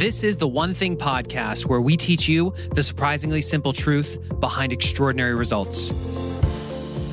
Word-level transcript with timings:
This 0.00 0.22
is 0.22 0.38
the 0.38 0.48
One 0.48 0.72
Thing 0.72 0.96
podcast 0.96 1.66
where 1.66 1.82
we 1.82 1.94
teach 1.94 2.26
you 2.26 2.54
the 2.72 2.82
surprisingly 2.82 3.42
simple 3.42 3.74
truth 3.74 4.16
behind 4.40 4.72
extraordinary 4.72 5.34
results. 5.34 5.92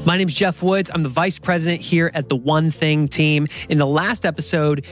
My 0.06 0.16
name 0.16 0.30
is 0.30 0.34
Geoff 0.34 0.64
Woods. 0.64 0.90
I'm 0.94 1.04
the 1.04 1.10
vice 1.10 1.38
president 1.38 1.82
here 1.82 2.12
at 2.14 2.30
the 2.30 2.38
One 2.38 2.72
Thing 2.72 3.10
team. 3.10 3.50
In 3.68 3.78
the 3.78 3.86
last 3.86 4.26
episode, 4.26 4.86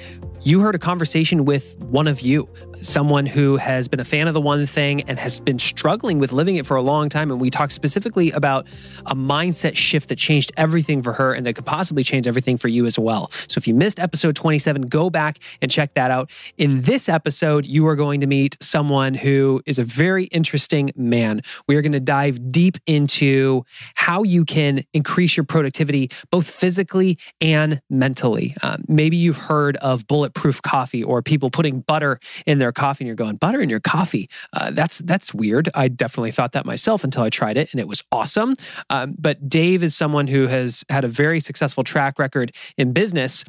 you 0.46 0.60
heard 0.60 0.76
a 0.76 0.80
conversation 0.80 1.44
with 1.44 1.76
one 1.80 2.08
of 2.08 2.22
you, 2.22 2.48
someone 2.80 3.26
who 3.26 3.58
has 3.58 3.88
been 3.88 4.00
a 4.00 4.06
fan 4.06 4.28
of 4.28 4.36
the 4.36 4.42
one 4.42 4.68
thing 4.68 5.02
and 5.10 5.18
has 5.18 5.40
been 5.40 5.58
struggling 5.58 6.20
with 6.20 6.32
living 6.32 6.56
it 6.58 6.68
for 6.68 6.78
a 6.78 6.84
long 6.84 7.10
time. 7.10 7.32
And 7.32 7.42
we 7.42 7.50
talked 7.50 7.72
specifically 7.72 8.30
about 8.30 8.68
a 9.08 9.16
mindset 9.16 9.76
shift 9.76 10.08
that 10.10 10.18
changed 10.18 10.52
everything 10.56 11.02
for 11.02 11.14
her 11.14 11.34
and 11.34 11.48
that 11.48 11.56
could 11.56 11.66
possibly 11.66 12.04
change 12.04 12.28
everything 12.28 12.58
for 12.58 12.68
you 12.68 12.86
as 12.86 13.00
well. 13.00 13.32
So 13.48 13.58
if 13.58 13.68
you 13.68 13.74
missed 13.74 14.00
episode 14.00 14.36
27, 14.36 14.84
go 14.84 15.10
back 15.10 15.40
and 15.64 15.72
check 15.72 15.96
that 15.96 16.12
out. 16.12 16.30
In 16.60 16.82
this 16.82 17.10
episode, 17.10 17.66
you 17.66 17.88
are 17.88 17.96
going 17.96 18.22
to 18.22 18.28
meet 18.28 18.56
someone 18.62 19.16
who 19.16 19.64
is 19.66 19.80
a 19.80 19.84
very 19.84 20.26
interesting 20.26 20.92
man. 20.96 21.42
We 21.68 21.76
are 21.76 21.82
going 21.82 21.92
to 21.94 22.00
dive 22.00 22.52
deep 22.52 22.78
into 22.86 23.66
how 23.96 24.22
you 24.22 24.46
can 24.46 24.84
increase 24.94 25.36
your 25.36 25.44
productivity, 25.44 26.12
both 26.30 26.48
physically 26.48 27.18
and 27.42 27.82
mentally. 27.90 28.56
Um, 28.62 28.84
maybe 28.88 29.18
you've 29.18 29.38
heard 29.38 29.78
of 29.78 30.06
bulletproof 30.36 30.62
coffee 30.62 31.04
or 31.04 31.22
people 31.22 31.50
putting 31.50 31.80
butter 31.82 32.20
in 32.46 32.60
their 32.60 32.72
coffee 32.72 33.04
and 33.04 33.08
you're 33.08 33.16
going 33.16 33.38
butter 33.38 33.62
in 33.62 33.70
your 33.70 33.80
coffee. 33.80 34.30
Uh, 34.54 34.72
that's 34.72 35.00
that's 35.00 35.34
weird. 35.34 35.70
I 35.74 35.88
definitely 35.88 36.32
thought 36.32 36.52
that 36.52 36.66
myself 36.66 37.04
until 37.04 37.24
I 37.24 37.30
tried 37.30 37.58
it 37.58 37.72
and 37.72 37.80
it 37.80 37.88
was 37.88 38.04
awesome. 38.12 38.56
Um, 38.90 39.16
but 39.18 39.50
Dave 39.50 39.82
is 39.82 39.96
someone 39.96 40.28
who 40.28 40.48
has 40.48 40.84
had 40.90 41.04
a 41.04 41.08
very 41.08 41.40
successful 41.40 41.84
track 41.84 42.20
record 42.20 42.56
in 42.78 42.94
business, 42.94 43.46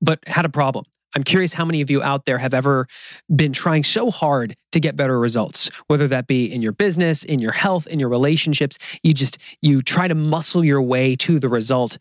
but 0.00 0.20
had 0.26 0.44
a 0.44 0.48
problem. 0.48 0.84
I'm 1.16 1.24
curious 1.24 1.54
how 1.54 1.64
many 1.64 1.80
of 1.80 1.90
you 1.90 2.02
out 2.02 2.26
there 2.26 2.36
have 2.36 2.52
ever 2.52 2.86
been 3.34 3.54
trying 3.54 3.82
so 3.82 4.10
hard 4.10 4.54
to 4.72 4.80
get 4.80 4.94
better 4.94 5.18
results, 5.18 5.70
whether 5.86 6.06
that 6.08 6.26
be 6.26 6.52
in 6.52 6.60
your 6.60 6.72
business, 6.72 7.24
in 7.24 7.38
your 7.38 7.52
health, 7.52 7.86
in 7.86 7.98
your 7.98 8.10
relationships. 8.10 8.76
You 9.02 9.14
just 9.14 9.38
you 9.62 9.80
try 9.80 10.06
to 10.06 10.14
muscle 10.14 10.64
your 10.64 10.82
way 10.82 11.16
to 11.16 11.38
the 11.38 11.48
result, 11.48 11.98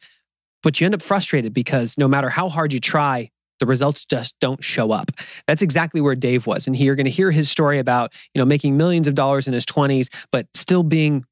but 0.61 0.79
you 0.79 0.85
end 0.85 0.93
up 0.93 1.01
frustrated 1.01 1.53
because 1.53 1.97
no 1.97 2.07
matter 2.07 2.29
how 2.29 2.49
hard 2.49 2.73
you 2.73 2.81
try, 2.81 3.31
the 3.59 3.65
results 3.65 4.05
just 4.05 4.35
don't 4.39 4.63
show 4.63 4.91
up. 4.91 5.11
That's 5.47 5.61
exactly 5.61 6.01
where 6.01 6.15
Dave 6.15 6.47
was. 6.47 6.67
And 6.67 6.75
you're 6.75 6.95
going 6.95 7.05
to 7.05 7.11
hear 7.11 7.31
his 7.31 7.49
story 7.49 7.79
about, 7.79 8.13
you 8.33 8.39
know, 8.39 8.45
making 8.45 8.77
millions 8.77 9.07
of 9.07 9.15
dollars 9.15 9.47
in 9.47 9.53
his 9.53 9.65
20s, 9.65 10.07
but 10.31 10.47
still 10.53 10.83
being 10.83 11.25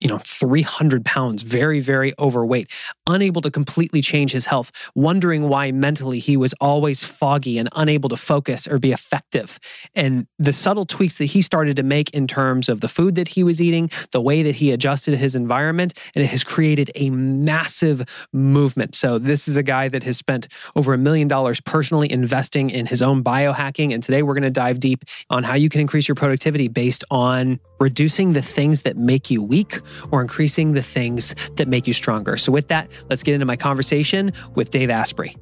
you 0.00 0.08
know, 0.08 0.18
300 0.24 1.04
pounds, 1.04 1.42
very, 1.42 1.80
very 1.80 2.14
overweight, 2.18 2.70
unable 3.06 3.42
to 3.42 3.50
completely 3.50 4.00
change 4.00 4.32
his 4.32 4.46
health, 4.46 4.72
wondering 4.94 5.48
why 5.48 5.70
mentally 5.70 6.18
he 6.18 6.36
was 6.36 6.54
always 6.60 7.04
foggy 7.04 7.58
and 7.58 7.68
unable 7.76 8.08
to 8.08 8.16
focus 8.16 8.66
or 8.66 8.78
be 8.78 8.92
effective. 8.92 9.58
And 9.94 10.26
the 10.38 10.54
subtle 10.54 10.86
tweaks 10.86 11.18
that 11.18 11.26
he 11.26 11.42
started 11.42 11.76
to 11.76 11.82
make 11.82 12.10
in 12.10 12.26
terms 12.26 12.68
of 12.70 12.80
the 12.80 12.88
food 12.88 13.14
that 13.16 13.28
he 13.28 13.42
was 13.42 13.60
eating, 13.60 13.90
the 14.12 14.22
way 14.22 14.42
that 14.42 14.54
he 14.54 14.70
adjusted 14.70 15.18
his 15.18 15.34
environment, 15.34 15.92
and 16.14 16.24
it 16.24 16.28
has 16.28 16.42
created 16.42 16.90
a 16.94 17.10
massive 17.10 18.04
movement. 18.32 18.94
So, 18.94 19.18
this 19.18 19.48
is 19.48 19.56
a 19.58 19.62
guy 19.62 19.88
that 19.88 20.02
has 20.04 20.16
spent 20.16 20.48
over 20.76 20.94
a 20.94 20.98
million 20.98 21.28
dollars 21.28 21.60
personally 21.60 22.10
investing 22.10 22.70
in 22.70 22.86
his 22.86 23.02
own 23.02 23.22
biohacking. 23.22 23.92
And 23.92 24.02
today 24.02 24.22
we're 24.22 24.34
going 24.34 24.42
to 24.44 24.50
dive 24.50 24.80
deep 24.80 25.04
on 25.28 25.44
how 25.44 25.54
you 25.54 25.68
can 25.68 25.80
increase 25.80 26.08
your 26.08 26.14
productivity 26.14 26.68
based 26.68 27.04
on 27.10 27.60
reducing 27.80 28.32
the 28.32 28.42
things 28.42 28.82
that 28.82 28.96
make 28.96 29.30
you 29.30 29.42
weak 29.42 29.80
or 30.10 30.20
increasing 30.20 30.72
the 30.72 30.82
things 30.82 31.34
that 31.56 31.68
make 31.68 31.86
you 31.86 31.92
stronger. 31.92 32.36
So, 32.36 32.52
with 32.52 32.68
that, 32.68 32.88
let's 33.08 33.22
get 33.22 33.34
into 33.34 33.46
my 33.46 33.56
conversation 33.56 34.32
with 34.54 34.70
Dave 34.70 34.90
Asprey. 34.90 35.36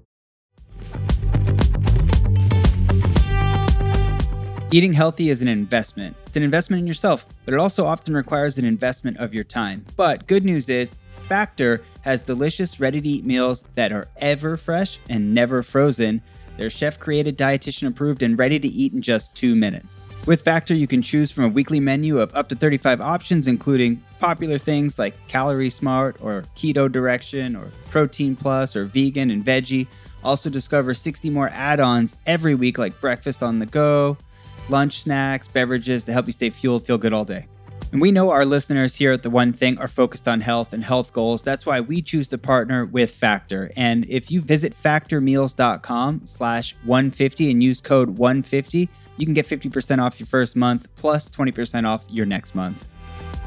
Eating 4.71 4.93
healthy 4.93 5.31
is 5.31 5.41
an 5.41 5.49
investment. 5.49 6.15
It's 6.27 6.37
an 6.37 6.43
investment 6.43 6.81
in 6.81 6.87
yourself, 6.87 7.27
but 7.47 7.55
it 7.55 7.57
also 7.57 7.87
often 7.87 8.13
requires 8.13 8.59
an 8.59 8.67
investment 8.67 9.17
of 9.17 9.33
your 9.33 9.45
time. 9.45 9.87
But 9.97 10.27
good 10.27 10.45
news 10.45 10.69
is, 10.69 10.95
Factor 11.27 11.83
has 12.03 12.21
delicious, 12.21 12.79
ready 12.79 13.01
to 13.01 13.09
eat 13.09 13.25
meals 13.25 13.65
that 13.77 13.93
are 13.93 14.09
ever 14.19 14.59
fresh 14.59 14.99
and 15.09 15.33
never 15.33 15.63
frozen. 15.63 16.21
They're 16.59 16.69
chef 16.69 16.99
created, 16.99 17.39
dietitian 17.39 17.89
approved, 17.89 18.23
and 18.23 18.39
ready 18.39 18.59
to 18.59 18.69
eat 18.69 18.93
in 18.93 19.01
just 19.01 19.35
two 19.35 19.57
minutes. 19.57 19.97
With 20.29 20.43
Factor, 20.43 20.75
you 20.75 20.87
can 20.87 21.01
choose 21.01 21.33
from 21.33 21.45
a 21.45 21.49
weekly 21.49 21.81
menu 21.81 22.21
of 22.21 22.35
up 22.35 22.51
to 22.51 22.55
35 22.55 23.01
options, 23.01 23.49
including 23.49 24.05
popular 24.21 24.59
things 24.59 24.99
like 24.99 25.15
Calorie 25.27 25.71
Smart 25.71 26.19
or 26.21 26.45
Keto 26.55 26.93
Direction 26.93 27.57
or 27.57 27.71
Protein 27.89 28.37
Plus 28.37 28.77
or 28.77 28.85
Vegan 28.85 29.31
and 29.31 29.43
Veggie. 29.43 29.87
Also, 30.23 30.51
discover 30.51 30.93
60 30.93 31.31
more 31.31 31.49
add 31.49 31.81
ons 31.81 32.15
every 32.27 32.55
week, 32.55 32.77
like 32.77 33.01
breakfast 33.01 33.43
on 33.43 33.59
the 33.59 33.65
go, 33.65 34.19
lunch 34.69 35.01
snacks, 35.01 35.49
beverages 35.49 36.05
to 36.05 36.13
help 36.13 36.27
you 36.27 36.33
stay 36.33 36.51
fueled, 36.51 36.85
feel 36.85 36.99
good 36.99 37.15
all 37.15 37.25
day. 37.25 37.47
And 37.93 37.99
we 38.03 38.13
know 38.13 38.29
our 38.29 38.45
listeners 38.45 38.95
here 38.95 39.13
at 39.13 39.23
The 39.23 39.31
One 39.31 39.55
Thing 39.55 39.79
are 39.79 39.89
focused 39.89 40.29
on 40.29 40.43
health 40.43 40.75
and 40.75 40.85
health 40.85 41.15
goals. 41.15 41.41
That's 41.41 41.65
why 41.65 41.81
we 41.81 42.03
choose 42.03 42.29
to 42.29 42.37
partner 42.37 42.85
with 42.85 43.13
Factor. 43.13 43.73
And 43.77 44.05
if 44.11 44.31
you 44.31 44.43
visit 44.43 44.77
factormeals.com 44.77 46.27
slash 46.27 46.77
150 46.85 47.51
and 47.51 47.63
use 47.63 47.81
code 47.81 48.11
150, 48.11 48.91
you 49.19 49.27
can 49.27 49.35
get 49.35 49.47
50% 49.47 49.99
off 50.01 50.19
your 50.19 50.27
first 50.27 50.57
month 50.57 50.89
plus 50.97 51.29
20% 51.29 51.87
off 51.87 52.07
your 52.09 52.25
next 52.25 52.55
month. 52.55 52.87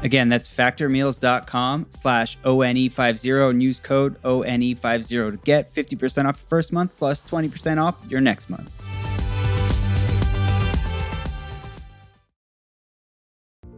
Again, 0.02 0.28
that's 0.28 0.48
factormeals.com 0.48 1.86
slash 1.90 2.38
ONE50 2.44 3.50
and 3.50 3.62
use 3.62 3.80
code 3.80 4.20
ONE50 4.22 5.08
to 5.32 5.36
get 5.44 5.72
50% 5.72 6.26
off 6.26 6.38
your 6.38 6.48
first 6.48 6.72
month 6.72 6.92
plus 6.96 7.22
20% 7.22 7.82
off 7.82 7.96
your 8.08 8.20
next 8.20 8.50
month. 8.50 8.76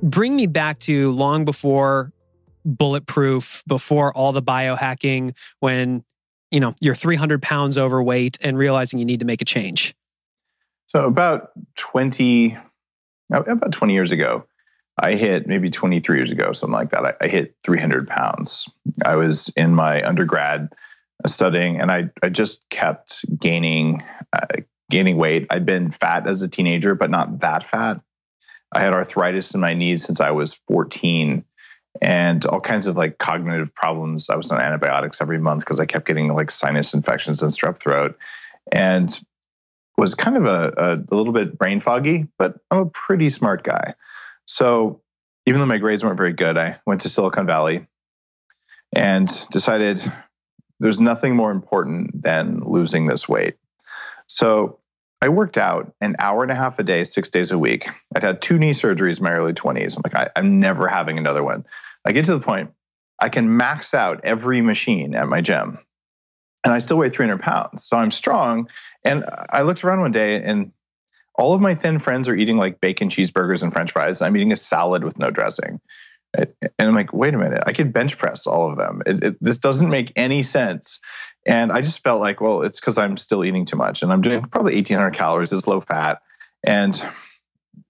Bring 0.03 0.37
me 0.37 0.47
back 0.47 0.81
to 0.81 1.12
long 1.12 1.44
before 1.44 2.12
bulletproof, 2.65 3.62
before 3.66 4.12
all 4.16 4.32
the 4.32 4.43
biohacking, 4.43 5.34
when 5.61 6.05
you 6.50 6.61
know 6.61 6.75
you're 6.81 6.94
300 6.94 7.41
pounds 7.41 7.78
overweight 7.78 8.38
and 8.43 8.59
realizing 8.59 8.99
you 8.99 9.05
need 9.05 9.21
to 9.21 9.26
make 9.26 9.41
a 9.41 9.47
change. 9.47 9.94
So 10.94 11.06
about 11.06 11.50
20, 11.75 12.56
about 13.32 13.72
20 13.72 13.94
years 13.94 14.12
ago, 14.12 14.44
I 14.97 15.15
hit 15.15 15.49
maybe 15.49 15.69
23 15.69 16.19
years 16.19 16.31
ago, 16.31 16.53
something 16.53 16.72
like 16.72 16.91
that. 16.91 17.05
I, 17.05 17.15
I 17.22 17.27
hit 17.27 17.56
300 17.65 18.06
pounds. 18.06 18.69
I 19.05 19.16
was 19.16 19.49
in 19.56 19.75
my 19.75 20.06
undergrad 20.06 20.72
uh, 21.25 21.28
studying, 21.28 21.81
and 21.81 21.91
I 21.91 22.10
I 22.22 22.28
just 22.28 22.69
kept 22.71 23.25
gaining 23.41 24.05
uh, 24.32 24.47
gaining 24.88 25.16
weight. 25.16 25.49
I'd 25.50 25.66
been 25.66 25.91
fat 25.91 26.28
as 26.28 26.43
a 26.43 26.49
teenager, 26.49 26.94
but 26.94 27.11
not 27.11 27.41
that 27.41 27.65
fat. 27.65 28.00
I 28.71 28.78
had 28.78 28.94
arthritis 28.94 29.53
in 29.53 29.61
my 29.61 29.75
knees 29.75 30.05
since 30.05 30.21
I 30.21 30.31
was 30.31 30.55
14, 30.69 31.44
and 32.03 32.47
all 32.47 32.61
kinds 32.61 32.87
of 32.87 32.97
like 32.97 33.19
cognitive 33.19 33.75
problems. 33.75 34.31
I 34.31 34.37
was 34.37 34.49
on 34.53 34.61
antibiotics 34.61 35.21
every 35.21 35.41
month 35.41 35.65
because 35.65 35.81
I 35.81 35.87
kept 35.87 36.06
getting 36.06 36.32
like 36.32 36.53
sinus 36.53 36.94
infections 36.94 37.43
and 37.43 37.50
strep 37.50 37.81
throat, 37.81 38.16
and 38.71 39.19
was 39.97 40.15
kind 40.15 40.37
of 40.37 40.44
a, 40.47 40.72
a, 41.10 41.15
little 41.15 41.32
bit 41.32 41.56
brain 41.56 41.81
foggy, 41.81 42.27
but 42.38 42.56
I'm 42.71 42.78
a 42.78 42.87
pretty 42.87 43.31
smart 43.31 43.62
guy. 43.62 43.94
So 44.47 45.00
even 45.47 45.60
though 45.60 45.66
my 45.66 45.78
grades 45.78 46.03
weren't 46.03 46.16
very 46.16 46.32
good, 46.32 46.59
I 46.59 46.81
went 46.87 47.03
to 47.03 47.09
Silicon 47.09 47.47
Valley 47.47 47.87
and 48.94 49.28
decided 49.50 50.00
there's 50.81 51.00
nothing 51.00 51.37
more 51.37 51.50
important 51.50 52.22
than 52.22 52.60
losing 52.65 53.06
this 53.06 53.28
weight. 53.28 53.55
So 54.27 54.81
I 55.22 55.28
worked 55.28 55.56
out 55.56 55.94
an 56.00 56.16
hour 56.19 56.43
and 56.43 56.53
a 56.53 56.56
half 56.56 56.78
a 56.78 56.82
day, 56.82 57.05
six 57.05 57.31
days 57.31 57.50
a 57.50 57.59
week. 57.59 57.88
I'd 58.15 58.22
had 58.22 58.43
two 58.43 58.59
knee 58.59 58.72
surgeries 58.72 59.19
in 59.19 59.25
my 59.25 59.32
early 59.32 59.55
20s. 59.55 59.97
I'm 59.97 60.03
like, 60.05 60.15
I, 60.15 60.31
I'm 60.37 60.61
never 60.61 60.88
having 60.88 61.19
another 61.19 61.43
one. 61.43 61.65
I 62.05 62.12
get 62.12 62.25
to 62.26 62.32
the 62.32 62.44
point 62.44 62.71
I 63.21 63.28
can 63.28 63.56
max 63.56 63.94
out 63.94 64.21
every 64.25 64.61
machine 64.61 65.15
at 65.15 65.28
my 65.28 65.41
gym 65.41 65.78
and 66.64 66.72
I 66.72 66.78
still 66.78 66.97
weigh 66.97 67.10
300 67.10 67.41
pounds. 67.41 67.86
So 67.86 67.97
I'm 67.97 68.10
strong. 68.10 68.69
And 69.04 69.25
I 69.50 69.62
looked 69.62 69.84
around 69.84 70.00
one 70.00 70.12
day 70.12 70.42
and 70.42 70.72
all 71.36 71.52
of 71.52 71.61
my 71.61 71.75
thin 71.75 71.99
friends 71.99 72.26
are 72.28 72.34
eating 72.34 72.56
like 72.56 72.81
bacon 72.81 73.11
cheeseburgers 73.11 73.62
and 73.62 73.72
french 73.72 73.93
fries. 73.93 74.20
And 74.20 74.26
I'm 74.26 74.37
eating 74.37 74.52
a 74.52 74.56
salad 74.56 75.05
with 75.05 75.19
no 75.19 75.31
dressing. 75.31 75.81
And 76.37 76.49
I'm 76.78 76.94
like, 76.94 77.12
wait 77.12 77.34
a 77.34 77.38
minute, 77.38 77.62
I 77.66 77.72
could 77.72 77.93
bench 77.93 78.19
press 78.19 78.46
all 78.46 78.70
of 78.70 78.76
them. 78.76 79.02
It, 79.06 79.22
it, 79.22 79.37
this 79.40 79.58
doesn't 79.58 79.88
make 79.88 80.12
any 80.16 80.43
sense. 80.43 80.99
And 81.46 81.70
I 81.70 81.81
just 81.81 82.02
felt 82.02 82.20
like, 82.20 82.40
well, 82.40 82.62
it's 82.62 82.81
because 82.81 82.99
I'm 82.99 83.17
still 83.17 83.44
eating 83.44 83.67
too 83.67 83.76
much, 83.76 84.02
and 84.02 84.12
I'm 84.12 84.22
doing 84.22 84.43
probably 84.43 84.75
1,800 84.75 85.12
calories. 85.12 85.52
It's 85.52 85.67
low 85.67 85.81
fat, 85.81 86.20
and 86.67 87.00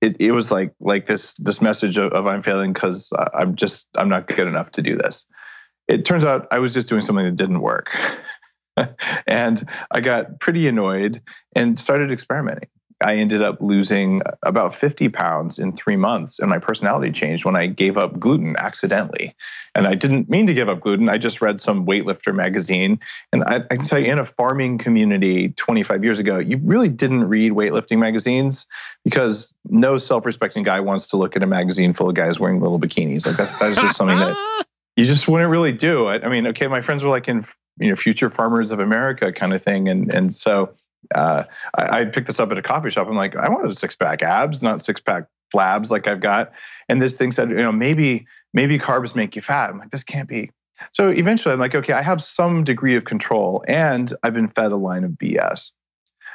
it, 0.01 0.17
it 0.19 0.33
was 0.33 0.51
like 0.51 0.73
like 0.81 1.07
this 1.07 1.35
this 1.35 1.61
message 1.61 1.97
of, 1.97 2.13
of 2.13 2.27
I'm 2.27 2.43
failing 2.43 2.73
because 2.73 3.13
I'm 3.33 3.55
just 3.55 3.87
I'm 3.95 4.09
not 4.09 4.27
good 4.27 4.49
enough 4.49 4.73
to 4.73 4.83
do 4.83 4.97
this. 4.97 5.27
It 5.87 6.05
turns 6.05 6.25
out 6.25 6.49
I 6.51 6.59
was 6.59 6.75
just 6.75 6.89
doing 6.89 7.05
something 7.05 7.25
that 7.25 7.37
didn't 7.37 7.61
work. 7.61 7.91
and 9.27 9.69
I 9.91 10.01
got 10.01 10.41
pretty 10.41 10.69
annoyed 10.69 11.23
and 11.55 11.79
started 11.79 12.11
experimenting. 12.11 12.69
I 13.01 13.17
ended 13.17 13.43
up 13.43 13.61
losing 13.61 14.23
about 14.43 14.75
50 14.75 15.09
pounds 15.11 15.59
in 15.59 15.73
three 15.73 15.97
months, 15.97 16.39
and 16.39 16.49
my 16.49 16.59
personality 16.59 17.13
changed 17.13 17.45
when 17.45 17.57
I 17.57 17.67
gave 17.67 17.99
up 17.99 18.19
gluten 18.19 18.57
accidentally. 18.57 19.35
And 19.75 19.87
I 19.87 19.95
didn't 19.95 20.31
mean 20.31 20.47
to 20.47 20.55
give 20.55 20.69
up 20.69 20.81
gluten. 20.81 21.09
I 21.09 21.19
just 21.19 21.43
read 21.43 21.61
some 21.61 21.87
weightlifter 21.87 22.35
magazine. 22.35 23.01
And 23.33 23.43
I, 23.45 23.57
I 23.71 23.77
can 23.77 23.85
tell 23.85 23.99
you, 23.99 24.11
in 24.11 24.21
a 24.21 24.25
farming 24.25 24.79
community 24.79 25.51
25 25.51 26.05
years 26.05 26.19
ago, 26.21 26.39
you 26.39 26.59
really 26.63 26.89
didn't 26.89 27.25
read 27.25 27.53
weightlifting 27.53 27.99
magazines 27.99 28.67
because 29.05 29.53
no 29.69 29.99
self 29.99 30.25
respecting 30.25 30.63
guy 30.63 30.81
wants 30.81 31.09
to 31.09 31.17
look 31.17 31.35
at 31.35 31.43
a 31.43 31.47
magazine 31.47 31.93
full 31.93 32.09
of 32.09 32.15
guys 32.15 32.39
wearing 32.39 32.61
little 32.61 32.79
bikinis. 32.79 33.27
Like 33.27 33.37
that, 33.37 33.59
that 33.59 33.73
is 33.73 33.77
just 33.77 33.97
something 33.97 34.19
that 34.19 34.65
you 34.97 35.05
just 35.05 35.27
wouldn't 35.27 35.51
really 35.51 35.73
do. 35.73 36.07
I, 36.07 36.25
I 36.25 36.29
mean, 36.29 36.47
okay, 36.49 36.69
my 36.69 36.81
friends 36.81 37.03
were 37.03 37.11
like 37.11 37.29
in 37.29 37.45
you 37.79 37.89
know 37.89 37.97
future 37.97 38.31
farmers 38.31 38.71
of 38.71 38.81
America 38.81 39.33
kind 39.33 39.53
of 39.53 39.63
thing, 39.63 39.89
and 39.89 40.13
and 40.13 40.33
so 40.33 40.75
uh, 41.15 41.45
I, 41.77 42.01
I, 42.01 42.05
picked 42.07 42.29
this 42.29 42.41
up 42.41 42.51
at 42.51 42.59
a 42.59 42.63
coffee 42.63 42.91
shop. 42.91 43.09
I'm 43.09 43.17
like, 43.17 43.37
I 43.37 43.49
wanted 43.49 43.71
a 43.71 43.75
six 43.75 43.95
pack 43.95 44.23
abs, 44.23 44.63
not 44.63 44.83
six 44.83 45.01
pack 45.01 45.25
flabs 45.55 45.91
like 45.91 46.07
I've 46.07 46.21
got. 46.21 46.53
And 46.89 47.03
this 47.03 47.17
thing 47.17 47.33
said, 47.33 47.51
you 47.51 47.57
know, 47.57 47.73
maybe 47.73 48.27
maybe 48.53 48.79
carbs 48.79 49.15
make 49.15 49.37
you 49.37 49.43
fat. 49.43 49.71
I'm 49.71 49.79
like, 49.79 49.91
this 49.91 50.05
can't 50.05 50.29
be. 50.29 50.51
So 50.93 51.09
eventually, 51.09 51.53
I'm 51.53 51.61
like, 51.61 51.75
okay, 51.75 51.93
I 51.93 52.03
have 52.03 52.23
some 52.23 52.65
degree 52.65 52.97
of 52.97 53.05
control, 53.05 53.65
and 53.69 54.13
I've 54.23 54.35
been 54.35 54.49
fed 54.49 54.73
a 54.73 54.77
line 54.77 55.05
of 55.05 55.13
BS. 55.13 55.71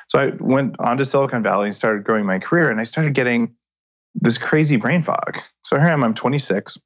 So 0.07 0.19
I 0.19 0.31
went 0.39 0.75
on 0.79 0.97
to 0.97 1.05
Silicon 1.05 1.43
Valley 1.43 1.67
and 1.67 1.75
started 1.75 2.03
growing 2.03 2.25
my 2.25 2.39
career, 2.39 2.69
and 2.69 2.79
I 2.79 2.83
started 2.83 3.13
getting 3.13 3.53
this 4.15 4.37
crazy 4.37 4.75
brain 4.75 5.03
fog. 5.03 5.39
So 5.63 5.77
here 5.77 5.87
I 5.87 5.93
am. 5.93 6.03
I'm 6.03 6.15
26. 6.15 6.77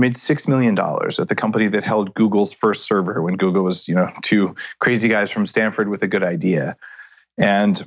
Made 0.00 0.16
six 0.16 0.48
million 0.48 0.74
dollars 0.74 1.18
at 1.18 1.28
the 1.28 1.34
company 1.34 1.68
that 1.68 1.84
held 1.84 2.14
Google's 2.14 2.54
first 2.54 2.86
server 2.86 3.20
when 3.20 3.36
Google 3.36 3.62
was, 3.62 3.86
you 3.86 3.94
know, 3.94 4.10
two 4.22 4.54
crazy 4.78 5.08
guys 5.08 5.30
from 5.30 5.44
Stanford 5.44 5.90
with 5.90 6.02
a 6.02 6.08
good 6.08 6.24
idea. 6.24 6.74
And 7.36 7.86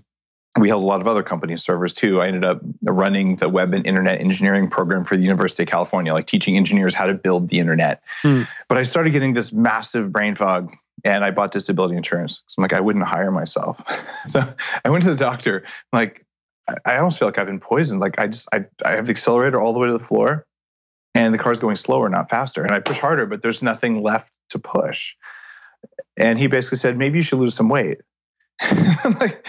we 0.60 0.70
held 0.70 0.84
a 0.84 0.86
lot 0.86 1.02
of 1.02 1.08
other 1.08 1.24
companies' 1.24 1.64
servers 1.64 1.94
too. 1.94 2.22
I 2.22 2.28
ended 2.28 2.46
up 2.46 2.62
running 2.84 3.38
the 3.38 3.50
web 3.50 3.74
and 3.74 3.84
internet 3.86 4.22
engineering 4.22 4.70
program 4.70 5.04
for 5.04 5.18
the 5.18 5.24
University 5.24 5.64
of 5.64 5.70
California, 5.70 6.14
like 6.14 6.28
teaching 6.28 6.56
engineers 6.56 6.94
how 6.94 7.08
to 7.08 7.16
build 7.16 7.50
the 7.50 7.58
internet. 7.58 8.04
Hmm. 8.22 8.44
But 8.70 8.78
I 8.78 8.84
started 8.84 9.10
getting 9.10 9.34
this 9.34 9.52
massive 9.52 10.12
brain 10.12 10.36
fog 10.36 10.72
and 11.04 11.26
I 11.26 11.32
bought 11.32 11.52
disability 11.52 11.96
insurance. 11.96 12.44
So 12.46 12.56
I'm 12.60 12.62
like, 12.62 12.74
I 12.74 12.80
wouldn't 12.80 13.06
hire 13.06 13.32
myself. 13.32 13.82
so 14.28 14.54
I 14.86 14.90
went 14.92 15.04
to 15.06 15.10
the 15.10 15.16
doctor, 15.16 15.64
like, 15.92 16.24
I 16.86 16.98
almost 16.98 17.18
feel 17.18 17.28
like 17.28 17.40
I've 17.40 17.48
been 17.48 17.60
poisoned. 17.60 18.00
Like 18.00 18.20
I 18.20 18.28
just, 18.28 18.48
I, 18.54 18.66
I 18.86 18.92
have 18.92 19.08
the 19.08 19.12
accelerator 19.12 19.60
all 19.60 19.74
the 19.74 19.80
way 19.80 19.88
to 19.88 19.94
the 19.94 20.00
floor 20.00 20.46
and 21.16 21.34
the 21.34 21.38
car's 21.38 21.60
going 21.60 21.76
slower, 21.76 22.10
not 22.10 22.30
faster. 22.30 22.64
And 22.64 22.72
I 22.72 22.80
push 22.80 23.00
harder, 23.00 23.26
but 23.26 23.42
there's 23.42 23.62
nothing 23.62 24.02
left 24.02 24.32
to 24.50 24.60
push. 24.60 25.14
And 26.18 26.40
he 26.40 26.48
basically 26.48 26.78
said, 26.78 26.98
maybe 26.98 27.20
you 27.20 27.24
should 27.24 27.40
lose 27.40 27.56
some 27.56 27.70
weight. 27.70 28.00
I'm 28.62 29.18
like, 29.20 29.46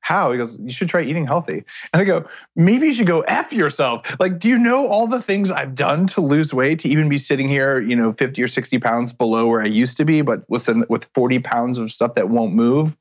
how? 0.00 0.32
He 0.32 0.38
goes, 0.38 0.58
you 0.58 0.72
should 0.72 0.88
try 0.88 1.02
eating 1.02 1.26
healthy. 1.26 1.64
And 1.92 2.02
I 2.02 2.04
go, 2.04 2.28
maybe 2.56 2.86
you 2.86 2.94
should 2.94 3.06
go 3.06 3.20
F 3.20 3.52
yourself. 3.52 4.04
Like, 4.18 4.38
do 4.38 4.48
you 4.48 4.58
know 4.58 4.88
all 4.88 5.06
the 5.06 5.22
things 5.22 5.50
I've 5.50 5.74
done 5.74 6.06
to 6.08 6.20
lose 6.20 6.52
weight 6.52 6.80
to 6.80 6.88
even 6.88 7.08
be 7.08 7.18
sitting 7.18 7.48
here, 7.48 7.80
you 7.80 7.94
know, 7.94 8.12
50 8.12 8.42
or 8.42 8.48
60 8.48 8.78
pounds 8.78 9.12
below 9.12 9.46
where 9.46 9.62
I 9.62 9.66
used 9.66 9.96
to 9.98 10.04
be, 10.04 10.22
but 10.22 10.48
with, 10.48 10.68
with 10.88 11.08
40 11.14 11.38
pounds 11.40 11.78
of 11.78 11.92
stuff 11.92 12.14
that 12.14 12.28
won't 12.28 12.54
move? 12.54 12.96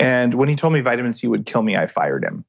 And 0.00 0.34
when 0.34 0.48
he 0.48 0.56
told 0.56 0.72
me 0.72 0.80
vitamin 0.80 1.12
C 1.12 1.26
would 1.26 1.46
kill 1.46 1.62
me, 1.62 1.76
I 1.76 1.86
fired 1.86 2.24
him. 2.24 2.44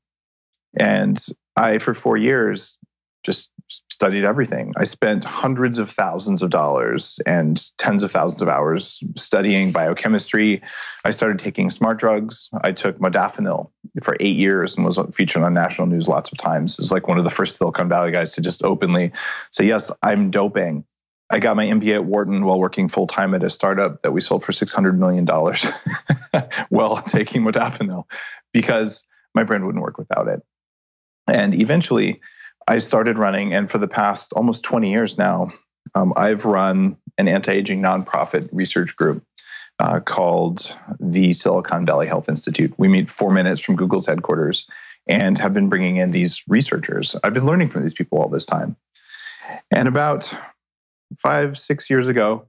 And 0.80 1.24
I, 1.56 1.78
for 1.78 1.94
four 1.94 2.18
years, 2.18 2.78
just 3.24 3.52
studied 3.90 4.26
everything. 4.26 4.74
I 4.76 4.86
spent 4.86 5.24
hundreds 5.24 5.78
of 5.78 5.92
thousands 5.92 6.42
of 6.42 6.50
dollars 6.50 7.20
and 7.26 7.62
tens 7.78 8.04
of 8.04 8.12
thousands 8.12 8.42
of 8.42 8.48
hours 8.48 9.04
studying 9.16 9.72
biochemistry. 9.72 10.62
I 11.06 11.12
started 11.12 11.40
taking 11.40 11.70
smart 11.70 12.00
drugs. 12.00 12.50
I 12.64 12.72
took 12.72 12.98
modafinil 13.00 13.70
for 14.02 14.18
eight 14.20 14.36
years 14.36 14.76
and 14.76 14.86
was 14.86 15.00
featured 15.14 15.44
on 15.44 15.54
national 15.54 15.88
news 15.88 16.08
lots 16.08 16.32
of 16.32 16.38
times. 16.38 16.74
It 16.74 16.80
was 16.80 16.92
like 16.92 17.08
one 17.08 17.18
of 17.18 17.24
the 17.24 17.30
first 17.30 17.58
Silicon 17.58 17.88
Valley 17.90 18.12
guys 18.12 18.34
to 18.34 18.42
just 18.42 18.64
openly 18.64 19.12
say, 19.52 19.66
Yes, 19.66 19.92
I'm 20.02 20.32
doping. 20.32 20.86
I 21.30 21.40
got 21.40 21.56
my 21.56 21.66
MBA 21.66 21.96
at 21.96 22.06
Wharton 22.06 22.46
while 22.46 22.60
working 22.60 22.90
full 22.90 23.08
time 23.08 23.34
at 23.34 23.44
a 23.44 23.50
startup 23.50 24.02
that 24.02 24.12
we 24.12 24.22
sold 24.22 24.44
for 24.44 24.52
$600 24.52 24.98
million 24.98 25.26
while 26.70 27.02
taking 27.02 27.44
modafinil 27.44 28.06
because 28.52 29.06
my 29.34 29.44
brain 29.44 29.66
wouldn't 29.66 29.84
work 29.84 29.98
without 29.98 30.28
it. 30.28 30.42
And 31.28 31.60
eventually, 31.60 32.22
I 32.68 32.80
started 32.80 33.18
running, 33.18 33.54
and 33.54 33.70
for 33.70 33.78
the 33.78 33.88
past 33.88 34.34
almost 34.34 34.64
20 34.64 34.92
years 34.92 35.18
now, 35.18 35.52
um, 35.96 36.14
I've 36.16 36.46
run 36.46 36.98
an 37.18 37.28
anti 37.28 37.52
aging 37.52 37.82
nonprofit 37.82 38.50
research 38.52 38.96
group 38.96 39.24
uh, 39.80 40.00
called 40.00 40.72
the 41.00 41.34
Silicon 41.34 41.86
Valley 41.86 42.08
Health 42.08 42.30
Institute. 42.30 42.74
We 42.78 42.88
meet 42.88 43.10
four 43.10 43.32
minutes 43.32 43.62
from 43.62 43.76
Google's 43.76 44.06
headquarters 44.06 44.68
and 45.08 45.38
have 45.38 45.54
been 45.54 45.70
bringing 45.70 45.98
in 45.98 46.12
these 46.12 46.44
researchers. 46.48 47.16
I've 47.24 47.34
been 47.34 47.46
learning 47.46 47.70
from 47.70 47.84
these 47.84 47.94
people 47.94 48.20
all 48.20 48.30
this 48.30 48.46
time. 48.46 48.78
And 49.70 49.88
about 49.88 50.34
five, 51.20 51.58
six 51.58 51.90
years 51.90 52.08
ago, 52.08 52.46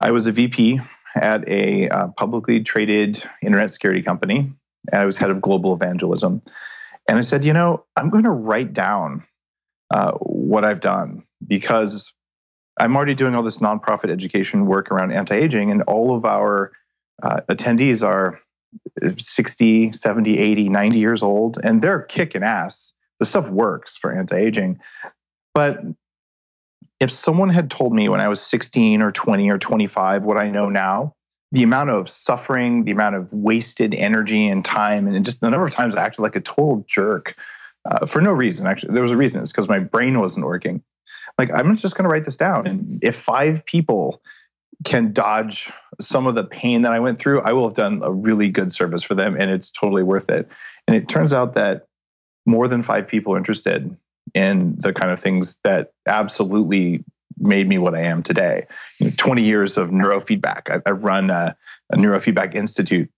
I 0.00 0.12
was 0.12 0.26
a 0.26 0.32
VP 0.32 0.80
at 1.16 1.46
a 1.48 1.88
uh, 1.88 2.08
publicly 2.08 2.62
traded 2.62 3.22
internet 3.42 3.70
security 3.70 4.02
company. 4.02 4.52
And 4.92 5.02
I 5.02 5.04
was 5.06 5.16
head 5.16 5.30
of 5.30 5.40
global 5.40 5.74
evangelism. 5.74 6.42
And 7.08 7.18
I 7.18 7.20
said, 7.22 7.44
you 7.44 7.52
know, 7.52 7.84
I'm 7.96 8.10
going 8.10 8.24
to 8.24 8.30
write 8.30 8.72
down 8.72 9.24
uh, 9.90 10.12
what 10.12 10.64
I've 10.64 10.80
done 10.80 11.24
because 11.46 12.12
I'm 12.78 12.96
already 12.96 13.14
doing 13.14 13.34
all 13.34 13.42
this 13.42 13.58
nonprofit 13.58 14.10
education 14.10 14.66
work 14.66 14.90
around 14.90 15.12
anti 15.12 15.36
aging, 15.36 15.70
and 15.70 15.82
all 15.82 16.16
of 16.16 16.24
our 16.24 16.72
uh, 17.22 17.40
attendees 17.48 18.02
are 18.02 18.40
60, 19.18 19.92
70, 19.92 20.38
80, 20.38 20.68
90 20.68 20.98
years 20.98 21.22
old, 21.22 21.58
and 21.62 21.80
they're 21.80 22.02
kicking 22.02 22.42
ass. 22.42 22.92
The 23.20 23.26
stuff 23.26 23.48
works 23.48 23.96
for 23.96 24.12
anti 24.12 24.36
aging. 24.36 24.80
But 25.54 25.78
if 26.98 27.10
someone 27.10 27.50
had 27.50 27.70
told 27.70 27.92
me 27.92 28.08
when 28.08 28.20
I 28.20 28.28
was 28.28 28.40
16 28.40 29.02
or 29.02 29.12
20 29.12 29.50
or 29.50 29.58
25 29.58 30.24
what 30.24 30.36
I 30.36 30.50
know 30.50 30.68
now, 30.68 31.14
the 31.54 31.62
amount 31.62 31.88
of 31.88 32.08
suffering, 32.08 32.82
the 32.82 32.90
amount 32.90 33.14
of 33.14 33.32
wasted 33.32 33.94
energy 33.94 34.48
and 34.48 34.64
time, 34.64 35.06
and 35.06 35.24
just 35.24 35.40
the 35.40 35.48
number 35.48 35.64
of 35.64 35.72
times 35.72 35.94
I 35.94 36.02
acted 36.02 36.20
like 36.20 36.34
a 36.34 36.40
total 36.40 36.84
jerk 36.88 37.36
uh, 37.88 38.06
for 38.06 38.20
no 38.20 38.32
reason. 38.32 38.66
Actually, 38.66 38.94
there 38.94 39.02
was 39.02 39.12
a 39.12 39.16
reason. 39.16 39.40
It's 39.40 39.52
because 39.52 39.68
my 39.68 39.78
brain 39.78 40.18
wasn't 40.18 40.46
working. 40.46 40.82
Like, 41.38 41.52
I'm 41.54 41.76
just 41.76 41.94
going 41.94 42.02
to 42.02 42.08
write 42.08 42.24
this 42.24 42.34
down. 42.34 42.66
And 42.66 42.98
if 43.04 43.14
five 43.14 43.64
people 43.66 44.20
can 44.84 45.12
dodge 45.12 45.70
some 46.00 46.26
of 46.26 46.34
the 46.34 46.42
pain 46.42 46.82
that 46.82 46.90
I 46.90 46.98
went 46.98 47.20
through, 47.20 47.40
I 47.42 47.52
will 47.52 47.68
have 47.68 47.76
done 47.76 48.00
a 48.02 48.10
really 48.10 48.48
good 48.48 48.72
service 48.72 49.04
for 49.04 49.14
them 49.14 49.36
and 49.40 49.48
it's 49.48 49.70
totally 49.70 50.02
worth 50.02 50.28
it. 50.30 50.48
And 50.88 50.96
it 50.96 51.08
turns 51.08 51.32
out 51.32 51.54
that 51.54 51.86
more 52.46 52.66
than 52.66 52.82
five 52.82 53.06
people 53.06 53.34
are 53.34 53.38
interested 53.38 53.96
in 54.34 54.74
the 54.76 54.92
kind 54.92 55.12
of 55.12 55.20
things 55.20 55.60
that 55.62 55.92
absolutely 56.04 57.04
made 57.38 57.68
me 57.68 57.78
what 57.78 57.94
I 57.94 58.02
am 58.02 58.22
today. 58.22 58.66
You 58.98 59.06
know, 59.06 59.12
20 59.16 59.42
years 59.42 59.76
of 59.76 59.90
neurofeedback. 59.90 60.70
I, 60.70 60.88
have 60.88 61.04
run 61.04 61.30
a, 61.30 61.56
a, 61.92 61.96
neurofeedback 61.96 62.54
institute 62.54 63.10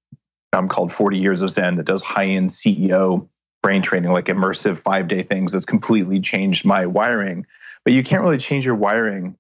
um, 0.53 0.69
called 0.69 0.93
40 0.93 1.19
Years 1.19 1.43
of 1.43 1.51
Zen 1.51 1.77
that 1.77 1.87
does 1.87 2.03
high 2.03 2.27
end 2.27 2.51
CEO 2.51 3.29
brain 3.63 3.83
training, 3.83 4.13
like 4.13 4.27
immersive 4.27 4.79
five 4.79 5.09
day 5.09 5.23
things 5.23 5.53
that's 5.53 5.65
completely 5.65 6.21
changed 6.21 6.65
my 6.65 6.87
wiring. 6.87 7.47
But 7.85 7.93
you 7.93 8.03
can't 8.03 8.23
really 8.23 8.39
change 8.39 8.65
your 8.65 8.75
wiring 8.75 9.37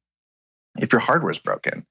if 0.78 0.92
your 0.92 1.00
hardware 1.00 1.30
is 1.30 1.38
broken. 1.38 1.86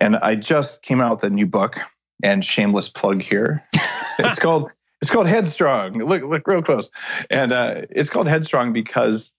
And 0.00 0.16
I 0.16 0.34
just 0.34 0.82
came 0.82 1.00
out 1.00 1.16
with 1.16 1.24
a 1.24 1.30
new 1.30 1.46
book 1.46 1.80
and 2.22 2.44
shameless 2.44 2.88
plug 2.88 3.22
here. 3.22 3.64
it's 4.18 4.38
called 4.38 4.70
it's 5.00 5.10
called 5.10 5.26
Headstrong. 5.26 5.94
Look 5.94 6.22
look 6.22 6.46
real 6.46 6.62
close. 6.62 6.90
And 7.30 7.52
uh, 7.52 7.82
it's 7.90 8.10
called 8.10 8.28
Headstrong 8.28 8.72
because 8.72 9.30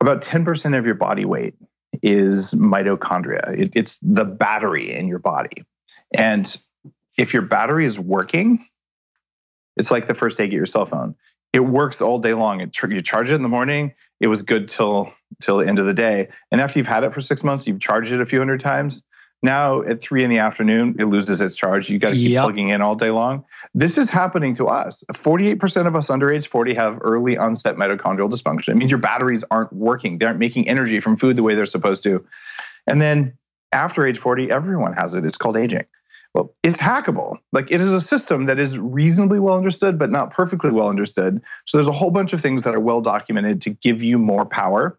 about 0.00 0.22
10% 0.22 0.78
of 0.78 0.84
your 0.84 0.94
body 0.94 1.24
weight 1.24 1.54
is 2.02 2.52
mitochondria. 2.54 3.58
It, 3.58 3.72
it's 3.74 3.98
the 4.00 4.24
battery 4.24 4.92
in 4.92 5.08
your 5.08 5.18
body. 5.18 5.64
And 6.12 6.56
if 7.16 7.32
your 7.32 7.42
battery 7.42 7.86
is 7.86 7.98
working, 7.98 8.66
it's 9.76 9.90
like 9.90 10.06
the 10.06 10.14
first 10.14 10.36
day 10.36 10.44
you 10.44 10.50
get 10.50 10.56
your 10.56 10.66
cell 10.66 10.86
phone. 10.86 11.14
It 11.52 11.60
works 11.60 12.00
all 12.00 12.18
day 12.18 12.34
long. 12.34 12.60
It, 12.60 12.76
you 12.88 13.02
charge 13.02 13.30
it 13.30 13.34
in 13.34 13.42
the 13.42 13.48
morning. 13.48 13.94
It 14.20 14.26
was 14.26 14.42
good 14.42 14.68
till 14.68 15.12
till 15.40 15.58
the 15.58 15.66
end 15.66 15.78
of 15.78 15.86
the 15.86 15.94
day. 15.94 16.28
And 16.50 16.60
after 16.60 16.78
you've 16.78 16.88
had 16.88 17.04
it 17.04 17.12
for 17.12 17.20
six 17.20 17.42
months, 17.42 17.66
you've 17.66 17.80
charged 17.80 18.12
it 18.12 18.20
a 18.20 18.26
few 18.26 18.38
hundred 18.38 18.60
times. 18.60 19.02
Now 19.44 19.82
at 19.82 20.00
three 20.00 20.24
in 20.24 20.30
the 20.30 20.38
afternoon, 20.38 20.96
it 20.98 21.04
loses 21.04 21.42
its 21.42 21.54
charge. 21.54 21.90
You 21.90 21.98
got 21.98 22.10
to 22.10 22.16
keep 22.16 22.30
yep. 22.30 22.44
plugging 22.44 22.70
in 22.70 22.80
all 22.80 22.94
day 22.94 23.10
long. 23.10 23.44
This 23.74 23.98
is 23.98 24.08
happening 24.08 24.54
to 24.54 24.68
us. 24.68 25.04
48% 25.12 25.86
of 25.86 25.94
us 25.94 26.08
under 26.08 26.32
age 26.32 26.48
40 26.48 26.72
have 26.72 26.98
early 27.02 27.36
onset 27.36 27.76
mitochondrial 27.76 28.30
dysfunction. 28.30 28.68
It 28.68 28.76
means 28.76 28.90
your 28.90 28.96
batteries 28.96 29.44
aren't 29.50 29.70
working. 29.70 30.16
They 30.16 30.24
aren't 30.24 30.38
making 30.38 30.66
energy 30.66 30.98
from 30.98 31.18
food 31.18 31.36
the 31.36 31.42
way 31.42 31.54
they're 31.54 31.66
supposed 31.66 32.02
to. 32.04 32.24
And 32.86 33.02
then 33.02 33.36
after 33.70 34.06
age 34.06 34.16
40, 34.16 34.50
everyone 34.50 34.94
has 34.94 35.12
it. 35.12 35.26
It's 35.26 35.36
called 35.36 35.58
aging. 35.58 35.84
Well, 36.32 36.54
it's 36.62 36.78
hackable. 36.78 37.36
Like 37.52 37.70
it 37.70 37.82
is 37.82 37.92
a 37.92 38.00
system 38.00 38.46
that 38.46 38.58
is 38.58 38.78
reasonably 38.78 39.40
well 39.40 39.58
understood, 39.58 39.98
but 39.98 40.10
not 40.10 40.32
perfectly 40.32 40.70
well 40.70 40.88
understood. 40.88 41.42
So 41.66 41.76
there's 41.76 41.86
a 41.86 41.92
whole 41.92 42.10
bunch 42.10 42.32
of 42.32 42.40
things 42.40 42.62
that 42.62 42.74
are 42.74 42.80
well 42.80 43.02
documented 43.02 43.60
to 43.60 43.70
give 43.70 44.02
you 44.02 44.16
more 44.16 44.46
power. 44.46 44.98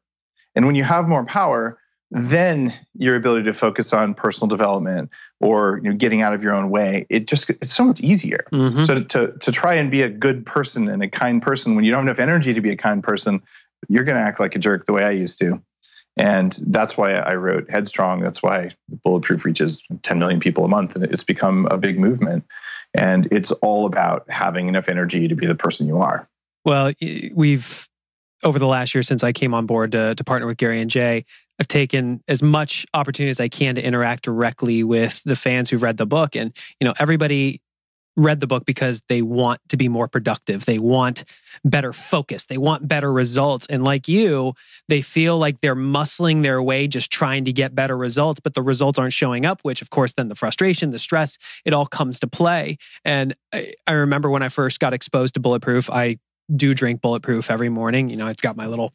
And 0.54 0.68
when 0.68 0.75
you 0.75 0.84
have 0.84 1.08
more 1.08 1.25
power, 1.25 1.80
then 2.12 2.74
your 2.94 3.16
ability 3.16 3.44
to 3.44 3.54
focus 3.54 3.92
on 3.92 4.14
personal 4.14 4.48
development 4.48 5.10
or 5.40 5.80
you 5.84 5.90
know, 5.90 5.96
getting 5.96 6.22
out 6.22 6.34
of 6.34 6.44
your 6.44 6.54
own 6.54 6.70
way, 6.70 7.06
it 7.10 7.28
just 7.28 7.50
it's 7.50 7.74
so 7.74 7.84
much 7.84 8.00
easier. 8.00 8.46
Mm-hmm. 8.52 8.84
So 8.84 9.02
to 9.02 9.34
to 9.40 9.52
try 9.52 9.76
and 9.76 9.92
be 9.92 10.02
a 10.02 10.10
good 10.10 10.46
person 10.46 10.88
and 10.88 11.04
a 11.04 11.10
kind 11.10 11.42
person 11.42 11.76
when 11.76 11.84
you 11.84 11.92
don't 11.92 12.08
have 12.08 12.18
enough 12.18 12.20
energy 12.20 12.54
to 12.54 12.62
be 12.62 12.72
a 12.72 12.78
kind 12.78 13.04
person, 13.04 13.42
you're 13.90 14.04
going 14.04 14.16
to 14.16 14.22
act 14.22 14.40
like 14.40 14.56
a 14.56 14.60
jerk 14.60 14.86
the 14.86 14.94
way 14.94 15.04
I 15.04 15.12
used 15.12 15.40
to. 15.40 15.62
And 16.18 16.58
that's 16.68 16.96
why 16.96 17.14
I 17.14 17.36
wrote 17.36 17.70
Headstrong. 17.70 18.22
That's 18.22 18.42
why 18.42 18.74
Bulletproof 19.04 19.44
reaches 19.44 19.82
10 20.04 20.18
million 20.18 20.40
people 20.40 20.64
a 20.64 20.70
month, 20.70 20.96
and 20.96 21.04
it's 21.04 21.26
become 21.26 21.68
a 21.70 21.78
big 21.78 22.00
movement. 22.00 22.46
And 22.94 23.28
it's 23.32 23.52
all 23.52 23.86
about 23.86 24.30
having 24.30 24.70
enough 24.70 24.88
energy 24.88 25.28
to 25.28 25.36
be 25.36 25.46
the 25.46 25.56
person 25.56 25.88
you 25.88 25.98
are. 25.98 26.30
Well, 26.64 26.94
we've 27.34 27.90
over 28.44 28.60
the 28.60 28.68
last 28.68 28.94
year 28.94 29.02
since 29.02 29.24
I 29.24 29.34
came 29.34 29.54
on 29.54 29.66
board 29.66 29.92
to, 29.94 30.16
to 30.16 30.24
partner 30.24 30.48
with 30.48 30.58
Gary 30.58 30.80
and 30.80 30.90
Jay, 30.90 31.26
I've 31.60 31.68
taken 31.68 32.22
as 32.28 32.42
much 32.42 32.86
opportunity 32.94 33.30
as 33.30 33.40
I 33.40 33.48
can 33.48 33.76
to 33.76 33.84
interact 33.84 34.24
directly 34.24 34.84
with 34.84 35.22
the 35.24 35.36
fans 35.36 35.70
who've 35.70 35.82
read 35.82 35.98
the 35.98 36.06
book. 36.06 36.36
And, 36.36 36.52
you 36.80 36.86
know, 36.88 36.94
everybody 37.00 37.62
read 38.18 38.40
the 38.40 38.48
book 38.48 38.66
because 38.66 39.02
they 39.10 39.22
want 39.22 39.60
to 39.70 39.78
be 39.78 39.90
more 39.90 40.08
productive. 40.08 40.66
They 40.66 40.78
want 40.78 41.26
better 41.64 41.92
focus. 41.92 42.46
They 42.46 42.58
want 42.58 42.88
better 42.88 43.12
results. 43.12 43.66
And 43.68 43.84
like 43.84 44.08
you, 44.08 44.54
they 44.88 45.02
feel 45.02 45.38
like 45.38 45.60
they're 45.62 45.76
muscling 45.76 46.42
their 46.42 46.62
way 46.62 46.88
just 46.88 47.12
trying 47.12 47.46
to 47.46 47.54
get 47.54 47.76
better 47.76 47.98
results, 47.98 48.40
but 48.40 48.54
the 48.54 48.62
results 48.62 48.98
aren't 48.98 49.14
showing 49.14 49.46
up, 49.46 49.62
which 49.64 49.82
of 49.82 49.90
course 49.90 50.14
then 50.14 50.30
the 50.30 50.36
frustration, 50.36 50.92
the 50.92 51.00
stress, 51.00 51.38
it 51.66 51.74
all 51.74 51.86
comes 51.86 52.20
to 52.22 52.28
play. 52.28 52.78
And 53.04 53.36
I, 53.54 53.74
I 53.86 53.94
remember 53.94 54.30
when 54.30 54.44
I 54.44 54.50
first 54.50 54.80
got 54.80 54.94
exposed 54.94 55.34
to 55.34 55.40
Bulletproof, 55.40 55.90
I 55.90 56.18
do 56.56 56.74
drink 56.74 57.02
Bulletproof 57.02 57.50
every 57.50 57.70
morning. 57.70 58.10
You 58.10 58.18
know, 58.18 58.28
I've 58.28 58.38
got 58.38 58.56
my 58.56 58.68
little 58.68 58.94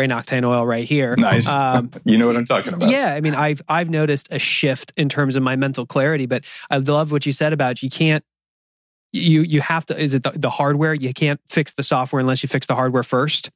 brain 0.00 0.10
octane 0.10 0.44
oil 0.44 0.66
right 0.66 0.88
here. 0.88 1.14
Nice. 1.16 1.46
Um, 1.46 1.90
you 2.04 2.16
know 2.16 2.26
what 2.26 2.36
I'm 2.36 2.46
talking 2.46 2.72
about. 2.72 2.88
Yeah, 2.88 3.12
I 3.14 3.20
mean, 3.20 3.34
I've 3.34 3.60
I've 3.68 3.90
noticed 3.90 4.28
a 4.30 4.38
shift 4.38 4.92
in 4.96 5.08
terms 5.10 5.36
of 5.36 5.42
my 5.42 5.56
mental 5.56 5.84
clarity, 5.84 6.26
but 6.26 6.44
I 6.70 6.78
love 6.78 7.12
what 7.12 7.26
you 7.26 7.32
said 7.32 7.52
about 7.52 7.82
you 7.82 7.90
can't 7.90 8.24
you 9.12 9.42
you 9.42 9.60
have 9.60 9.84
to 9.86 9.98
is 9.98 10.14
it 10.14 10.22
the, 10.22 10.30
the 10.30 10.50
hardware 10.50 10.94
you 10.94 11.12
can't 11.12 11.40
fix 11.48 11.72
the 11.74 11.82
software 11.82 12.20
unless 12.20 12.42
you 12.42 12.48
fix 12.48 12.68
the 12.68 12.76
hardware 12.76 13.02
first 13.02 13.50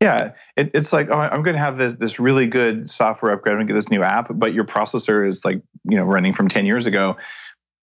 yeah 0.00 0.32
it, 0.56 0.70
it's 0.72 0.90
like 0.90 1.10
oh 1.10 1.18
i'm 1.18 1.42
going 1.42 1.54
to 1.54 1.60
have 1.60 1.76
this 1.76 1.92
this 1.96 2.18
really 2.18 2.46
good 2.46 2.88
software 2.88 3.32
upgrade 3.32 3.52
i'm 3.52 3.58
going 3.58 3.66
to 3.66 3.74
get 3.74 3.76
this 3.76 3.90
new 3.90 4.02
app 4.02 4.28
but 4.30 4.54
your 4.54 4.64
processor 4.64 5.28
is 5.28 5.44
like 5.44 5.60
you 5.84 5.98
know 5.98 6.02
running 6.02 6.32
from 6.32 6.48
10 6.48 6.64
years 6.64 6.86
ago 6.86 7.14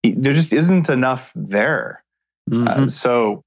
there 0.03 0.33
just 0.33 0.53
isn't 0.53 0.89
enough 0.89 1.31
there 1.35 2.03
uh, 2.51 2.55
mm-hmm. 2.55 2.83
uh, 2.85 2.87
so 2.87 3.43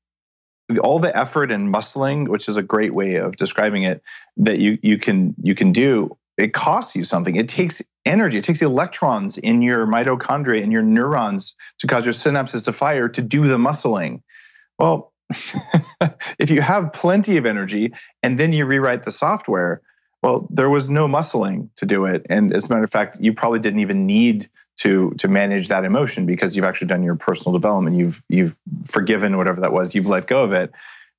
all 0.83 0.99
the 0.99 1.15
effort 1.17 1.51
and 1.51 1.73
muscling 1.73 2.29
which 2.29 2.49
is 2.49 2.57
a 2.57 2.63
great 2.63 2.95
way 2.95 3.17
of 3.17 3.37
describing 3.37 3.83
it 3.83 4.03
that 4.37 4.59
you 4.59 4.79
you 4.83 4.99
can 4.99 5.35
you 5.43 5.55
can 5.55 5.73
do 5.73 6.17
it 6.37 6.53
costs 6.53 6.97
you 6.97 7.05
something. 7.05 7.37
It 7.37 7.49
takes 7.49 7.81
energy. 8.05 8.39
It 8.39 8.45
takes 8.45 8.59
the 8.59 8.67
electrons 8.67 9.39
in 9.39 9.63
your 9.63 9.87
mitochondria 9.87 10.63
and 10.63 10.73
your 10.73 10.83
neurons 10.83 11.55
to 11.79 11.87
cause 11.87 12.05
your 12.05 12.15
synapses 12.15 12.65
to 12.65 12.73
fire 12.73 13.09
to 13.09 13.23
do 13.23 13.47
the 13.47 13.57
muscling. 13.57 14.23
Well, 14.79 15.13
if 16.39 16.51
you 16.51 16.61
have 16.61 16.93
plenty 16.93 17.37
of 17.37 17.47
energy 17.47 17.93
and 18.23 18.39
then 18.39 18.53
you 18.53 18.67
rewrite 18.67 19.05
the 19.05 19.13
software, 19.13 19.81
well, 20.23 20.49
there 20.51 20.69
was 20.69 20.91
no 20.91 21.07
muscling 21.07 21.69
to 21.77 21.87
do 21.87 22.07
it. 22.07 22.27
And 22.29 22.53
as 22.53 22.67
a 22.67 22.69
matter 22.71 22.85
of 22.85 22.91
fact, 22.91 23.19
you 23.21 23.33
probably 23.33 23.61
didn't 23.61 23.81
even 23.81 24.07
need 24.07 24.49
to 24.81 25.15
to 25.19 25.29
manage 25.29 25.69
that 25.69 25.85
emotion 25.85 26.27
because 26.27 26.57
you've 26.57 26.65
actually 26.65 26.89
done 26.89 27.03
your 27.03 27.17
personal 27.17 27.53
development. 27.53 27.97
You've 27.97 28.23
you've 28.29 28.57
forgiven 28.87 29.37
whatever 29.37 29.61
that 29.61 29.73
was. 29.73 29.95
You've 29.95 30.07
let 30.07 30.27
go 30.27 30.43
of 30.43 30.53
it 30.53 30.73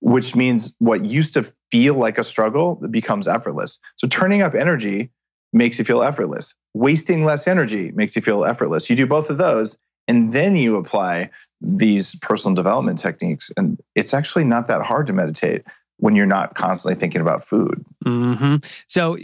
which 0.06 0.36
means 0.36 0.72
what 0.78 1.04
used 1.04 1.34
to 1.34 1.44
feel 1.72 1.96
like 1.96 2.20
a 2.20 2.24
struggle 2.24 2.76
becomes 2.92 3.28
effortless. 3.28 3.80
So 3.96 4.08
turning 4.08 4.44
up 4.44 4.54
energy 4.54 5.10
makes 5.52 5.80
you 5.80 5.86
feel 5.86 6.04
effortless. 6.04 6.54
Wasting 6.76 7.26
less 7.26 7.48
energy 7.48 7.92
makes 7.92 8.16
you 8.16 8.22
feel 8.22 8.46
effortless. 8.46 8.88
You 8.90 8.96
do 8.96 9.08
both 9.08 9.32
of 9.32 9.38
those, 9.38 9.78
and 10.08 10.32
then 10.32 10.56
you 10.56 10.76
apply 10.76 11.32
these 11.60 12.16
personal 12.18 12.54
development 12.54 13.00
techniques. 13.00 13.50
And 13.58 13.80
it's 13.96 14.14
actually 14.14 14.44
not 14.44 14.68
that 14.68 14.84
hard 14.84 15.08
to 15.08 15.14
meditate 15.14 15.64
when 15.98 16.16
you're 16.16 16.26
not 16.26 16.54
constantly 16.54 17.00
thinking 17.00 17.22
about 17.22 17.44
food. 17.44 17.84
Mm-hmm. 18.06 18.58
So 18.88 19.18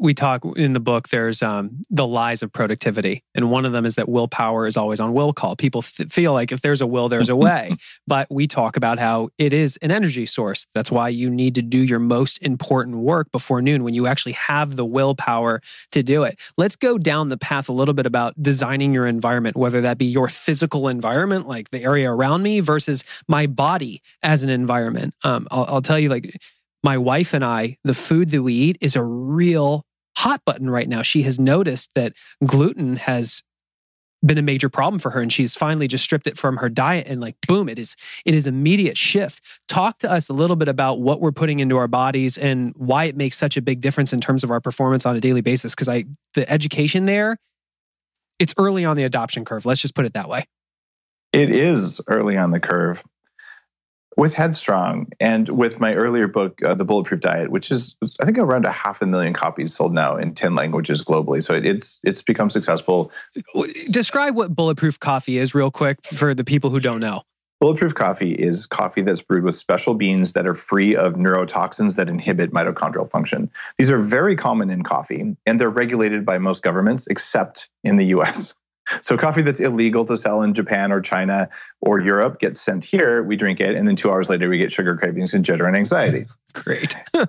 we 0.00 0.14
talk 0.14 0.42
in 0.56 0.72
the 0.72 0.80
book 0.80 1.10
there's 1.10 1.42
um, 1.42 1.82
the 1.90 2.06
lies 2.06 2.42
of 2.42 2.50
productivity. 2.50 3.22
And 3.34 3.50
one 3.50 3.66
of 3.66 3.72
them 3.72 3.84
is 3.84 3.96
that 3.96 4.08
willpower 4.08 4.66
is 4.66 4.76
always 4.76 4.98
on 4.98 5.12
will 5.12 5.34
call. 5.34 5.56
People 5.56 5.82
th- 5.82 6.08
feel 6.08 6.32
like 6.32 6.52
if 6.52 6.62
there's 6.62 6.80
a 6.80 6.86
will 6.86 7.10
there's 7.10 7.28
a 7.28 7.36
way. 7.50 7.76
But 8.06 8.26
we 8.30 8.46
talk 8.46 8.78
about 8.78 8.98
how 8.98 9.28
it 9.36 9.52
is 9.52 9.76
an 9.82 9.90
energy 9.90 10.24
source. 10.24 10.66
That's 10.74 10.90
why 10.90 11.10
you 11.10 11.28
need 11.28 11.54
to 11.56 11.62
do 11.62 11.78
your 11.78 11.98
most 11.98 12.38
important 12.38 12.96
work 12.96 13.30
before 13.30 13.60
noon 13.60 13.84
when 13.84 13.92
you 13.92 14.06
actually 14.06 14.32
have 14.32 14.76
the 14.76 14.86
willpower 14.86 15.60
to 15.92 16.02
do 16.02 16.22
it. 16.22 16.38
Let's 16.56 16.76
go 16.76 16.96
down 16.96 17.28
the 17.28 17.36
path 17.36 17.68
a 17.68 17.72
little 17.72 17.94
bit 17.94 18.06
about 18.06 18.34
designing 18.42 18.94
your 18.94 19.06
environment 19.06 19.56
whether 19.56 19.82
that 19.82 19.98
be 19.98 20.06
your 20.06 20.28
physical 20.28 20.88
environment 20.88 21.46
like 21.46 21.70
the 21.70 21.82
area 21.82 22.10
around 22.10 22.42
me 22.42 22.60
versus 22.60 23.04
my 23.28 23.46
body 23.46 24.02
as 24.22 24.42
an 24.42 24.48
environment. 24.48 25.14
Um, 25.24 25.46
I'll, 25.50 25.66
I'll 25.68 25.82
tell 25.82 25.98
you 25.98 26.08
like 26.08 26.40
my 26.82 26.96
wife 26.96 27.34
and 27.34 27.44
I, 27.44 27.76
the 27.84 27.94
food 27.94 28.30
that 28.30 28.42
we 28.42 28.54
eat 28.54 28.78
is 28.80 28.96
a 28.96 29.02
real 29.02 29.84
hot 30.20 30.42
button 30.44 30.70
right 30.70 30.88
now. 30.88 31.02
She 31.02 31.22
has 31.22 31.38
noticed 31.38 31.90
that 31.94 32.12
gluten 32.44 32.96
has 32.96 33.42
been 34.24 34.36
a 34.36 34.42
major 34.42 34.68
problem 34.68 34.98
for 34.98 35.10
her 35.10 35.22
and 35.22 35.32
she's 35.32 35.54
finally 35.54 35.88
just 35.88 36.04
stripped 36.04 36.26
it 36.26 36.36
from 36.36 36.58
her 36.58 36.68
diet 36.68 37.06
and 37.06 37.22
like 37.22 37.36
boom 37.48 37.70
it 37.70 37.78
is 37.78 37.96
it 38.26 38.34
is 38.34 38.46
immediate 38.46 38.98
shift. 38.98 39.42
Talk 39.66 39.98
to 40.00 40.10
us 40.10 40.28
a 40.28 40.34
little 40.34 40.56
bit 40.56 40.68
about 40.68 41.00
what 41.00 41.22
we're 41.22 41.32
putting 41.32 41.60
into 41.60 41.78
our 41.78 41.88
bodies 41.88 42.36
and 42.36 42.74
why 42.76 43.04
it 43.04 43.16
makes 43.16 43.38
such 43.38 43.56
a 43.56 43.62
big 43.62 43.80
difference 43.80 44.12
in 44.12 44.20
terms 44.20 44.44
of 44.44 44.50
our 44.50 44.60
performance 44.60 45.06
on 45.06 45.16
a 45.16 45.20
daily 45.20 45.40
basis 45.40 45.74
because 45.74 45.88
i 45.88 46.04
the 46.34 46.48
education 46.50 47.06
there 47.06 47.38
it's 48.40 48.54
early 48.56 48.84
on 48.84 48.96
the 48.96 49.04
adoption 49.04 49.44
curve. 49.44 49.66
Let's 49.66 49.80
just 49.80 49.94
put 49.94 50.06
it 50.06 50.14
that 50.14 50.28
way. 50.28 50.46
It 51.32 51.50
is 51.50 52.00
early 52.08 52.36
on 52.36 52.50
the 52.50 52.58
curve 52.58 53.04
with 54.16 54.34
Headstrong 54.34 55.08
and 55.20 55.48
with 55.48 55.80
my 55.80 55.94
earlier 55.94 56.28
book, 56.28 56.62
uh, 56.62 56.74
The 56.74 56.84
Bulletproof 56.84 57.20
Diet, 57.20 57.50
which 57.50 57.70
is 57.70 57.96
I 58.20 58.24
think 58.24 58.38
around 58.38 58.64
a 58.64 58.72
half 58.72 59.02
a 59.02 59.06
million 59.06 59.32
copies 59.32 59.74
sold 59.74 59.94
now 59.94 60.16
in 60.16 60.34
ten 60.34 60.54
languages 60.54 61.04
globally. 61.04 61.42
So 61.42 61.54
it's 61.54 61.98
it's 62.02 62.22
become 62.22 62.50
successful. 62.50 63.12
Describe 63.90 64.34
what 64.34 64.54
Bulletproof 64.54 65.00
Coffee 65.00 65.38
is, 65.38 65.54
real 65.54 65.70
quick, 65.70 66.04
for 66.04 66.34
the 66.34 66.44
people 66.44 66.70
who 66.70 66.80
don't 66.80 67.00
know. 67.00 67.22
Bulletproof 67.60 67.94
coffee 67.94 68.32
is 68.32 68.66
coffee 68.66 69.02
that's 69.02 69.20
brewed 69.20 69.44
with 69.44 69.54
special 69.54 69.92
beans 69.92 70.32
that 70.32 70.46
are 70.46 70.54
free 70.54 70.96
of 70.96 71.14
neurotoxins 71.14 71.96
that 71.96 72.08
inhibit 72.08 72.52
mitochondrial 72.52 73.10
function. 73.10 73.50
These 73.76 73.90
are 73.90 73.98
very 73.98 74.34
common 74.34 74.70
in 74.70 74.82
coffee, 74.82 75.36
and 75.44 75.60
they're 75.60 75.68
regulated 75.68 76.24
by 76.24 76.38
most 76.38 76.62
governments 76.62 77.06
except 77.06 77.68
in 77.84 77.96
the 77.96 78.06
US. 78.06 78.54
So 79.00 79.16
coffee 79.16 79.42
that's 79.42 79.60
illegal 79.60 80.04
to 80.06 80.16
sell 80.16 80.42
in 80.42 80.54
Japan 80.54 80.92
or 80.92 81.00
China 81.00 81.48
or 81.80 82.00
Europe 82.00 82.40
gets 82.40 82.60
sent 82.60 82.84
here. 82.84 83.22
We 83.22 83.36
drink 83.36 83.60
it, 83.60 83.76
and 83.76 83.86
then 83.86 83.96
two 83.96 84.10
hours 84.10 84.28
later 84.28 84.48
we 84.48 84.58
get 84.58 84.72
sugar 84.72 84.96
cravings 84.96 85.34
and 85.34 85.44
jitter 85.44 85.66
and 85.66 85.76
anxiety. 85.76 86.26
Great. 86.52 86.94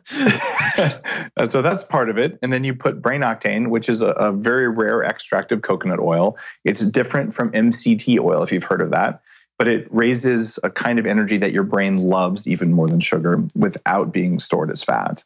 Uh, 1.37 1.45
so 1.45 1.61
that's 1.61 1.83
part 1.83 2.09
of 2.09 2.17
it. 2.17 2.37
And 2.41 2.51
then 2.51 2.63
you 2.63 2.73
put 2.73 3.01
brain 3.01 3.21
octane, 3.21 3.67
which 3.67 3.87
is 3.87 4.01
a, 4.01 4.07
a 4.07 4.31
very 4.31 4.67
rare 4.67 5.03
extract 5.03 5.51
of 5.51 5.61
coconut 5.61 5.99
oil. 5.99 6.37
It's 6.63 6.81
different 6.81 7.33
from 7.33 7.51
MCT 7.51 8.19
oil, 8.19 8.43
if 8.43 8.51
you've 8.51 8.63
heard 8.63 8.81
of 8.81 8.91
that 8.91 9.21
but 9.61 9.67
it 9.67 9.87
raises 9.91 10.57
a 10.63 10.71
kind 10.71 10.97
of 10.97 11.05
energy 11.05 11.37
that 11.37 11.51
your 11.51 11.61
brain 11.61 11.97
loves 11.99 12.47
even 12.47 12.73
more 12.73 12.87
than 12.87 12.99
sugar 12.99 13.43
without 13.53 14.11
being 14.11 14.39
stored 14.39 14.71
as 14.71 14.81
fat. 14.81 15.23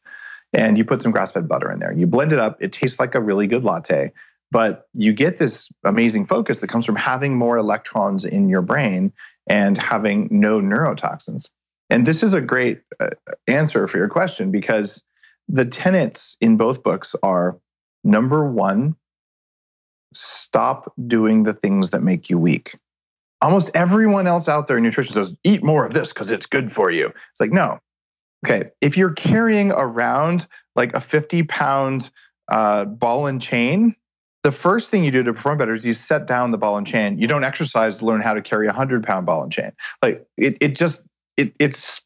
And 0.51 0.77
you 0.77 0.83
put 0.83 1.01
some 1.01 1.13
grass 1.13 1.31
fed 1.31 1.47
butter 1.47 1.71
in 1.71 1.79
there. 1.79 1.93
You 1.93 2.05
blend 2.05 2.33
it 2.33 2.39
up. 2.39 2.61
It 2.61 2.73
tastes 2.73 2.99
like 2.99 3.15
a 3.15 3.21
really 3.21 3.47
good 3.47 3.63
latte. 3.63 4.11
But 4.55 4.87
you 4.93 5.11
get 5.11 5.37
this 5.37 5.69
amazing 5.83 6.27
focus 6.27 6.61
that 6.61 6.69
comes 6.69 6.85
from 6.85 6.95
having 6.95 7.37
more 7.37 7.57
electrons 7.57 8.23
in 8.23 8.47
your 8.47 8.61
brain 8.61 9.11
and 9.47 9.77
having 9.77 10.29
no 10.31 10.61
neurotoxins. 10.61 11.49
And 11.89 12.07
this 12.07 12.23
is 12.23 12.33
a 12.33 12.39
great 12.39 12.79
uh, 12.97 13.09
answer 13.47 13.85
for 13.89 13.97
your 13.97 14.07
question 14.07 14.51
because 14.51 15.03
the 15.49 15.65
tenets 15.65 16.37
in 16.39 16.55
both 16.55 16.83
books 16.83 17.17
are 17.21 17.59
number 18.05 18.49
one, 18.49 18.95
stop 20.13 20.93
doing 21.05 21.43
the 21.43 21.53
things 21.53 21.91
that 21.91 22.01
make 22.01 22.29
you 22.29 22.39
weak. 22.39 22.77
Almost 23.41 23.71
everyone 23.73 24.25
else 24.25 24.47
out 24.47 24.67
there 24.67 24.77
in 24.77 24.83
nutrition 24.83 25.15
says, 25.15 25.33
eat 25.43 25.65
more 25.65 25.85
of 25.85 25.93
this 25.93 26.13
because 26.13 26.31
it's 26.31 26.45
good 26.45 26.71
for 26.71 26.89
you. 26.89 27.07
It's 27.07 27.41
like, 27.41 27.51
no. 27.51 27.81
Okay. 28.45 28.69
If 28.79 28.95
you're 28.95 29.11
carrying 29.11 29.73
around 29.73 30.47
like 30.77 30.93
a 30.93 31.01
50 31.01 31.43
pound 31.43 32.09
uh, 32.49 32.85
ball 32.85 33.27
and 33.27 33.41
chain, 33.41 33.97
the 34.45 34.51
first 34.51 34.91
thing 34.91 35.03
you 35.03 35.09
do 35.09 35.23
to 35.23 35.33
perform 35.33 35.57
better 35.57 35.73
is 35.73 35.83
you 35.87 35.93
set 35.93 36.27
down 36.27 36.51
the 36.51 36.57
ball 36.59 36.77
and 36.77 36.85
chain. 36.85 37.17
You 37.17 37.25
don't 37.25 37.43
exercise 37.43 37.97
to 37.97 38.05
learn 38.05 38.21
how 38.21 38.35
to 38.35 38.43
carry 38.43 38.67
a 38.67 38.71
hundred 38.71 39.03
pound 39.03 39.25
ball 39.25 39.41
and 39.41 39.51
chain. 39.51 39.71
Like 40.03 40.23
it, 40.37 40.55
it 40.61 40.75
just 40.75 41.03
it, 41.35 41.55
it's 41.57 41.99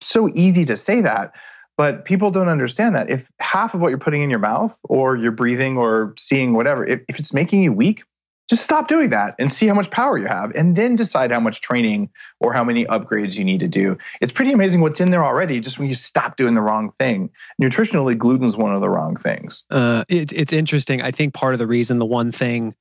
so 0.00 0.30
easy 0.32 0.64
to 0.66 0.76
say 0.76 1.00
that, 1.00 1.32
but 1.76 2.04
people 2.04 2.30
don't 2.30 2.46
understand 2.46 2.94
that. 2.94 3.10
If 3.10 3.28
half 3.40 3.74
of 3.74 3.80
what 3.80 3.88
you're 3.88 3.98
putting 3.98 4.22
in 4.22 4.30
your 4.30 4.38
mouth 4.38 4.78
or 4.84 5.16
you're 5.16 5.32
breathing 5.32 5.78
or 5.78 6.14
seeing 6.16 6.52
whatever, 6.52 6.86
if, 6.86 7.00
if 7.08 7.18
it's 7.18 7.34
making 7.34 7.64
you 7.64 7.72
weak, 7.72 8.04
just 8.50 8.64
stop 8.64 8.88
doing 8.88 9.10
that 9.10 9.36
and 9.38 9.50
see 9.50 9.68
how 9.68 9.74
much 9.74 9.90
power 9.90 10.18
you 10.18 10.26
have 10.26 10.50
and 10.56 10.74
then 10.74 10.96
decide 10.96 11.30
how 11.30 11.38
much 11.38 11.60
training 11.60 12.10
or 12.40 12.52
how 12.52 12.64
many 12.64 12.84
upgrades 12.86 13.34
you 13.34 13.44
need 13.44 13.60
to 13.60 13.68
do. 13.68 13.96
It's 14.20 14.32
pretty 14.32 14.50
amazing 14.50 14.80
what's 14.80 14.98
in 14.98 15.12
there 15.12 15.24
already 15.24 15.60
just 15.60 15.78
when 15.78 15.86
you 15.86 15.94
stop 15.94 16.36
doing 16.36 16.56
the 16.56 16.60
wrong 16.60 16.90
thing. 16.98 17.30
Nutritionally 17.62 18.18
gluten's 18.18 18.56
one 18.56 18.74
of 18.74 18.80
the 18.80 18.88
wrong 18.88 19.16
things. 19.16 19.64
Uh, 19.70 20.04
it, 20.08 20.32
it's 20.32 20.52
interesting. 20.52 21.00
I 21.00 21.12
think 21.12 21.32
part 21.32 21.52
of 21.52 21.60
the 21.60 21.68
reason 21.68 22.00
the 22.00 22.04
one 22.04 22.32
thing 22.32 22.74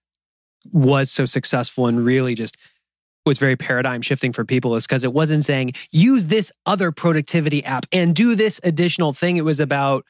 was 0.72 1.12
so 1.12 1.26
successful 1.26 1.86
and 1.86 2.04
really 2.04 2.34
just 2.34 2.58
was 3.28 3.38
very 3.38 3.56
paradigm 3.56 4.02
shifting 4.02 4.34
for 4.34 4.44
people 4.44 4.76
is 4.76 4.88
because 4.88 5.04
it 5.04 5.14
wasn't 5.14 5.46
saying 5.46 5.74
use 5.92 6.26
this 6.26 6.52
other 6.66 6.92
productivity 6.92 7.64
app 7.64 7.86
and 7.92 8.16
do 8.16 8.34
this 8.34 8.60
additional 8.64 9.14
thing. 9.14 9.38
It 9.38 9.46
was 9.46 9.60
about 9.60 10.04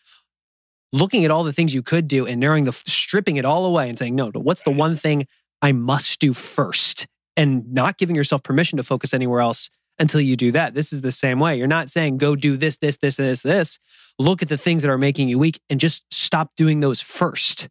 looking 0.93 1.25
at 1.25 1.31
all 1.31 1.43
the 1.43 1.51
things 1.51 1.73
you 1.73 1.83
could 1.83 2.07
do 2.07 2.25
and 2.25 2.39
narrowing 2.39 2.63
the 2.63 2.71
stripping 2.71 3.35
it 3.35 3.43
all 3.43 3.65
away 3.65 3.89
and 3.89 3.97
saying 3.97 4.15
no 4.15 4.31
what's 4.33 4.63
the 4.63 4.71
one 4.71 4.95
thing 4.95 5.27
I 5.61 5.71
must 5.71 6.19
do 6.19 6.33
first 6.33 7.07
and 7.35 7.73
not 7.73 7.97
giving 7.97 8.15
yourself 8.15 8.43
permission 8.43 8.77
to 8.77 8.83
focus 8.83 9.13
anywhere 9.13 9.39
else 9.39 9.69
until 9.97 10.21
you 10.21 10.35
do 10.35 10.51
that. 10.53 10.73
This 10.73 10.93
is 10.93 11.01
the 11.01 11.11
same 11.11 11.39
way. 11.39 11.57
You're 11.57 11.67
not 11.67 11.89
saying 11.89 12.17
go 12.17 12.35
do 12.35 12.57
this, 12.57 12.77
this, 12.77 12.97
this, 12.97 13.17
this, 13.17 13.41
this. 13.41 13.79
Look 14.17 14.41
at 14.41 14.47
the 14.47 14.57
things 14.57 14.81
that 14.81 14.89
are 14.89 14.97
making 14.97 15.29
you 15.29 15.37
weak 15.37 15.59
and 15.69 15.79
just 15.79 16.03
stop 16.13 16.51
doing 16.55 16.79
those 16.79 17.01
first. 17.01 17.67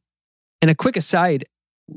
And 0.61 0.71
a 0.71 0.75
quick 0.75 0.97
aside, 0.97 1.47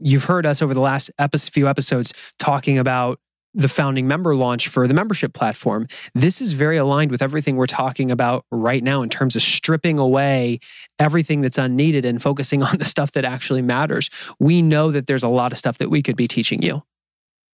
you've 0.01 0.25
heard 0.25 0.45
us 0.45 0.61
over 0.61 0.73
the 0.73 0.79
last 0.79 1.11
few 1.51 1.67
episodes 1.67 2.13
talking 2.39 2.77
about 2.77 3.19
the 3.53 3.69
founding 3.69 4.07
member 4.07 4.35
launch 4.35 4.67
for 4.67 4.87
the 4.87 4.93
membership 4.93 5.33
platform. 5.33 5.87
This 6.15 6.41
is 6.41 6.53
very 6.53 6.77
aligned 6.77 7.11
with 7.11 7.21
everything 7.21 7.57
we're 7.57 7.65
talking 7.65 8.11
about 8.11 8.45
right 8.51 8.83
now 8.83 9.01
in 9.01 9.09
terms 9.09 9.35
of 9.35 9.41
stripping 9.41 9.99
away 9.99 10.59
everything 10.99 11.41
that's 11.41 11.57
unneeded 11.57 12.05
and 12.05 12.21
focusing 12.21 12.63
on 12.63 12.77
the 12.77 12.85
stuff 12.85 13.11
that 13.11 13.25
actually 13.25 13.61
matters. 13.61 14.09
We 14.39 14.61
know 14.61 14.91
that 14.91 15.07
there's 15.07 15.23
a 15.23 15.27
lot 15.27 15.51
of 15.51 15.57
stuff 15.57 15.77
that 15.79 15.89
we 15.89 16.01
could 16.01 16.15
be 16.15 16.27
teaching 16.27 16.61
you. 16.61 16.83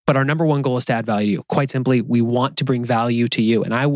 But 0.08 0.16
our 0.16 0.24
number 0.24 0.46
one 0.46 0.62
goal 0.62 0.78
is 0.78 0.86
to 0.86 0.94
add 0.94 1.04
value 1.04 1.26
to 1.26 1.32
you. 1.32 1.42
Quite 1.48 1.70
simply, 1.70 2.00
we 2.00 2.22
want 2.22 2.56
to 2.56 2.64
bring 2.64 2.82
value 2.82 3.28
to 3.28 3.42
you. 3.42 3.62
And 3.62 3.74
I, 3.74 3.86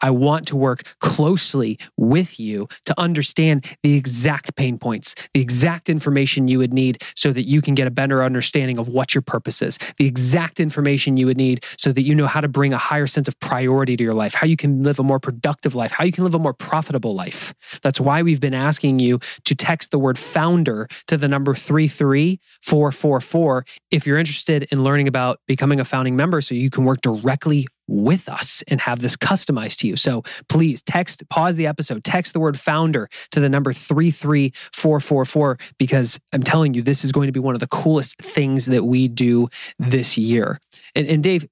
I 0.00 0.10
want 0.10 0.48
to 0.48 0.56
work 0.56 0.82
closely 0.98 1.78
with 1.96 2.40
you 2.40 2.66
to 2.86 3.00
understand 3.00 3.64
the 3.84 3.94
exact 3.94 4.56
pain 4.56 4.78
points, 4.78 5.14
the 5.32 5.40
exact 5.40 5.88
information 5.88 6.48
you 6.48 6.58
would 6.58 6.72
need 6.72 7.04
so 7.14 7.32
that 7.32 7.44
you 7.44 7.62
can 7.62 7.76
get 7.76 7.86
a 7.86 7.90
better 7.92 8.24
understanding 8.24 8.78
of 8.78 8.88
what 8.88 9.14
your 9.14 9.22
purpose 9.22 9.62
is, 9.62 9.78
the 9.96 10.08
exact 10.08 10.58
information 10.58 11.16
you 11.16 11.26
would 11.26 11.36
need 11.36 11.64
so 11.78 11.92
that 11.92 12.02
you 12.02 12.16
know 12.16 12.26
how 12.26 12.40
to 12.40 12.48
bring 12.48 12.72
a 12.72 12.78
higher 12.78 13.06
sense 13.06 13.28
of 13.28 13.38
priority 13.38 13.96
to 13.96 14.02
your 14.02 14.12
life, 14.12 14.34
how 14.34 14.48
you 14.48 14.56
can 14.56 14.82
live 14.82 14.98
a 14.98 15.04
more 15.04 15.20
productive 15.20 15.76
life, 15.76 15.92
how 15.92 16.02
you 16.02 16.10
can 16.10 16.24
live 16.24 16.34
a 16.34 16.40
more 16.40 16.52
profitable 16.52 17.14
life. 17.14 17.54
That's 17.80 18.00
why 18.00 18.22
we've 18.22 18.40
been 18.40 18.54
asking 18.54 18.98
you 18.98 19.20
to 19.44 19.54
text 19.54 19.92
the 19.92 20.00
word 20.00 20.18
founder 20.18 20.88
to 21.06 21.16
the 21.16 21.28
number 21.28 21.54
33444 21.54 23.64
if 23.92 24.04
you're 24.04 24.18
interested 24.18 24.64
in 24.72 24.82
learning 24.82 25.06
about 25.06 25.38
becoming 25.46 25.59
a 25.60 25.84
founding 25.84 26.16
member 26.16 26.40
so 26.40 26.54
you 26.54 26.70
can 26.70 26.84
work 26.84 27.00
directly 27.00 27.66
with 27.86 28.28
us 28.28 28.62
and 28.68 28.80
have 28.80 29.00
this 29.00 29.16
customized 29.16 29.76
to 29.76 29.88
you. 29.88 29.96
So 29.96 30.22
please 30.48 30.80
text, 30.82 31.28
pause 31.28 31.56
the 31.56 31.66
episode, 31.66 32.04
text 32.04 32.32
the 32.32 32.40
word 32.40 32.58
founder 32.58 33.08
to 33.32 33.40
the 33.40 33.48
number 33.48 33.72
33444 33.72 35.58
because 35.78 36.18
I'm 36.32 36.42
telling 36.42 36.74
you, 36.74 36.82
this 36.82 37.04
is 37.04 37.12
going 37.12 37.26
to 37.26 37.32
be 37.32 37.40
one 37.40 37.54
of 37.54 37.60
the 37.60 37.66
coolest 37.66 38.16
things 38.18 38.66
that 38.66 38.84
we 38.84 39.08
do 39.08 39.48
this 39.78 40.16
year. 40.16 40.60
And, 40.94 41.06
and 41.06 41.22
Dave, 41.22 41.46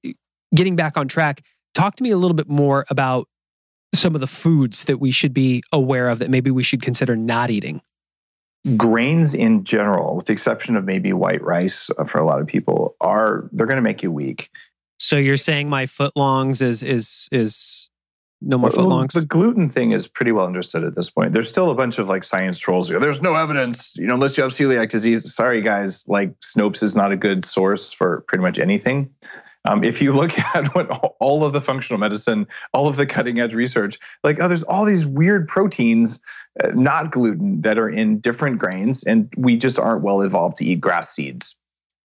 getting 0.55 0.75
back 0.75 0.97
on 0.97 1.07
track, 1.07 1.43
talk 1.73 1.95
to 1.97 2.03
me 2.03 2.11
a 2.11 2.17
little 2.17 2.35
bit 2.35 2.49
more 2.49 2.85
about 2.89 3.27
some 3.93 4.15
of 4.15 4.21
the 4.21 4.27
foods 4.27 4.85
that 4.85 4.99
we 4.99 5.11
should 5.11 5.33
be 5.33 5.61
aware 5.73 6.09
of 6.09 6.19
that 6.19 6.29
maybe 6.29 6.51
we 6.51 6.63
should 6.63 6.81
consider 6.81 7.15
not 7.15 7.49
eating 7.49 7.81
grains 8.77 9.33
in 9.33 9.63
general, 9.63 10.15
with 10.15 10.25
the 10.25 10.33
exception 10.33 10.75
of 10.75 10.85
maybe 10.85 11.13
white 11.13 11.41
rice 11.41 11.89
uh, 11.97 12.03
for 12.03 12.19
a 12.19 12.25
lot 12.25 12.41
of 12.41 12.47
people, 12.47 12.95
are 13.01 13.49
they're 13.51 13.67
going 13.67 13.77
to 13.77 13.81
make 13.81 14.03
you 14.03 14.11
weak. 14.11 14.49
So 14.97 15.15
you're 15.15 15.37
saying 15.37 15.69
my 15.69 15.85
footlongs 15.85 16.61
is 16.61 16.83
is 16.83 17.29
is 17.31 17.89
no 18.41 18.57
more 18.57 18.69
well, 18.69 18.85
footlongs? 18.85 19.13
The 19.13 19.25
gluten 19.25 19.69
thing 19.69 19.91
is 19.91 20.07
pretty 20.07 20.31
well 20.31 20.45
understood 20.45 20.83
at 20.83 20.95
this 20.95 21.09
point. 21.09 21.33
There's 21.33 21.49
still 21.49 21.71
a 21.71 21.75
bunch 21.75 21.97
of 21.97 22.07
like 22.07 22.23
science 22.23 22.59
trolls. 22.59 22.89
Here. 22.89 22.99
There's 22.99 23.21
no 23.21 23.35
evidence, 23.35 23.93
you 23.95 24.07
know, 24.07 24.15
unless 24.15 24.37
you 24.37 24.43
have 24.43 24.51
celiac 24.51 24.89
disease. 24.89 25.33
Sorry, 25.33 25.61
guys. 25.61 26.07
Like 26.07 26.39
Snopes 26.39 26.83
is 26.83 26.95
not 26.95 27.11
a 27.11 27.17
good 27.17 27.45
source 27.45 27.91
for 27.91 28.23
pretty 28.27 28.41
much 28.41 28.59
anything. 28.59 29.11
Um, 29.65 29.83
if 29.83 30.01
you 30.01 30.13
look 30.13 30.37
at 30.55 30.73
what 30.75 30.89
all 31.19 31.43
of 31.43 31.53
the 31.53 31.61
functional 31.61 31.99
medicine, 31.99 32.47
all 32.73 32.87
of 32.87 32.95
the 32.95 33.05
cutting 33.05 33.39
edge 33.39 33.53
research, 33.53 33.99
like 34.23 34.39
oh, 34.41 34.47
there's 34.47 34.63
all 34.63 34.85
these 34.85 35.05
weird 35.05 35.47
proteins 35.47 36.21
uh, 36.63 36.71
not 36.73 37.11
gluten 37.11 37.61
that 37.61 37.77
are 37.77 37.89
in 37.89 38.19
different 38.19 38.59
grains, 38.59 39.03
and 39.03 39.31
we 39.37 39.57
just 39.57 39.79
aren't 39.79 40.03
well 40.03 40.21
evolved 40.21 40.57
to 40.57 40.65
eat 40.65 40.81
grass 40.81 41.13
seeds. 41.13 41.55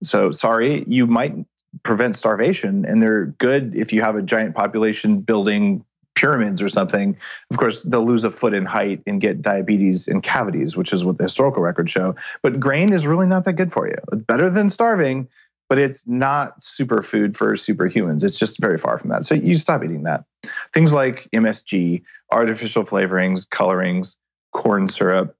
So 0.02 0.30
sorry, 0.30 0.84
you 0.86 1.06
might 1.06 1.34
prevent 1.82 2.16
starvation, 2.16 2.84
and 2.84 3.02
they're 3.02 3.26
good 3.26 3.74
if 3.74 3.92
you 3.92 4.02
have 4.02 4.16
a 4.16 4.22
giant 4.22 4.54
population 4.54 5.20
building 5.20 5.84
pyramids 6.14 6.62
or 6.62 6.68
something. 6.68 7.16
Of 7.50 7.56
course, 7.56 7.82
they'll 7.82 8.06
lose 8.06 8.24
a 8.24 8.30
foot 8.30 8.54
in 8.54 8.64
height 8.64 9.02
and 9.06 9.20
get 9.20 9.42
diabetes 9.42 10.06
and 10.06 10.22
cavities, 10.22 10.76
which 10.76 10.92
is 10.92 11.04
what 11.04 11.18
the 11.18 11.24
historical 11.24 11.62
records 11.62 11.90
show. 11.90 12.14
But 12.42 12.60
grain 12.60 12.92
is 12.92 13.06
really 13.06 13.26
not 13.26 13.44
that 13.44 13.54
good 13.54 13.72
for 13.72 13.88
you. 13.88 13.96
It's 14.12 14.22
better 14.22 14.48
than 14.48 14.68
starving, 14.68 15.28
but 15.68 15.78
it's 15.78 16.06
not 16.06 16.60
superfood 16.60 17.36
for 17.36 17.54
superhumans. 17.54 18.22
It's 18.22 18.38
just 18.38 18.58
very 18.60 18.78
far 18.78 18.98
from 18.98 19.10
that. 19.10 19.24
So 19.24 19.34
you 19.34 19.56
stop 19.56 19.82
eating 19.82 20.02
that. 20.04 20.24
Things 20.72 20.92
like 20.92 21.28
MSG, 21.32 22.02
artificial 22.30 22.84
flavorings, 22.84 23.48
colorings, 23.48 24.16
corn 24.52 24.88
syrup, 24.88 25.36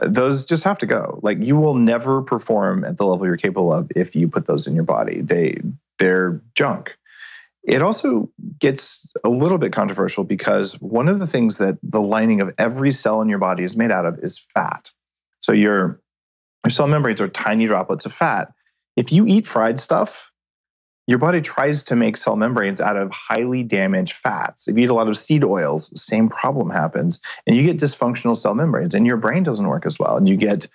uh, 0.00 0.08
those 0.08 0.44
just 0.44 0.62
have 0.62 0.78
to 0.78 0.86
go. 0.86 1.20
Like 1.22 1.42
you 1.42 1.56
will 1.56 1.74
never 1.74 2.22
perform 2.22 2.84
at 2.84 2.96
the 2.96 3.06
level 3.06 3.26
you're 3.26 3.36
capable 3.36 3.72
of 3.72 3.90
if 3.96 4.14
you 4.14 4.28
put 4.28 4.46
those 4.46 4.66
in 4.66 4.74
your 4.74 4.84
body. 4.84 5.20
They 5.20 5.60
they're 5.98 6.40
junk. 6.54 6.96
It 7.62 7.82
also 7.82 8.30
gets 8.58 9.06
a 9.22 9.28
little 9.28 9.58
bit 9.58 9.72
controversial 9.72 10.24
because 10.24 10.80
one 10.80 11.08
of 11.08 11.18
the 11.18 11.26
things 11.26 11.58
that 11.58 11.76
the 11.82 12.00
lining 12.00 12.40
of 12.40 12.54
every 12.56 12.90
cell 12.90 13.20
in 13.20 13.28
your 13.28 13.38
body 13.38 13.64
is 13.64 13.76
made 13.76 13.90
out 13.90 14.06
of 14.06 14.18
is 14.20 14.38
fat. 14.38 14.90
So 15.40 15.52
your 15.52 16.00
your 16.64 16.70
cell 16.70 16.86
membranes 16.86 17.20
are 17.20 17.28
tiny 17.28 17.66
droplets 17.66 18.06
of 18.06 18.12
fat. 18.12 18.52
If 18.96 19.12
you 19.12 19.26
eat 19.26 19.46
fried 19.46 19.78
stuff, 19.80 20.30
your 21.06 21.18
body 21.18 21.40
tries 21.40 21.82
to 21.84 21.96
make 21.96 22.16
cell 22.16 22.36
membranes 22.36 22.80
out 22.80 22.96
of 22.96 23.10
highly 23.10 23.64
damaged 23.64 24.12
fats. 24.12 24.68
If 24.68 24.76
you 24.76 24.84
eat 24.84 24.90
a 24.90 24.94
lot 24.94 25.08
of 25.08 25.18
seed 25.18 25.42
oils, 25.42 25.90
same 26.00 26.28
problem 26.28 26.70
happens, 26.70 27.20
and 27.46 27.56
you 27.56 27.64
get 27.64 27.78
dysfunctional 27.78 28.36
cell 28.36 28.54
membranes, 28.54 28.94
and 28.94 29.04
your 29.04 29.16
brain 29.16 29.42
doesn't 29.42 29.66
work 29.66 29.86
as 29.86 29.98
well, 29.98 30.16
and 30.16 30.28
you 30.28 30.36
get. 30.36 30.68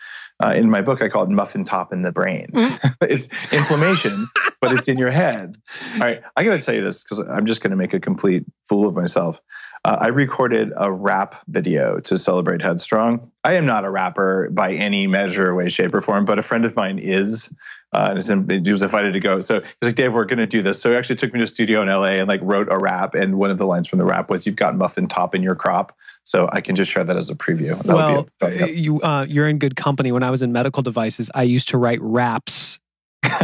Uh, 0.44 0.50
in 0.50 0.70
my 0.70 0.82
book, 0.82 1.02
I 1.02 1.08
call 1.08 1.24
it 1.24 1.30
muffin 1.30 1.64
top 1.64 1.94
in 1.94 2.02
the 2.02 2.12
brain. 2.12 2.50
Mm. 2.54 2.96
it's 3.04 3.30
inflammation, 3.54 4.28
but 4.60 4.74
it's 4.74 4.90
in 4.90 4.98
your 4.98 5.10
head. 5.10 5.56
All 5.94 6.00
right, 6.02 6.22
I 6.36 6.44
got 6.44 6.60
to 6.60 6.62
tell 6.62 6.76
you 6.76 6.84
this 6.84 7.04
because 7.04 7.20
I'm 7.20 7.46
just 7.46 7.62
going 7.62 7.72
to 7.72 7.78
make 7.78 7.94
a 7.94 8.02
complete 8.02 8.44
fool 8.68 8.86
of 8.86 8.96
myself. 8.96 9.40
Uh, 9.86 9.98
I 10.02 10.08
recorded 10.08 10.74
a 10.76 10.92
rap 10.92 11.44
video 11.48 12.00
to 12.00 12.18
celebrate 12.18 12.64
Headstrong. 12.64 13.32
I 13.44 13.54
am 13.54 13.68
not 13.68 13.86
a 13.86 13.90
rapper 13.92 14.50
by 14.50 14.74
any 14.74 15.06
measure, 15.06 15.54
way, 15.54 15.70
shape, 15.70 15.94
or 15.94 16.02
form, 16.02 16.26
but 16.26 16.40
a 16.40 16.42
friend 16.42 16.66
of 16.66 16.76
mine 16.76 16.98
is 16.98 17.54
uh, 17.94 18.20
and 18.28 18.52
he 18.66 18.72
was 18.72 18.82
invited 18.82 19.14
to 19.14 19.20
go. 19.20 19.42
So 19.42 19.62
he's 19.62 19.72
like, 19.84 19.94
Dave, 19.94 20.12
we're 20.12 20.26
going 20.26 20.40
to 20.40 20.48
do 20.48 20.64
this. 20.64 20.82
So 20.82 20.90
he 20.90 20.98
actually 20.98 21.18
took 21.18 21.34
me 21.34 21.38
to 21.38 21.44
a 21.44 21.48
studio 21.48 21.84
in 21.84 21.88
LA 21.88 22.14
and 22.14 22.28
like 22.28 22.42
wrote 22.42 22.68
a 22.72 22.80
rap. 22.80 23.14
And 23.14 23.38
one 23.38 23.52
of 23.52 23.60
the 23.60 23.68
lines 23.68 23.88
from 23.88 24.00
the 24.00 24.06
rap 24.06 24.28
was, 24.28 24.48
"You've 24.48 24.56
got 24.56 24.76
muffin 24.76 25.08
top 25.08 25.36
in 25.36 25.44
your 25.44 25.54
crop." 25.54 25.96
So 26.24 26.50
I 26.52 26.62
can 26.62 26.76
just 26.76 26.92
share 26.92 27.04
that 27.04 27.16
as 27.16 27.30
a 27.30 27.36
preview. 27.36 27.78
That 27.84 27.96
well, 27.96 28.28
a, 28.42 28.72
you 28.72 29.00
uh, 29.02 29.28
you're 29.30 29.48
in 29.48 29.60
good 29.60 29.76
company. 29.76 30.12
When 30.12 30.24
I 30.24 30.32
was 30.32 30.42
in 30.42 30.52
medical 30.52 30.82
devices, 30.82 31.30
I 31.36 31.44
used 31.44 31.70
to 31.70 31.78
write 31.78 32.02
raps 32.02 32.80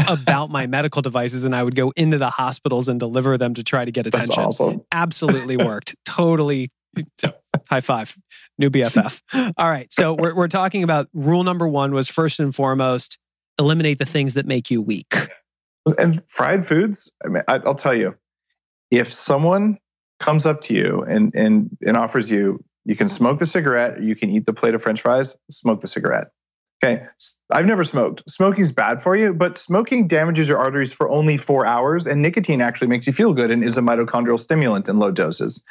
about 0.07 0.49
my 0.49 0.67
medical 0.67 1.01
devices, 1.01 1.45
and 1.45 1.55
I 1.55 1.63
would 1.63 1.75
go 1.75 1.91
into 1.95 2.17
the 2.17 2.29
hospitals 2.29 2.87
and 2.87 2.99
deliver 2.99 3.37
them 3.37 3.53
to 3.55 3.63
try 3.63 3.85
to 3.85 3.91
get 3.91 4.07
attention. 4.07 4.29
That's 4.29 4.59
awesome. 4.59 4.81
Absolutely 4.91 5.57
worked. 5.63 5.95
totally. 6.05 6.71
So, 7.19 7.33
high 7.69 7.79
five, 7.79 8.17
new 8.57 8.69
BFF. 8.69 9.53
All 9.57 9.69
right, 9.69 9.91
so 9.93 10.13
we're 10.13 10.35
we're 10.35 10.49
talking 10.49 10.83
about 10.83 11.07
rule 11.13 11.43
number 11.43 11.67
one 11.67 11.93
was 11.93 12.09
first 12.09 12.39
and 12.39 12.53
foremost 12.53 13.17
eliminate 13.59 13.99
the 13.99 14.05
things 14.05 14.33
that 14.33 14.45
make 14.45 14.69
you 14.71 14.81
weak. 14.81 15.15
And 15.97 16.21
fried 16.27 16.65
foods, 16.65 17.11
I 17.23 17.29
mean, 17.29 17.43
I, 17.47 17.57
will 17.57 17.75
tell 17.75 17.93
you, 17.93 18.15
if 18.91 19.13
someone 19.13 19.77
comes 20.19 20.45
up 20.45 20.61
to 20.63 20.73
you 20.73 21.01
and, 21.03 21.33
and, 21.33 21.75
and 21.85 21.97
offers 21.97 22.29
you, 22.29 22.63
you 22.85 22.95
can 22.95 23.09
smoke 23.09 23.39
the 23.39 23.45
cigarette, 23.45 24.01
you 24.01 24.15
can 24.15 24.29
eat 24.29 24.45
the 24.45 24.53
plate 24.53 24.75
of 24.75 24.83
french 24.83 25.01
fries, 25.01 25.35
smoke 25.49 25.81
the 25.81 25.87
cigarette. 25.87 26.27
Okay. 26.83 27.05
I've 27.51 27.65
never 27.65 27.83
smoked. 27.83 28.23
Smoking's 28.29 28.71
bad 28.71 29.03
for 29.03 29.15
you, 29.15 29.33
but 29.33 29.57
smoking 29.57 30.07
damages 30.07 30.47
your 30.47 30.57
arteries 30.57 30.91
for 30.91 31.09
only 31.09 31.37
four 31.37 31.65
hours, 31.65 32.07
and 32.07 32.21
nicotine 32.21 32.61
actually 32.61 32.87
makes 32.87 33.05
you 33.05 33.13
feel 33.13 33.33
good 33.33 33.51
and 33.51 33.63
is 33.63 33.77
a 33.77 33.81
mitochondrial 33.81 34.39
stimulant 34.39 34.89
in 34.89 34.97
low 34.97 35.11
doses. 35.11 35.61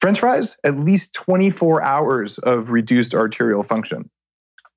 French 0.00 0.20
fries, 0.20 0.56
at 0.64 0.78
least 0.78 1.14
24 1.14 1.82
hours 1.82 2.38
of 2.38 2.70
reduced 2.70 3.14
arterial 3.14 3.62
function 3.62 4.10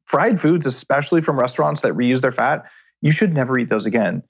fried 0.07 0.39
foods, 0.39 0.65
especially 0.65 1.21
from 1.21 1.37
restaurants 1.37 1.81
that 1.81 1.93
reuse 1.93 2.21
their 2.21 2.31
fat, 2.31 2.63
you 3.01 3.11
should 3.11 3.33
never 3.33 3.59
eat 3.59 3.69
those 3.69 3.85
again. 3.85 4.23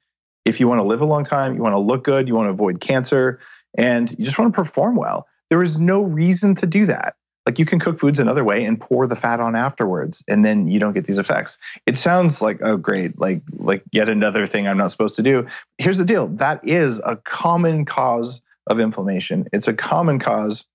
If 0.43 0.59
you 0.59 0.67
want 0.67 0.79
to 0.79 0.83
live 0.83 1.01
a 1.01 1.05
long 1.05 1.23
time, 1.23 1.55
you 1.55 1.61
want 1.61 1.73
to 1.73 1.79
look 1.79 2.03
good, 2.03 2.27
you 2.27 2.35
want 2.35 2.47
to 2.47 2.51
avoid 2.51 2.81
cancer, 2.81 3.39
and 3.77 4.09
you 4.17 4.25
just 4.25 4.37
want 4.37 4.53
to 4.53 4.55
perform 4.55 4.95
well, 4.95 5.27
there 5.49 5.61
is 5.61 5.79
no 5.79 6.01
reason 6.01 6.55
to 6.55 6.65
do 6.65 6.85
that. 6.87 7.15
Like 7.47 7.59
you 7.59 7.65
can 7.65 7.79
cook 7.79 7.97
foods 7.97 8.19
another 8.19 8.43
way 8.43 8.65
and 8.65 8.77
pour 8.77 9.07
the 9.07 9.15
fat 9.15 9.39
on 9.39 9.55
afterwards, 9.55 10.21
and 10.27 10.43
then 10.43 10.67
you 10.67 10.81
don't 10.81 10.91
get 10.91 11.05
these 11.05 11.17
effects. 11.17 11.57
It 11.85 11.97
sounds 11.97 12.41
like 12.41 12.59
oh 12.61 12.75
great, 12.75 13.17
like 13.17 13.41
like 13.53 13.83
yet 13.93 14.09
another 14.09 14.45
thing 14.45 14.67
I'm 14.67 14.77
not 14.77 14.91
supposed 14.91 15.15
to 15.15 15.23
do. 15.23 15.47
Here's 15.77 15.97
the 15.97 16.03
deal: 16.03 16.27
that 16.27 16.59
is 16.67 16.99
a 17.05 17.15
common 17.15 17.85
cause 17.85 18.41
of 18.67 18.81
inflammation. 18.81 19.47
It's 19.53 19.65
a 19.65 19.73
common 19.73 20.19
cause 20.19 20.65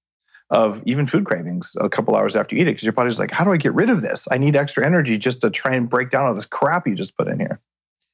of 0.49 0.83
even 0.87 1.07
food 1.07 1.27
cravings 1.27 1.77
a 1.79 1.91
couple 1.91 2.17
hours 2.17 2.35
after 2.35 2.55
you 2.55 2.63
eat 2.63 2.69
it 2.69 2.73
because 2.73 2.85
your 2.85 2.95
body's 2.95 3.19
like, 3.19 3.31
how 3.31 3.45
do 3.45 3.53
I 3.53 3.59
get 3.59 3.75
rid 3.75 3.91
of 3.91 4.01
this? 4.01 4.27
I 4.31 4.39
need 4.39 4.57
extra 4.57 4.85
energy 4.85 5.19
just 5.19 5.43
to 5.43 5.51
try 5.51 5.75
and 5.75 5.91
break 5.91 6.09
down 6.09 6.25
all 6.25 6.35
this 6.35 6.47
crap 6.47 6.87
you 6.87 6.95
just 6.95 7.17
put 7.19 7.29
in 7.29 7.39
here. 7.39 7.61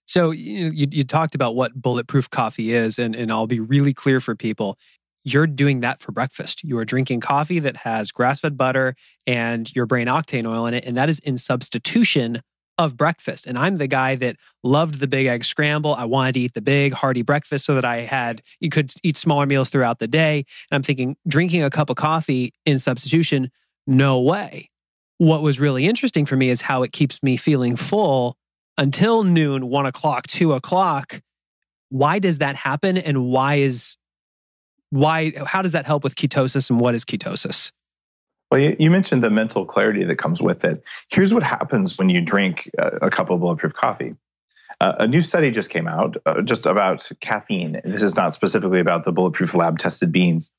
So 0.07 0.31
you, 0.31 0.73
you 0.73 1.05
talked 1.05 1.35
about 1.35 1.55
what 1.55 1.75
bulletproof 1.75 2.31
coffee 2.31 2.73
is, 2.73 2.99
and, 2.99 3.15
and 3.15 3.31
I'll 3.31 3.47
be 3.47 3.61
really 3.61 3.93
clear 3.93 4.21
for 4.21 4.35
people. 4.35 4.79
You're 5.25 5.47
doing 5.47 5.81
that 5.81 6.01
for 6.01 6.13
breakfast. 6.13 6.65
You 6.65 6.79
are 6.79 6.85
drinking 6.85 7.21
coffee 7.21 7.59
that 7.59 7.79
has 7.79 8.11
grass 8.13 8.41
fed 8.41 8.57
butter 8.57 8.95
and 9.27 9.71
your 9.75 9.87
brain 9.87 10.07
octane 10.07 10.47
oil 10.47 10.67
in 10.67 10.75
it, 10.75 10.85
and 10.85 10.97
that 10.97 11.09
is 11.09 11.19
in 11.21 11.39
substitution 11.39 12.43
of 12.79 12.97
breakfast. 12.97 13.45
And 13.47 13.59
I'm 13.59 13.77
the 13.77 13.89
guy 13.89 14.15
that 14.17 14.37
loved 14.63 15.01
the 15.01 15.09
big 15.09 15.27
egg 15.27 15.45
scramble. 15.45 15.95
I 15.95 16.05
wanted 16.05 16.35
to 16.35 16.41
eat 16.41 16.55
the 16.55 16.61
big 16.61 16.93
hearty 16.93 17.23
breakfast 17.23 17.65
so 17.65 17.75
that 17.75 17.85
I 17.85 18.03
had, 18.03 18.41
you 18.61 18.71
could 18.71 18.93
eat 19.03 19.17
smaller 19.17 19.47
meals 19.47 19.69
throughout 19.69 19.99
the 19.99 20.07
day. 20.07 20.45
And 20.71 20.77
I'm 20.77 20.83
thinking, 20.85 21.17
drinking 21.27 21.65
a 21.65 21.71
cup 21.71 21.91
of 21.91 21.97
coffee 21.97 22.55
in 22.65 22.79
substitution, 22.79 23.51
no 23.87 24.21
way. 24.21 24.71
What 25.19 25.43
was 25.43 25.59
really 25.59 25.87
interesting 25.87 26.25
for 26.25 26.37
me 26.37 26.51
is 26.51 26.61
how 26.61 26.85
it 26.85 26.93
keeps 26.93 27.21
me 27.21 27.37
feeling 27.37 27.75
full 27.75 28.37
until 28.77 29.25
noon, 29.25 29.69
one 29.69 29.85
o'clock, 29.85 30.29
two 30.29 30.53
o'clock. 30.53 31.21
Why 31.89 32.21
does 32.21 32.39
that 32.39 32.55
happen? 32.55 32.97
And 32.97 33.27
why 33.27 33.57
is, 33.57 33.97
why, 34.91 35.33
how 35.47 35.63
does 35.63 35.73
that 35.73 35.87
help 35.87 36.05
with 36.05 36.15
ketosis 36.15 36.71
and 36.71 36.81
what 36.81 36.95
is 36.95 37.05
ketosis? 37.05 37.73
Well, 38.51 38.61
you, 38.61 38.91
mentioned 38.91 39.23
the 39.23 39.31
mental 39.31 39.67
clarity 39.67 40.05
that 40.05 40.17
comes 40.17 40.41
with 40.41 40.65
it. 40.65 40.83
Here's 41.11 41.35
what 41.35 41.43
happens 41.43 41.99
when 41.99 42.09
you 42.09 42.23
drink 42.23 42.71
a, 42.79 43.11
cup 43.11 43.29
of 43.29 43.41
bulletproof 43.41 43.75
coffee. 43.75 44.15
Uh, 44.81 44.95
a 45.01 45.07
new 45.07 45.21
study 45.21 45.51
just 45.51 45.69
came 45.69 45.87
out 45.87 46.17
uh, 46.25 46.41
just 46.41 46.65
about 46.65 47.07
caffeine. 47.21 47.81
This 47.85 48.03
is 48.03 48.17
not 48.17 48.33
specifically 48.33 48.81
about 48.81 49.05
the 49.05 49.13
bulletproof 49.13 49.55
lab 49.55 49.79
tested 49.79 50.13
beans. 50.13 50.51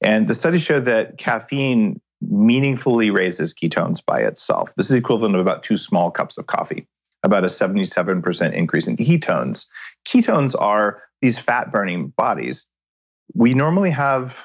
And 0.00 0.28
the 0.28 0.34
study 0.34 0.58
showed 0.58 0.86
that 0.86 1.18
caffeine 1.18 2.00
meaningfully 2.22 3.10
raises 3.10 3.52
ketones 3.52 4.02
by 4.04 4.18
itself. 4.18 4.70
This 4.76 4.86
is 4.86 4.92
equivalent 4.92 5.34
of 5.34 5.40
about 5.40 5.62
two 5.62 5.76
small 5.76 6.10
cups 6.10 6.38
of 6.38 6.46
coffee 6.46 6.86
about 7.22 7.44
a 7.44 7.48
77% 7.48 8.54
increase 8.54 8.86
in 8.86 8.96
ketones. 8.96 9.66
Ketones 10.06 10.54
are 10.58 11.02
these 11.20 11.38
fat 11.38 11.72
burning 11.72 12.08
bodies. 12.16 12.66
We 13.34 13.54
normally 13.54 13.90
have 13.90 14.42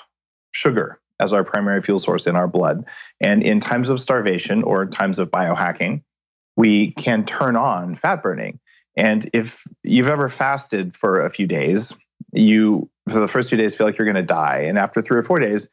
sugar 0.51 0.99
as 1.19 1.33
our 1.33 1.43
primary 1.43 1.81
fuel 1.81 1.99
source 1.99 2.25
in 2.27 2.35
our 2.35 2.47
blood. 2.47 2.85
And 3.19 3.43
in 3.43 3.59
times 3.59 3.89
of 3.89 3.99
starvation 3.99 4.63
or 4.63 4.85
times 4.87 5.19
of 5.19 5.29
biohacking, 5.29 6.01
we 6.55 6.91
can 6.91 7.25
turn 7.25 7.55
on 7.55 7.95
fat 7.95 8.23
burning. 8.23 8.59
And 8.97 9.29
if 9.31 9.63
you've 9.83 10.07
ever 10.07 10.27
fasted 10.27 10.95
for 10.95 11.25
a 11.25 11.29
few 11.29 11.47
days, 11.47 11.93
you, 12.33 12.89
for 13.07 13.19
the 13.19 13.27
first 13.27 13.49
few 13.49 13.57
days, 13.57 13.75
feel 13.75 13.87
like 13.87 13.97
you're 13.97 14.05
going 14.05 14.15
to 14.15 14.23
die. 14.23 14.65
And 14.67 14.77
after 14.77 15.01
three 15.01 15.17
or 15.17 15.23
four 15.23 15.39
days, 15.39 15.69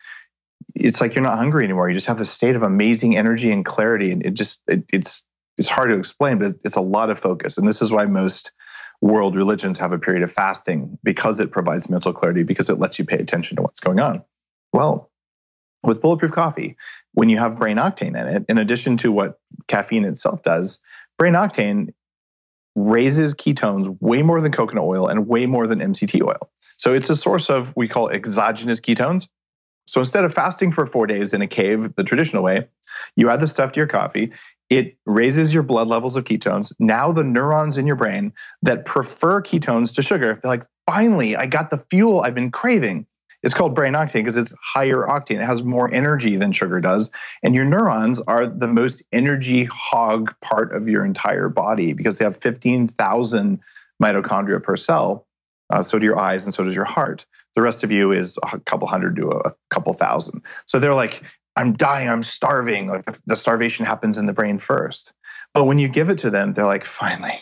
it's 0.74 1.00
like 1.00 1.14
you're 1.14 1.24
not 1.24 1.38
hungry 1.38 1.64
anymore. 1.64 1.88
You 1.88 1.94
just 1.94 2.06
have 2.06 2.18
this 2.18 2.30
state 2.30 2.54
of 2.54 2.62
amazing 2.62 3.16
energy 3.16 3.50
and 3.50 3.64
clarity. 3.64 4.12
And 4.12 4.24
it 4.24 4.34
just, 4.34 4.62
it, 4.68 4.84
it's 4.92 5.24
it's 5.58 5.68
hard 5.68 5.90
to 5.90 5.98
explain, 5.98 6.38
but 6.38 6.54
it's 6.64 6.76
a 6.76 6.80
lot 6.80 7.10
of 7.10 7.18
focus. 7.18 7.58
And 7.58 7.66
this 7.66 7.82
is 7.82 7.90
why 7.90 8.06
most 8.06 8.52
world 9.00 9.36
religions 9.36 9.78
have 9.78 9.92
a 9.92 9.98
period 9.98 10.22
of 10.22 10.32
fasting 10.32 10.98
because 11.02 11.38
it 11.40 11.50
provides 11.50 11.88
mental 11.88 12.12
clarity, 12.12 12.42
because 12.42 12.68
it 12.68 12.78
lets 12.78 12.98
you 12.98 13.04
pay 13.04 13.18
attention 13.18 13.56
to 13.56 13.62
what's 13.62 13.80
going 13.80 14.00
on. 14.00 14.22
Well, 14.72 15.10
with 15.82 16.02
bulletproof 16.02 16.32
coffee, 16.32 16.76
when 17.12 17.28
you 17.28 17.38
have 17.38 17.58
brain 17.58 17.76
octane 17.76 18.20
in 18.20 18.26
it, 18.28 18.44
in 18.48 18.58
addition 18.58 18.96
to 18.98 19.12
what 19.12 19.38
caffeine 19.68 20.04
itself 20.04 20.42
does, 20.42 20.80
brain 21.16 21.34
octane 21.34 21.92
raises 22.74 23.34
ketones 23.34 23.96
way 24.00 24.22
more 24.22 24.40
than 24.40 24.52
coconut 24.52 24.84
oil 24.84 25.08
and 25.08 25.26
way 25.26 25.46
more 25.46 25.66
than 25.66 25.80
MCT 25.80 26.22
oil. 26.22 26.50
So 26.76 26.94
it's 26.94 27.10
a 27.10 27.16
source 27.16 27.48
of 27.48 27.72
we 27.76 27.88
call 27.88 28.08
exogenous 28.08 28.80
ketones. 28.80 29.28
So 29.86 30.00
instead 30.00 30.24
of 30.24 30.34
fasting 30.34 30.70
for 30.70 30.86
four 30.86 31.06
days 31.06 31.32
in 31.32 31.42
a 31.42 31.46
cave 31.46 31.94
the 31.96 32.04
traditional 32.04 32.42
way, 32.42 32.68
you 33.16 33.30
add 33.30 33.40
the 33.40 33.48
stuff 33.48 33.72
to 33.72 33.80
your 33.80 33.86
coffee 33.86 34.32
it 34.70 34.96
raises 35.06 35.52
your 35.52 35.62
blood 35.62 35.88
levels 35.88 36.16
of 36.16 36.24
ketones. 36.24 36.72
Now 36.78 37.12
the 37.12 37.24
neurons 37.24 37.78
in 37.78 37.86
your 37.86 37.96
brain 37.96 38.32
that 38.62 38.84
prefer 38.84 39.40
ketones 39.40 39.94
to 39.94 40.02
sugar, 40.02 40.38
they're 40.42 40.50
like, 40.50 40.66
finally, 40.86 41.36
I 41.36 41.46
got 41.46 41.70
the 41.70 41.78
fuel 41.78 42.20
I've 42.20 42.34
been 42.34 42.50
craving. 42.50 43.06
It's 43.42 43.54
called 43.54 43.74
brain 43.74 43.92
octane 43.92 44.24
because 44.24 44.36
it's 44.36 44.52
higher 44.60 45.06
octane. 45.08 45.40
It 45.40 45.46
has 45.46 45.62
more 45.62 45.92
energy 45.92 46.36
than 46.36 46.50
sugar 46.50 46.80
does. 46.80 47.10
And 47.42 47.54
your 47.54 47.64
neurons 47.64 48.20
are 48.20 48.46
the 48.46 48.66
most 48.66 49.02
energy 49.12 49.64
hog 49.64 50.34
part 50.42 50.74
of 50.74 50.88
your 50.88 51.04
entire 51.04 51.48
body 51.48 51.92
because 51.92 52.18
they 52.18 52.24
have 52.24 52.36
15,000 52.38 53.60
mitochondria 54.02 54.62
per 54.62 54.76
cell. 54.76 55.26
Uh, 55.70 55.82
so 55.82 55.98
do 55.98 56.06
your 56.06 56.18
eyes 56.18 56.44
and 56.44 56.52
so 56.52 56.64
does 56.64 56.74
your 56.74 56.84
heart. 56.84 57.26
The 57.54 57.62
rest 57.62 57.84
of 57.84 57.92
you 57.92 58.12
is 58.12 58.38
a 58.42 58.58
couple 58.60 58.88
hundred 58.88 59.16
to 59.16 59.30
a 59.30 59.54
couple 59.70 59.92
thousand. 59.92 60.42
So 60.66 60.78
they're 60.78 60.94
like, 60.94 61.22
I'm 61.58 61.72
dying, 61.72 62.08
I'm 62.08 62.22
starving. 62.22 62.86
Like 62.86 63.18
the, 63.26 63.34
starvation 63.34 63.84
happens 63.84 64.16
in 64.16 64.26
the 64.26 64.32
brain 64.32 64.60
first. 64.60 65.12
But 65.52 65.64
when 65.64 65.80
you 65.80 65.88
give 65.88 66.08
it 66.08 66.18
to 66.18 66.30
them, 66.30 66.54
they're 66.54 66.64
like, 66.64 66.84
finally, 66.84 67.40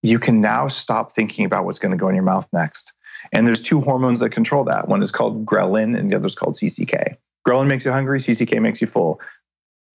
you 0.00 0.20
can 0.20 0.40
now 0.40 0.68
stop 0.68 1.12
thinking 1.12 1.44
about 1.44 1.64
what's 1.64 1.80
going 1.80 1.90
to 1.90 1.98
go 1.98 2.08
in 2.08 2.14
your 2.14 2.22
mouth 2.22 2.46
next. 2.52 2.92
And 3.32 3.44
there's 3.44 3.60
two 3.60 3.80
hormones 3.80 4.20
that 4.20 4.30
control 4.30 4.62
that. 4.64 4.86
One 4.86 5.02
is 5.02 5.10
called 5.10 5.44
ghrelin, 5.44 5.98
and 5.98 6.08
the 6.10 6.16
other 6.16 6.26
is 6.26 6.36
called 6.36 6.54
CCK. 6.54 7.16
Ghrelin 7.46 7.66
makes 7.66 7.84
you 7.84 7.90
hungry, 7.90 8.20
CCK 8.20 8.62
makes 8.62 8.80
you 8.80 8.86
full. 8.86 9.20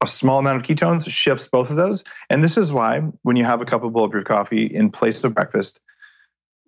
A 0.02 0.08
small 0.08 0.40
amount 0.40 0.60
of 0.60 0.68
ketones 0.68 1.10
shifts 1.10 1.48
both 1.48 1.70
of 1.70 1.78
those. 1.78 2.04
And 2.30 2.44
this 2.44 2.58
is 2.58 2.74
why 2.74 3.00
when 3.22 3.38
you 3.38 3.46
have 3.46 3.62
a 3.62 3.66
cup 3.66 3.82
of 3.84 3.94
bulletproof 3.94 4.26
coffee 4.26 4.66
in 4.66 4.92
place 4.92 5.24
of 5.24 5.34
breakfast, 5.34 5.80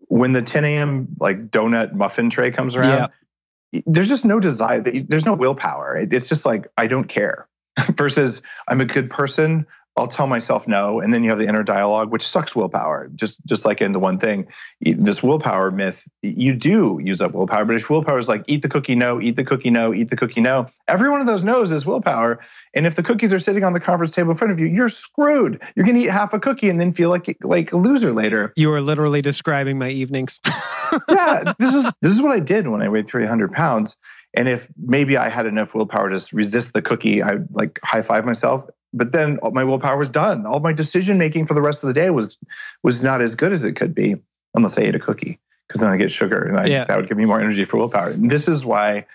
when 0.07 0.31
the 0.31 0.41
10 0.41 0.63
a.m. 0.63 1.09
like 1.19 1.49
donut 1.49 1.91
muffin 1.91 2.29
tray 2.29 2.51
comes 2.51 2.77
around, 2.77 2.97
yeah 2.97 3.07
there's 3.85 4.09
just 4.09 4.25
no 4.25 4.39
desire 4.39 4.81
there's 4.81 5.25
no 5.25 5.33
willpower. 5.33 5.97
It's 5.97 6.27
just 6.27 6.45
like 6.45 6.67
i 6.77 6.87
don't 6.87 7.07
care 7.07 7.47
versus 7.95 8.41
i'm 8.67 8.81
a 8.81 8.85
good 8.85 9.09
person 9.09 9.65
i'll 9.99 10.07
tell 10.07 10.27
myself 10.27 10.67
no 10.67 10.99
and 10.99 11.13
then 11.13 11.23
you 11.23 11.29
have 11.29 11.39
the 11.39 11.47
inner 11.47 11.63
dialogue 11.63 12.11
which 12.11 12.25
sucks 12.27 12.55
willpower 12.55 13.09
just 13.15 13.43
just 13.45 13.65
like 13.65 13.81
in 13.81 13.91
the 13.91 13.99
one 13.99 14.17
thing 14.17 14.47
this 14.81 15.21
willpower 15.21 15.71
myth 15.71 16.07
you 16.21 16.53
do 16.53 16.99
use 17.03 17.21
up 17.21 17.33
willpower 17.33 17.65
but 17.65 17.75
if 17.75 17.89
willpower 17.89 18.17
is 18.17 18.27
like 18.27 18.43
eat 18.47 18.61
the 18.61 18.69
cookie 18.69 18.95
no 18.95 19.21
eat 19.21 19.35
the 19.35 19.43
cookie 19.43 19.69
no 19.69 19.93
eat 19.93 20.09
the 20.09 20.15
cookie 20.15 20.41
no 20.41 20.65
every 20.87 21.09
one 21.09 21.21
of 21.21 21.27
those 21.27 21.43
no's 21.43 21.71
is 21.71 21.85
willpower 21.85 22.39
and 22.73 22.85
if 22.85 22.95
the 22.95 23.03
cookies 23.03 23.33
are 23.33 23.39
sitting 23.39 23.63
on 23.63 23.73
the 23.73 23.79
conference 23.79 24.13
table 24.13 24.31
in 24.31 24.37
front 24.37 24.53
of 24.53 24.59
you, 24.59 24.67
you're 24.67 24.89
screwed. 24.89 25.59
You're 25.75 25.85
going 25.85 25.97
to 25.97 26.03
eat 26.03 26.11
half 26.11 26.33
a 26.33 26.39
cookie 26.39 26.69
and 26.69 26.79
then 26.79 26.93
feel 26.93 27.09
like 27.09 27.35
like 27.41 27.71
a 27.71 27.77
loser 27.77 28.13
later. 28.13 28.53
You 28.55 28.71
are 28.71 28.81
literally 28.81 29.21
describing 29.21 29.79
my 29.79 29.89
evenings. 29.89 30.39
yeah, 31.09 31.53
this 31.57 31.73
is 31.73 31.85
this 32.01 32.13
is 32.13 32.21
what 32.21 32.31
I 32.31 32.39
did 32.39 32.67
when 32.67 32.81
I 32.81 32.89
weighed 32.89 33.07
300 33.07 33.51
pounds. 33.51 33.97
And 34.35 34.47
if 34.47 34.67
maybe 34.77 35.17
I 35.17 35.29
had 35.29 35.47
enough 35.47 35.73
willpower 35.73 36.11
to 36.11 36.35
resist 36.35 36.73
the 36.73 36.83
cookie, 36.83 37.23
I 37.23 37.33
would 37.33 37.47
like 37.51 37.79
high 37.83 38.03
five 38.03 38.25
myself. 38.25 38.65
But 38.93 39.11
then 39.11 39.39
my 39.51 39.63
willpower 39.63 39.97
was 39.97 40.09
done. 40.09 40.45
All 40.45 40.59
my 40.59 40.73
decision 40.73 41.17
making 41.17 41.45
for 41.45 41.53
the 41.53 41.61
rest 41.61 41.83
of 41.83 41.87
the 41.87 41.93
day 41.93 42.09
was 42.09 42.37
was 42.83 43.03
not 43.03 43.21
as 43.21 43.35
good 43.35 43.53
as 43.53 43.63
it 43.63 43.73
could 43.73 43.93
be 43.93 44.15
unless 44.55 44.77
I 44.77 44.81
ate 44.81 44.95
a 44.95 44.99
cookie 44.99 45.39
because 45.67 45.81
then 45.81 45.91
I 45.91 45.97
get 45.97 46.11
sugar 46.11 46.41
and 46.41 46.57
I, 46.57 46.65
yeah. 46.65 46.85
that 46.85 46.97
would 46.97 47.07
give 47.07 47.17
me 47.17 47.25
more 47.25 47.39
energy 47.39 47.63
for 47.63 47.77
willpower. 47.77 48.09
And 48.09 48.29
this 48.29 48.47
is 48.47 48.65
why 48.65 49.05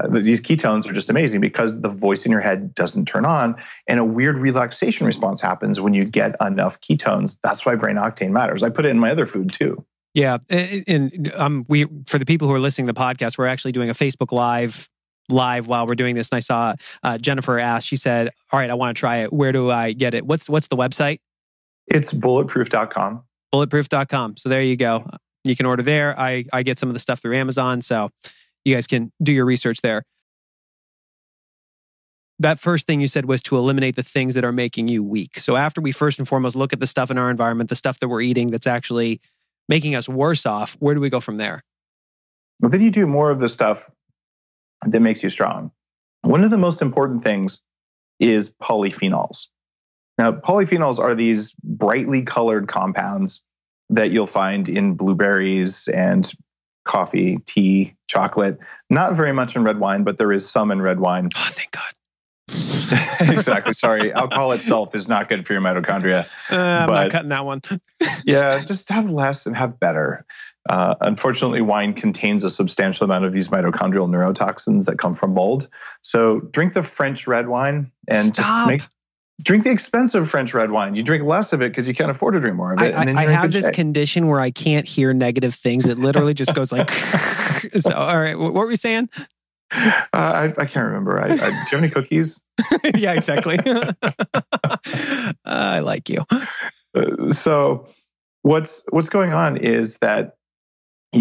uh, 0.00 0.08
these 0.08 0.40
ketones 0.40 0.88
are 0.88 0.92
just 0.92 1.10
amazing 1.10 1.40
because 1.40 1.80
the 1.80 1.88
voice 1.88 2.24
in 2.24 2.30
your 2.30 2.40
head 2.40 2.74
doesn't 2.74 3.06
turn 3.06 3.24
on 3.24 3.56
and 3.88 3.98
a 3.98 4.04
weird 4.04 4.38
relaxation 4.38 5.06
response 5.06 5.40
happens 5.40 5.80
when 5.80 5.94
you 5.94 6.04
get 6.04 6.36
enough 6.40 6.80
ketones. 6.80 7.38
That's 7.42 7.66
why 7.66 7.74
brain 7.74 7.96
octane 7.96 8.30
matters. 8.30 8.62
I 8.62 8.70
put 8.70 8.84
it 8.84 8.90
in 8.90 8.98
my 8.98 9.10
other 9.10 9.26
food 9.26 9.52
too. 9.52 9.84
Yeah, 10.14 10.38
and, 10.48 10.84
and 10.86 11.34
um, 11.34 11.66
we 11.68 11.86
for 12.06 12.20
the 12.20 12.24
people 12.24 12.46
who 12.46 12.54
are 12.54 12.60
listening 12.60 12.86
to 12.86 12.92
the 12.92 13.00
podcast, 13.00 13.36
we're 13.36 13.46
actually 13.46 13.72
doing 13.72 13.90
a 13.90 13.94
Facebook 13.94 14.30
Live 14.30 14.88
live 15.28 15.66
while 15.66 15.86
we're 15.86 15.94
doing 15.94 16.14
this, 16.14 16.30
and 16.30 16.36
I 16.36 16.40
saw 16.40 16.74
uh, 17.02 17.18
Jennifer 17.18 17.58
asked. 17.58 17.88
She 17.88 17.96
said, 17.96 18.30
"All 18.52 18.58
right, 18.58 18.70
I 18.70 18.74
want 18.74 18.96
to 18.96 19.00
try 19.00 19.18
it. 19.18 19.32
Where 19.32 19.52
do 19.52 19.70
I 19.70 19.92
get 19.92 20.14
it? 20.14 20.26
What's 20.26 20.48
what's 20.48 20.68
the 20.68 20.76
website?" 20.76 21.20
It's 21.86 22.12
bulletproof.com. 22.12 23.22
Bulletproof.com. 23.52 24.36
So 24.36 24.48
there 24.48 24.62
you 24.62 24.76
go. 24.76 25.08
You 25.44 25.54
can 25.54 25.66
order 25.66 25.82
there. 25.82 26.18
I 26.18 26.44
I 26.52 26.62
get 26.62 26.78
some 26.78 26.88
of 26.88 26.94
the 26.94 27.00
stuff 27.00 27.20
through 27.20 27.36
Amazon, 27.36 27.82
so 27.82 28.10
you 28.64 28.74
guys 28.74 28.86
can 28.86 29.12
do 29.22 29.32
your 29.32 29.44
research 29.44 29.80
there. 29.82 30.04
That 32.40 32.58
first 32.58 32.86
thing 32.86 33.00
you 33.00 33.06
said 33.06 33.26
was 33.26 33.42
to 33.42 33.56
eliminate 33.56 33.94
the 33.94 34.02
things 34.02 34.34
that 34.34 34.44
are 34.44 34.52
making 34.52 34.88
you 34.88 35.04
weak. 35.04 35.38
So 35.38 35.54
after 35.54 35.80
we 35.80 35.92
first 35.92 36.18
and 36.18 36.26
foremost 36.26 36.56
look 36.56 36.72
at 36.72 36.80
the 36.80 36.86
stuff 36.86 37.10
in 37.10 37.16
our 37.16 37.30
environment, 37.30 37.70
the 37.70 37.76
stuff 37.76 38.00
that 38.00 38.08
we're 38.08 38.22
eating 38.22 38.50
that's 38.50 38.66
actually 38.66 39.20
making 39.68 39.94
us 39.94 40.08
worse 40.08 40.44
off, 40.44 40.76
where 40.80 40.94
do 40.94 41.00
we 41.00 41.10
go 41.10 41.20
from 41.20 41.36
there? 41.36 41.62
Well, 42.60 42.70
then 42.70 42.80
you 42.80 42.90
do 42.90 43.06
more 43.06 43.30
of 43.30 43.38
the 43.38 43.48
stuff 43.48 43.88
that 44.86 45.00
makes 45.00 45.22
you 45.22 45.30
strong. 45.30 45.70
One 46.22 46.44
of 46.44 46.50
the 46.50 46.58
most 46.58 46.82
important 46.82 47.22
things 47.22 47.58
is 48.18 48.50
polyphenols. 48.50 49.46
Now, 50.16 50.32
polyphenols 50.32 50.98
are 50.98 51.14
these 51.14 51.52
brightly 51.62 52.22
colored 52.22 52.68
compounds 52.68 53.42
that 53.90 54.10
you'll 54.10 54.26
find 54.26 54.68
in 54.68 54.94
blueberries 54.94 55.88
and 55.88 56.30
coffee, 56.84 57.38
tea, 57.46 57.94
chocolate. 58.06 58.58
Not 58.90 59.14
very 59.14 59.32
much 59.32 59.56
in 59.56 59.64
red 59.64 59.78
wine, 59.78 60.04
but 60.04 60.18
there 60.18 60.32
is 60.32 60.48
some 60.48 60.70
in 60.70 60.80
red 60.80 61.00
wine. 61.00 61.30
Oh, 61.36 61.48
thank 61.50 61.70
God. 61.72 61.82
exactly. 63.20 63.72
Sorry, 63.72 64.12
alcohol 64.12 64.52
itself 64.52 64.94
is 64.94 65.08
not 65.08 65.28
good 65.28 65.46
for 65.46 65.54
your 65.54 65.62
mitochondria. 65.62 66.26
Uh, 66.50 66.56
I'm 66.56 66.90
not 66.90 67.10
cutting 67.10 67.30
that 67.30 67.44
one. 67.44 67.62
yeah, 68.24 68.62
just 68.66 68.88
have 68.90 69.10
less 69.10 69.46
and 69.46 69.56
have 69.56 69.80
better. 69.80 70.24
Uh, 70.68 70.94
unfortunately, 71.00 71.60
wine 71.60 71.92
contains 71.92 72.42
a 72.44 72.50
substantial 72.50 73.04
amount 73.04 73.24
of 73.24 73.32
these 73.32 73.48
mitochondrial 73.48 74.08
neurotoxins 74.08 74.86
that 74.86 74.98
come 74.98 75.14
from 75.14 75.34
mold. 75.34 75.68
So 76.02 76.40
drink 76.40 76.74
the 76.74 76.82
French 76.82 77.26
red 77.26 77.48
wine 77.48 77.92
and 78.08 78.28
Stop. 78.28 78.36
just 78.36 78.68
make 78.68 78.82
drink 79.42 79.64
the 79.64 79.70
expensive 79.70 80.30
French 80.30 80.54
red 80.54 80.70
wine. 80.70 80.94
You 80.94 81.02
drink 81.02 81.24
less 81.24 81.52
of 81.52 81.60
it 81.60 81.70
because 81.70 81.88
you 81.88 81.94
can't 81.94 82.10
afford 82.10 82.34
to 82.34 82.40
drink 82.40 82.56
more 82.56 82.72
of 82.72 82.80
it. 82.80 82.94
I, 82.94 83.02
and 83.02 83.18
I, 83.18 83.24
I 83.24 83.30
have 83.32 83.52
this 83.52 83.68
condition 83.70 84.28
where 84.28 84.40
I 84.40 84.50
can't 84.50 84.88
hear 84.88 85.12
negative 85.12 85.54
things. 85.54 85.86
It 85.86 85.98
literally 85.98 86.34
just 86.34 86.54
goes 86.54 86.72
like. 86.72 86.90
so, 87.78 87.92
all 87.92 88.18
right, 88.18 88.38
what 88.38 88.54
were 88.54 88.66
we 88.66 88.76
saying? 88.76 89.08
Uh, 89.72 89.98
I, 90.12 90.44
I 90.44 90.66
can't 90.66 90.86
remember. 90.86 91.20
I, 91.20 91.32
I, 91.32 91.36
do 91.36 91.42
you 91.42 91.50
have 91.50 91.74
any 91.74 91.90
cookies? 91.90 92.42
yeah, 92.96 93.12
exactly. 93.12 93.58
I 95.44 95.80
like 95.80 96.08
you. 96.08 96.24
Uh, 96.94 97.32
so 97.32 97.88
what's 98.42 98.82
what's 98.90 99.08
going 99.08 99.32
on 99.32 99.56
is 99.56 99.98
that 99.98 100.36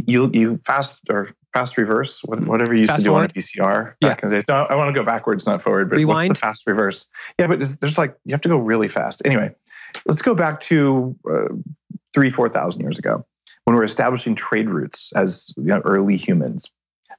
you 0.05 0.29
you 0.33 0.59
fast 0.65 1.01
or 1.09 1.29
fast 1.53 1.77
reverse 1.77 2.21
what- 2.23 2.41
whatever 2.47 2.73
you 2.73 2.79
used 2.81 2.89
Fast 2.89 3.01
to 3.01 3.03
do 3.03 3.09
forward? 3.11 3.23
on 3.23 3.29
a 3.29 3.33
VCR 3.33 3.95
back 4.01 4.23
in 4.23 4.29
the 4.29 4.35
days. 4.35 4.45
No, 4.47 4.55
I 4.55 4.75
want 4.75 4.93
to 4.93 4.99
go 4.99 5.05
backwards, 5.05 5.45
not 5.45 5.61
forward. 5.61 5.89
But 5.89 5.97
Rewind? 5.97 6.29
what's 6.29 6.39
the 6.39 6.45
fast 6.47 6.67
reverse? 6.67 7.09
Yeah, 7.39 7.47
but 7.47 7.59
there's, 7.79 7.97
like 7.97 8.15
you 8.25 8.33
have 8.33 8.41
to 8.41 8.49
go 8.49 8.57
really 8.57 8.87
fast. 8.87 9.21
Anyway, 9.25 9.53
let's 10.05 10.21
go 10.21 10.33
back 10.33 10.59
to 10.61 11.15
uh, 11.31 11.53
three 12.13 12.29
four 12.29 12.49
thousand 12.49 12.81
years 12.81 12.97
ago 12.97 13.25
when 13.65 13.75
we're 13.75 13.83
establishing 13.83 14.35
trade 14.35 14.69
routes 14.69 15.11
as 15.15 15.53
you 15.57 15.63
know, 15.65 15.81
early 15.85 16.17
humans. 16.17 16.69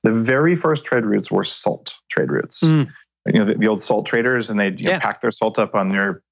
The 0.03 0.13
very 0.13 0.55
first 0.57 0.85
trade 0.85 1.05
routes 1.07 1.31
were 1.31 1.45
salt 1.45 1.95
trade 2.11 2.31
routes. 2.31 2.61
Mm. 2.61 2.91
You 3.27 3.39
know 3.39 3.45
the, 3.47 3.55
the 3.55 3.69
old 3.69 3.81
salt 3.81 4.05
traders, 4.07 4.51
and 4.51 4.61
they'd 4.61 4.85
you 4.85 4.91
know, 4.91 4.99
pack 4.99 5.21
their 5.23 5.31
salt 5.31 5.59
up 5.59 5.75
on 5.75 5.89
their 5.89 6.23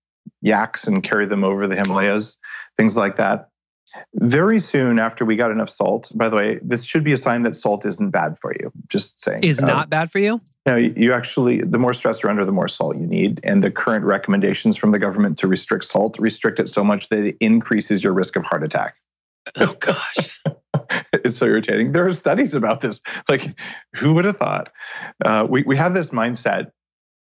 yaks 0.43 0.85
and 0.87 1.03
carry 1.03 1.27
them 1.27 1.43
over 1.45 1.67
the 1.67 1.77
Himalayas, 1.77 2.37
things 2.77 2.97
like 2.97 3.17
that. 3.17 3.49
Very 4.15 4.61
soon 4.61 4.99
after 4.99 5.25
we 5.25 5.37
got 5.37 5.51
enough 5.51 5.71
salt, 5.71 6.11
by 6.15 6.29
the 6.29 6.37
way, 6.37 6.59
this 6.63 6.85
should 6.85 7.05
be 7.05 7.13
a 7.13 7.17
sign 7.17 7.43
that 7.43 7.57
salt 7.57 7.85
isn't 7.85 8.11
bad 8.11 8.39
for 8.39 8.53
you. 8.61 8.73
Just 8.89 9.21
saying. 9.21 9.45
Is 9.45 9.61
not 9.61 9.91
bad 9.91 10.11
for 10.11 10.19
you? 10.19 10.41
no, 10.65 10.77
you 10.77 10.93
you 10.97 11.13
actually, 11.13 11.63
the 11.63 11.79
more 11.79 11.93
stress 11.93 12.23
you're 12.23 12.31
under, 12.31 12.45
the 12.45 12.53
more 12.53 12.69
salt 12.69 12.97
you 12.97 13.07
need. 13.07 13.41
And 13.43 13.65
the 13.65 13.71
current 13.71 14.05
recommendations 14.05 14.77
from 14.77 14.93
the 14.93 14.99
government 14.99 15.39
to 15.39 15.49
restrict 15.49 15.85
salt 15.85 16.19
restrict 16.19 16.61
it 16.61 16.69
so 16.69 16.85
much 16.85 17.09
that 17.09 17.25
it 17.25 17.37
increases 17.41 18.05
your 18.05 18.13
risk 18.13 18.37
of 18.37 18.45
heart 18.45 18.63
attack. 18.63 18.97
Oh 19.57 19.75
gosh. 19.79 20.17
it's 21.13 21.39
so 21.39 21.47
irritating. 21.47 21.93
There 21.93 22.07
are 22.07 22.13
studies 22.13 22.55
about 22.55 22.81
this. 22.81 23.01
Like, 23.29 23.57
who 23.97 24.15
would 24.15 24.25
have 24.25 24.37
thought? 24.37 24.73
Uh, 25.25 25.47
we 25.49 25.65
we 25.65 25.77
have 25.77 25.95
this 25.95 26.11
mindset, 26.11 26.71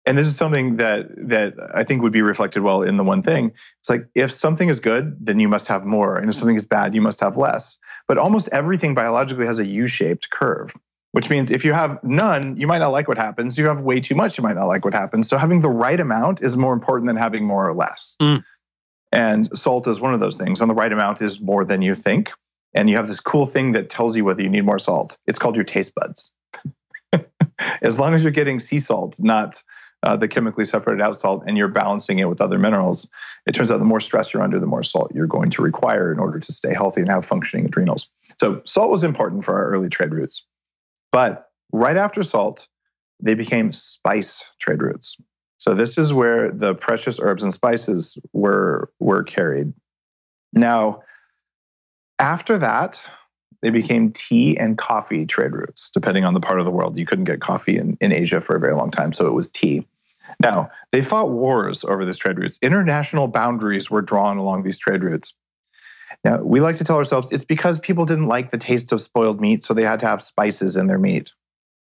and 0.06 0.18
this 0.18 0.28
is 0.28 0.36
something 0.36 0.78
that 0.78 1.08
that 1.30 1.54
I 1.74 1.84
think 1.84 2.02
would 2.04 2.14
be 2.14 2.22
reflected 2.22 2.62
well 2.62 2.84
in 2.84 2.98
the 2.98 3.04
one 3.04 3.24
thing. 3.24 3.52
It's 3.80 3.90
like 3.90 4.08
if 4.14 4.32
something 4.32 4.70
is 4.70 4.80
good, 4.80 5.18
then 5.20 5.40
you 5.40 5.48
must 5.48 5.68
have 5.68 5.86
more, 5.86 6.18
and 6.18 6.30
if 6.30 6.36
something 6.36 6.56
is 6.56 6.66
bad, 6.66 6.94
you 6.94 7.02
must 7.02 7.20
have 7.20 7.38
less. 7.38 7.78
But 8.08 8.18
almost 8.18 8.50
everything 8.52 8.94
biologically 8.94 9.46
has 9.48 9.60
a 9.60 9.66
U-shaped 9.66 10.30
curve. 10.30 10.74
Which 11.12 11.30
means 11.30 11.50
if 11.50 11.64
you 11.64 11.72
have 11.72 12.04
none, 12.04 12.58
you 12.58 12.68
might 12.68 12.80
not 12.80 12.92
like 12.92 13.08
what 13.08 13.18
happens. 13.18 13.58
You 13.58 13.68
have 13.68 13.80
way 13.80 14.02
too 14.02 14.16
much, 14.16 14.38
you 14.38 14.44
might 14.44 14.58
not 14.58 14.68
like 14.68 14.84
what 14.84 14.94
happens. 14.94 15.30
So 15.30 15.38
having 15.38 15.62
the 15.62 15.70
right 15.70 15.98
amount 15.98 16.42
is 16.42 16.58
more 16.58 16.74
important 16.74 17.08
than 17.08 17.16
having 17.16 17.46
more 17.46 17.70
or 17.70 17.74
less. 17.74 18.18
Mm. 18.22 18.44
And 19.14 19.58
salt 19.58 19.88
is 19.88 20.02
one 20.02 20.14
of 20.14 20.20
those 20.20 20.36
things. 20.36 20.60
And 20.60 20.70
the 20.70 20.76
right 20.76 20.92
amount 20.92 21.22
is 21.22 21.40
more 21.40 21.64
than 21.64 21.82
you 21.82 21.96
think. 21.96 22.32
And 22.74 22.90
you 22.90 22.98
have 22.98 23.08
this 23.08 23.22
cool 23.22 23.46
thing 23.46 23.72
that 23.72 23.90
tells 23.90 24.18
you 24.18 24.26
whether 24.26 24.42
you 24.42 24.50
need 24.50 24.66
more 24.66 24.78
salt. 24.78 25.18
It's 25.26 25.40
called 25.40 25.56
your 25.56 25.64
taste 25.64 25.96
buds. 25.96 26.34
as 27.82 27.98
long 27.98 28.14
as 28.14 28.22
you're 28.22 28.34
getting 28.34 28.60
sea 28.60 28.80
salt, 28.80 29.16
not 29.18 29.64
uh, 30.06 30.16
the 30.16 30.28
chemically 30.28 30.66
separated 30.66 31.02
out 31.02 31.18
salt, 31.18 31.44
and 31.48 31.58
you're 31.58 31.68
balancing 31.68 32.20
it 32.20 32.30
with 32.30 32.40
other 32.40 32.60
minerals, 32.60 33.10
it 33.48 33.54
turns 33.54 33.72
out 33.72 33.80
the 33.80 33.86
more 33.86 34.00
stress 34.00 34.34
you're 34.34 34.44
under, 34.44 34.60
the 34.60 34.68
more 34.68 34.84
salt 34.84 35.12
you're 35.14 35.28
going 35.28 35.50
to 35.50 35.62
require 35.62 36.12
in 36.12 36.20
order 36.20 36.40
to 36.40 36.54
stay 36.54 36.74
healthy 36.74 37.02
and 37.02 37.10
have 37.10 37.26
functioning 37.26 37.66
adrenals. 37.66 38.08
So 38.40 38.62
salt 38.66 38.92
was 38.92 39.04
important 39.04 39.44
for 39.44 39.56
our 39.56 39.72
early 39.72 39.90
trade 39.90 40.14
routes. 40.14 40.46
But 41.12 41.50
right 41.72 41.98
after 41.98 42.22
salt, 42.22 42.68
they 43.20 43.34
became 43.34 43.72
spice 43.72 44.44
trade 44.60 44.82
routes. 44.82 45.18
So 45.58 45.74
this 45.74 45.98
is 45.98 46.14
where 46.14 46.52
the 46.52 46.76
precious 46.76 47.20
herbs 47.20 47.42
and 47.42 47.54
spices 47.54 48.18
were 48.34 48.92
were 49.00 49.24
carried. 49.24 49.74
Now, 50.54 51.02
after 52.20 52.60
that, 52.60 53.02
they 53.62 53.70
became 53.70 54.12
tea 54.12 54.58
and 54.58 54.78
coffee 54.78 55.26
trade 55.26 55.54
routes, 55.54 55.90
depending 55.92 56.26
on 56.26 56.34
the 56.34 56.40
part 56.40 56.60
of 56.60 56.66
the 56.66 56.72
world. 56.72 56.98
You 56.98 57.06
couldn't 57.06 57.26
get 57.26 57.42
coffee 57.42 57.78
in, 57.78 57.98
in 58.00 58.12
Asia 58.12 58.40
for 58.42 58.56
a 58.56 58.60
very 58.60 58.76
long 58.76 58.92
time, 58.92 59.12
so 59.12 59.26
it 59.26 59.34
was 59.34 59.50
tea. 59.50 59.88
Now, 60.42 60.70
they 60.92 61.02
fought 61.02 61.30
wars 61.30 61.84
over 61.84 62.06
these 62.06 62.18
trade 62.18 62.38
routes. 62.38 62.60
International 62.62 63.28
boundaries 63.28 63.90
were 63.90 64.02
drawn 64.02 64.38
along 64.38 64.64
these 64.64 64.78
trade 64.78 65.04
routes. 65.04 65.34
Now, 66.24 66.42
we 66.42 66.60
like 66.60 66.78
to 66.78 66.84
tell 66.84 66.98
ourselves 66.98 67.30
it's 67.32 67.46
because 67.46 67.80
people 67.80 68.06
didn't 68.06 68.28
like 68.28 68.52
the 68.52 68.58
taste 68.58 68.92
of 68.92 69.02
spoiled 69.02 69.40
meat, 69.42 69.64
so 69.64 69.74
they 69.74 69.84
had 69.84 70.00
to 70.02 70.08
have 70.08 70.22
spices 70.22 70.76
in 70.76 70.88
their 70.88 71.00
meat. 71.00 71.32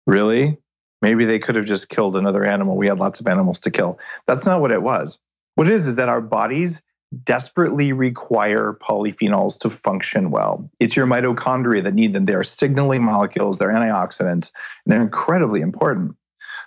Really? 0.06 0.58
Maybe 1.02 1.24
they 1.24 1.38
could 1.38 1.54
have 1.54 1.64
just 1.64 1.88
killed 1.88 2.16
another 2.16 2.44
animal. 2.44 2.76
We 2.76 2.86
had 2.86 2.98
lots 2.98 3.20
of 3.20 3.26
animals 3.26 3.60
to 3.60 3.70
kill. 3.70 3.98
That's 4.26 4.46
not 4.46 4.60
what 4.60 4.70
it 4.70 4.82
was. 4.82 5.18
What 5.54 5.66
it 5.66 5.72
is 5.72 5.86
is 5.86 5.96
that 5.96 6.08
our 6.08 6.20
bodies 6.20 6.82
desperately 7.24 7.92
require 7.92 8.78
polyphenols 8.80 9.58
to 9.58 9.70
function 9.70 10.30
well. 10.30 10.70
It's 10.78 10.94
your 10.94 11.06
mitochondria 11.06 11.82
that 11.82 11.94
need 11.94 12.12
them. 12.12 12.24
They 12.24 12.34
are 12.34 12.44
signaling 12.44 13.02
molecules, 13.02 13.58
they're 13.58 13.70
antioxidants, 13.70 14.52
and 14.84 14.86
they're 14.86 15.02
incredibly 15.02 15.60
important. 15.60 16.14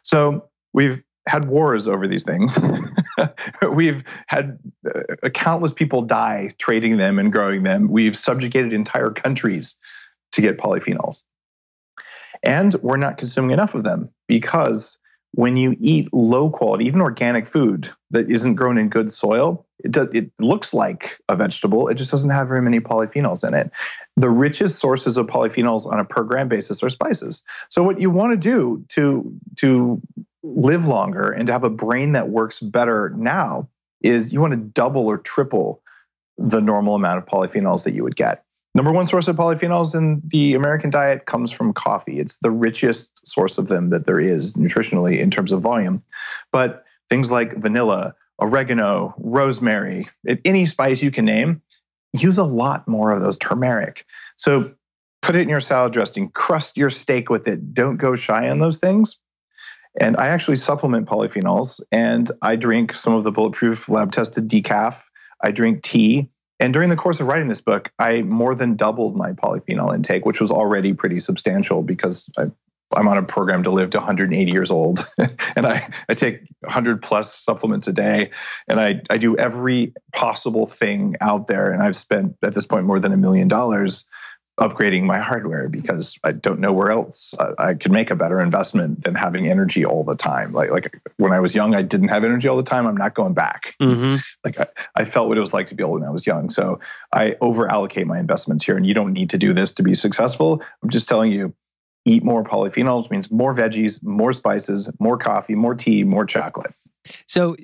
So 0.04 0.50
we've 0.74 1.02
had 1.28 1.48
wars 1.48 1.88
over 1.88 2.08
these 2.08 2.24
things. 2.24 2.58
We've 3.74 4.04
had 4.28 4.60
uh, 4.86 5.30
countless 5.30 5.74
people 5.74 6.02
die 6.02 6.54
trading 6.58 6.98
them 6.98 7.20
and 7.20 7.32
growing 7.32 7.64
them. 7.64 7.90
We've 7.90 8.16
subjugated 8.16 8.74
entire 8.74 9.10
countries 9.10 9.76
to 10.34 10.42
get 10.42 10.58
polyphenols. 10.58 11.24
And 12.44 12.74
we're 12.76 12.98
not 12.98 13.18
consuming 13.18 13.52
enough 13.52 13.74
of 13.74 13.84
them 13.84 14.10
because 14.28 14.98
when 15.36 15.58
you 15.58 15.76
eat 15.80 16.14
low 16.14 16.50
quality, 16.50 16.86
even 16.86 17.02
organic 17.02 17.48
food 17.48 17.90
that 18.12 18.30
isn't 18.30 18.56
grown 18.56 18.78
in 18.78 18.90
good 18.90 19.12
soil, 19.12 19.66
it, 19.84 19.92
does, 19.92 20.08
it 20.14 20.32
looks 20.40 20.74
like 20.74 21.18
a 21.28 21.36
vegetable. 21.36 21.88
It 21.88 21.96
just 21.96 22.12
doesn't 22.12 22.30
have 22.30 22.48
very 22.48 22.62
many 22.62 22.80
polyphenols 22.80 23.48
in 23.48 23.54
it. 23.54 23.72
The 24.16 24.30
richest 24.30 24.78
sources 24.80 25.18
of 25.18 25.26
polyphenols 25.26 25.88
on 25.88 26.00
a 26.00 26.06
per 26.06 26.24
gram 26.24 26.50
basis 26.50 26.84
are 26.84 26.90
spices. 26.90 27.42
So 27.70 27.82
what 27.82 28.00
you 28.00 28.12
want 28.12 28.34
to 28.34 28.38
do 28.38 28.86
to 28.90 29.34
to 29.58 30.02
live 30.44 30.86
longer 30.86 31.32
and 31.32 31.48
to 31.48 31.54
have 31.54 31.64
a 31.64 31.70
brain 31.70 32.12
that 32.12 32.30
works 32.30 32.60
better 32.60 33.14
now 33.18 33.70
is 34.02 34.34
you 34.34 34.42
want 34.42 34.52
to 34.52 34.58
double 34.58 35.08
or 35.08 35.18
triple 35.18 35.82
the 36.38 36.60
normal 36.60 36.96
amount 36.96 37.18
of 37.18 37.26
polyphenols 37.26 37.84
that 37.84 37.94
you 37.94 38.04
would 38.04 38.16
get. 38.16 38.44
Number 38.76 38.92
one 38.92 39.06
source 39.06 39.28
of 39.28 39.36
polyphenols 39.36 39.96
in 39.96 40.22
the 40.26 40.56
American 40.56 40.90
diet 40.90 41.28
comes 41.28 41.52
from 41.52 41.74
coffee. 41.74 42.20
It's 42.20 42.38
the 42.40 42.52
richest 42.52 43.28
source 43.28 43.58
of 43.58 43.68
them 43.68 43.92
that 43.92 44.08
there 44.08 44.20
is 44.20 44.56
nutritionally 44.56 45.20
in 45.20 45.30
terms 45.30 45.52
of 45.52 45.62
volume. 45.62 46.04
But 46.52 46.84
things 47.10 47.30
like 47.30 47.56
vanilla, 47.58 48.16
oregano, 48.42 49.14
rosemary, 49.18 50.10
any 50.44 50.66
spice 50.66 51.04
you 51.04 51.12
can 51.12 51.26
name, 51.26 51.62
use 52.14 52.40
a 52.40 52.44
lot 52.44 52.88
more 52.88 53.12
of 53.12 53.22
those 53.22 53.38
turmeric. 53.38 54.06
So 54.38 54.74
put 55.22 55.36
it 55.36 55.42
in 55.42 55.50
your 55.50 55.62
salad 55.62 55.94
dressing, 55.94 56.30
crust 56.30 56.76
your 56.76 56.90
steak 56.90 57.30
with 57.30 57.48
it. 57.48 57.76
Don't 57.76 57.98
go 57.98 58.16
shy 58.16 58.50
on 58.50 58.60
those 58.60 58.78
things. 58.78 59.18
And 60.00 60.18
I 60.18 60.28
actually 60.28 60.58
supplement 60.58 61.08
polyphenols 61.08 61.80
and 61.92 62.32
I 62.42 62.56
drink 62.56 62.96
some 62.96 63.14
of 63.14 63.24
the 63.24 63.32
bulletproof 63.32 63.90
lab 63.90 64.12
tested 64.12 64.50
decaf. 64.50 65.02
I 65.44 65.52
drink 65.52 65.84
tea. 65.84 66.30
And 66.60 66.74
during 66.74 66.90
the 66.90 66.96
course 66.96 67.20
of 67.20 67.28
writing 67.28 67.48
this 67.48 67.62
book, 67.62 67.92
I 68.00 68.22
more 68.22 68.56
than 68.56 68.76
doubled 68.76 69.16
my 69.16 69.34
polyphenol 69.34 69.94
intake, 69.94 70.26
which 70.26 70.40
was 70.40 70.50
already 70.50 70.94
pretty 70.94 71.20
substantial 71.20 71.84
because 71.84 72.30
I, 72.38 72.46
I'm 72.96 73.08
on 73.08 73.18
a 73.18 73.24
program 73.24 73.64
to 73.64 73.72
live 73.72 73.90
to 73.92 73.98
180 73.98 74.52
years 74.52 74.72
old. 74.72 75.06
and 75.56 75.66
I, 75.66 75.90
I 76.08 76.14
take 76.14 76.42
100 76.62 77.02
plus 77.02 77.34
supplements 77.34 77.88
a 77.88 77.94
day. 77.94 78.32
And 78.68 78.80
I, 78.80 79.02
I 79.10 79.18
do 79.18 79.36
every 79.36 79.94
possible 80.14 80.66
thing 80.66 81.16
out 81.22 81.48
there. 81.48 81.72
And 81.72 81.84
I've 81.84 81.96
spent 81.96 82.36
at 82.42 82.54
this 82.54 82.66
point 82.66 82.86
more 82.86 83.00
than 83.00 83.12
a 83.12 83.18
million 83.18 83.48
dollars 83.48 84.06
upgrading 84.60 85.04
my 85.04 85.20
hardware 85.20 85.68
because 85.68 86.18
I 86.24 86.32
don't 86.32 86.60
know 86.60 86.72
where 86.72 86.92
else 86.92 87.34
I, 87.39 87.70
I 87.70 87.74
could 87.74 87.92
make 87.92 88.12
a 88.12 88.16
better 88.16 88.39
investment 88.39 89.04
than 89.04 89.16
having 89.16 89.48
energy 89.48 89.84
all 89.84 90.04
the 90.04 90.16
time. 90.16 90.54
Like 90.54 90.70
like 90.70 91.02
when 91.18 91.34
I 91.34 91.39
was 91.39 91.56
young, 91.56 91.74
I 91.74 91.82
didn't 91.82 92.10
have 92.10 92.24
energy 92.24 92.48
all 92.48 92.58
the 92.58 92.63
time. 92.63 92.86
I'm 92.86 92.98
not 92.98 93.16
going 93.16 93.34
back. 93.34 93.76
Mm-hmm. 93.82 94.18
Like 94.44 94.60
I, 94.60 94.68
I 94.96 95.06
felt 95.06 95.28
what 95.28 95.38
it 95.38 95.42
was 95.42 95.54
like 95.54 95.68
to 95.68 95.76
be 95.76 95.84
old 95.84 96.02
when 96.02 96.08
I 96.08 96.12
was 96.12 96.28
young. 96.28 96.50
So 96.50 96.80
I 97.12 97.36
over 97.42 97.68
allocate 97.68 98.06
my 98.06 98.20
investments 98.20 98.63
here, 98.63 98.78
and 98.78 98.86
you 98.86 98.94
don't 98.94 99.13
need 99.13 99.32
to 99.32 99.38
do 99.38 99.54
this 99.54 99.74
to 99.74 99.84
be 99.84 99.94
successful. 99.94 100.62
I'm 100.82 100.89
just 100.89 101.08
telling 101.08 101.32
you. 101.32 101.54
Eat 102.06 102.22
more 102.22 102.44
polyphenols 102.44 103.10
means 103.10 103.32
more 103.32 103.56
veggies, 103.56 104.04
more 104.04 104.34
spices, 104.34 104.89
more 105.00 105.18
coffee, 105.18 105.56
more 105.56 105.74
tea, 105.74 106.04
more 106.04 106.26
chocolate. 106.26 106.74
So 107.30 107.56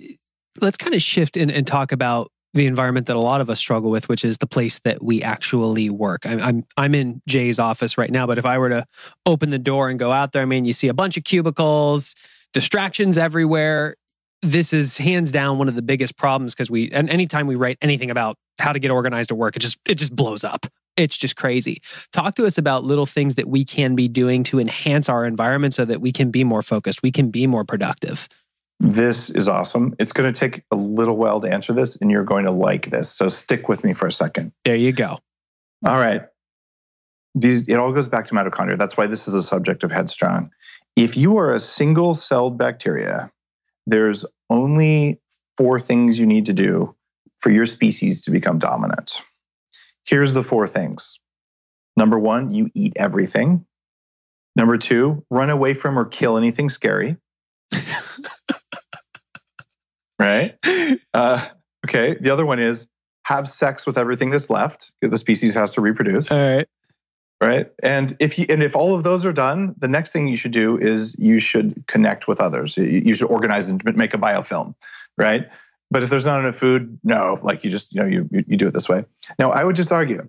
let's 0.62 0.78
kind 0.78 0.96
of 0.96 1.02
shift 1.02 1.36
and, 1.36 1.52
and 1.52 1.68
talk 1.68 1.92
about 1.92 2.32
the 2.54 2.66
environment 2.66 3.08
that 3.08 3.16
a 3.16 3.20
lot 3.20 3.42
of 3.42 3.50
us 3.50 3.60
struggle 3.60 3.92
with, 3.92 4.10
which 4.10 4.26
is 4.26 4.40
the 4.40 4.48
place 4.48 4.80
that 4.80 5.04
we 5.04 5.22
actually 5.22 5.90
work. 5.90 6.26
I'm, 6.26 6.42
I'm 6.42 6.66
I'm 6.78 6.96
in 6.96 7.22
Jay's 7.28 7.60
office 7.60 7.98
right 7.98 8.12
now, 8.12 8.26
but 8.26 8.38
if 8.38 8.46
I 8.46 8.58
were 8.58 8.70
to 8.70 8.86
open 9.26 9.52
the 9.52 9.60
door 9.60 9.90
and 9.90 10.00
go 10.00 10.12
out 10.12 10.32
there, 10.32 10.42
I 10.42 10.46
mean, 10.46 10.66
you 10.66 10.74
see 10.74 10.88
a 10.88 10.94
bunch 10.94 11.18
of 11.18 11.24
cubicles, 11.24 12.16
distractions 12.54 13.18
everywhere. 13.18 13.96
this 14.42 14.74
is 14.74 14.98
hands 14.98 15.32
down 15.32 15.58
one 15.58 15.68
of 15.68 15.76
the 15.76 15.82
biggest 15.82 16.18
problems 16.18 16.54
because 16.54 16.72
we 16.72 16.90
and 16.92 17.10
anytime 17.10 17.46
we 17.48 17.56
write 17.56 17.78
anything 17.82 18.10
about 18.10 18.38
how 18.58 18.72
to 18.74 18.80
get 18.80 18.92
organized 18.92 19.32
at 19.32 19.38
work, 19.38 19.56
it 19.56 19.60
just 19.60 19.78
it 19.86 19.96
just 19.96 20.16
blows 20.16 20.44
up. 20.44 20.66
It's 20.98 21.16
just 21.18 21.36
crazy. 21.36 21.82
Talk 22.12 22.36
to 22.36 22.46
us 22.46 22.58
about 22.58 22.84
little 22.84 23.06
things 23.06 23.36
that 23.36 23.48
we 23.48 23.64
can 23.64 23.96
be 23.96 24.08
doing 24.08 24.44
to 24.46 24.60
enhance 24.60 25.08
our 25.08 25.26
environment 25.26 25.74
so 25.74 25.86
that 25.86 26.02
we 26.02 26.12
can 26.12 26.32
be 26.32 26.44
more 26.44 26.62
focused, 26.62 27.04
we 27.04 27.12
can 27.12 27.30
be 27.30 27.48
more 27.48 27.64
productive. 27.64 28.28
This 28.80 29.30
is 29.30 29.48
awesome. 29.48 29.94
It's 30.00 30.14
going 30.14 30.32
to 30.34 30.40
take 30.40 30.64
a 30.72 30.76
little 30.76 31.18
while 31.18 31.42
to 31.42 31.52
answer 31.52 31.74
this, 31.74 31.98
and 31.98 32.10
you're 32.10 32.24
going 32.24 32.46
to 32.46 32.52
like 32.52 32.90
this. 32.90 33.12
So 33.12 33.28
stick 33.28 33.68
with 33.68 33.84
me 33.84 33.94
for 33.94 34.08
a 34.08 34.12
second. 34.12 34.54
There 34.64 34.76
you 34.76 34.94
go. 34.94 35.20
All 35.86 36.00
right. 36.00 36.24
These, 37.36 37.68
it 37.68 37.76
all 37.76 37.92
goes 37.92 38.08
back 38.08 38.28
to 38.28 38.34
mitochondria. 38.34 38.78
That's 38.78 38.96
why 38.96 39.08
this 39.08 39.28
is 39.28 39.34
a 39.34 39.44
subject 39.44 39.84
of 39.84 39.92
Headstrong. 39.92 40.52
If 40.96 41.18
you 41.18 41.38
are 41.38 41.54
a 41.54 41.60
single 41.60 42.16
celled 42.16 42.58
bacteria, 42.58 43.32
there's 43.86 44.26
only 44.50 45.20
four 45.58 45.80
things 45.80 46.18
you 46.18 46.26
need 46.26 46.46
to 46.46 46.54
do 46.54 46.96
for 47.40 47.52
your 47.52 47.66
species 47.66 48.24
to 48.24 48.32
become 48.32 48.60
dominant. 48.60 49.22
Here's 50.06 50.34
the 50.34 50.44
four 50.44 50.68
things. 50.68 51.20
Number 51.98 52.18
one, 52.18 52.54
you 52.54 52.70
eat 52.74 52.94
everything. 52.96 53.66
Number 54.56 54.78
two, 54.78 55.26
run 55.30 55.50
away 55.50 55.74
from 55.74 56.00
or 56.00 56.06
kill 56.06 56.38
anything 56.38 56.70
scary. 56.70 57.18
right? 60.20 60.58
Uh, 61.14 61.48
okay. 61.88 62.16
The 62.20 62.30
other 62.30 62.46
one 62.46 62.60
is 62.60 62.88
have 63.24 63.48
sex 63.48 63.86
with 63.86 63.98
everything 63.98 64.30
that's 64.30 64.50
left. 64.50 64.92
The 65.02 65.18
species 65.18 65.54
has 65.54 65.72
to 65.72 65.82
reproduce. 65.82 66.32
All 66.32 66.40
right. 66.40 66.68
Right. 67.42 67.72
And 67.82 68.18
if 68.20 68.38
you 68.38 68.46
and 68.50 68.62
if 68.62 68.76
all 68.76 68.94
of 68.94 69.04
those 69.04 69.26
are 69.26 69.32
done, 69.32 69.74
the 69.78 69.88
next 69.88 70.12
thing 70.12 70.28
you 70.28 70.36
should 70.36 70.52
do 70.52 70.78
is 70.78 71.16
you 71.18 71.40
should 71.40 71.86
connect 71.88 72.28
with 72.28 72.42
others. 72.42 72.76
You 72.76 73.16
should 73.16 73.28
organize 73.28 73.70
and 73.70 73.82
make 73.96 74.14
a 74.14 74.18
biofilm. 74.18 74.76
Right. 75.18 75.48
But 75.90 76.04
if 76.04 76.10
there's 76.10 76.26
not 76.26 76.42
enough 76.42 76.56
food, 76.56 77.00
no, 77.04 77.40
like 77.42 77.64
you 77.64 77.72
just, 77.72 77.94
you 77.94 78.02
know, 78.02 78.08
you 78.08 78.30
you 78.32 78.58
do 78.58 78.68
it 78.68 78.74
this 78.74 78.90
way. 78.90 79.06
Now, 79.40 79.52
I 79.52 79.64
would 79.64 79.76
just 79.76 79.92
argue, 79.92 80.28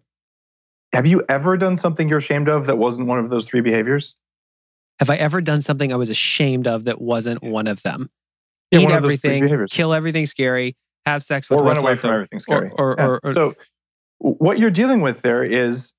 have 0.92 1.06
you 1.06 1.24
ever 1.28 1.56
done 1.56 1.76
something 1.76 2.08
you're 2.08 2.18
ashamed 2.18 2.48
of 2.48 2.66
that 2.66 2.78
wasn't 2.78 3.08
one 3.08 3.18
of 3.18 3.28
those 3.28 3.46
three 3.46 3.60
behaviors? 3.60 4.14
Have 5.00 5.10
I 5.10 5.16
ever 5.16 5.40
done 5.40 5.62
something 5.62 5.92
I 5.92 5.96
was 5.96 6.10
ashamed 6.10 6.66
of 6.66 6.84
that 6.84 7.00
wasn't 7.00 7.42
one 7.42 7.66
of 7.66 7.82
them? 7.82 8.10
Yeah, 8.70 8.80
Eat 8.80 8.90
everything, 8.90 9.66
kill 9.68 9.92
everything 9.92 10.26
scary, 10.26 10.76
have 11.04 11.24
sex 11.24 11.50
with 11.50 11.60
or 11.60 11.64
run 11.64 11.76
away 11.76 11.96
from 11.96 12.10
everything 12.10 12.38
scary. 12.38 12.70
Or, 12.78 12.92
or, 12.92 12.94
yeah. 12.98 13.18
or, 13.28 13.32
so, 13.32 13.54
what 14.18 14.58
you're 14.58 14.70
dealing 14.70 15.00
with 15.00 15.22
there 15.22 15.42
is 15.42 15.92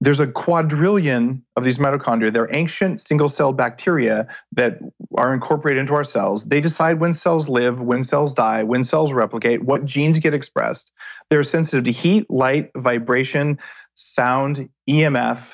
there's 0.00 0.20
a 0.20 0.26
quadrillion 0.26 1.42
of 1.56 1.64
these 1.64 1.78
mitochondria. 1.78 2.32
They're 2.32 2.52
ancient 2.54 3.00
single 3.00 3.28
celled 3.28 3.56
bacteria 3.56 4.28
that 4.52 4.78
are 5.16 5.32
incorporated 5.32 5.80
into 5.80 5.94
our 5.94 6.04
cells. 6.04 6.44
They 6.44 6.60
decide 6.60 7.00
when 7.00 7.14
cells 7.14 7.48
live, 7.48 7.80
when 7.80 8.02
cells 8.02 8.34
die, 8.34 8.62
when 8.64 8.84
cells 8.84 9.12
replicate, 9.12 9.64
what 9.64 9.84
genes 9.84 10.18
get 10.18 10.34
expressed. 10.34 10.90
They're 11.30 11.42
sensitive 11.42 11.84
to 11.84 11.92
heat, 11.92 12.26
light, 12.28 12.70
vibration, 12.76 13.58
sound, 13.94 14.68
EMF, 14.88 15.52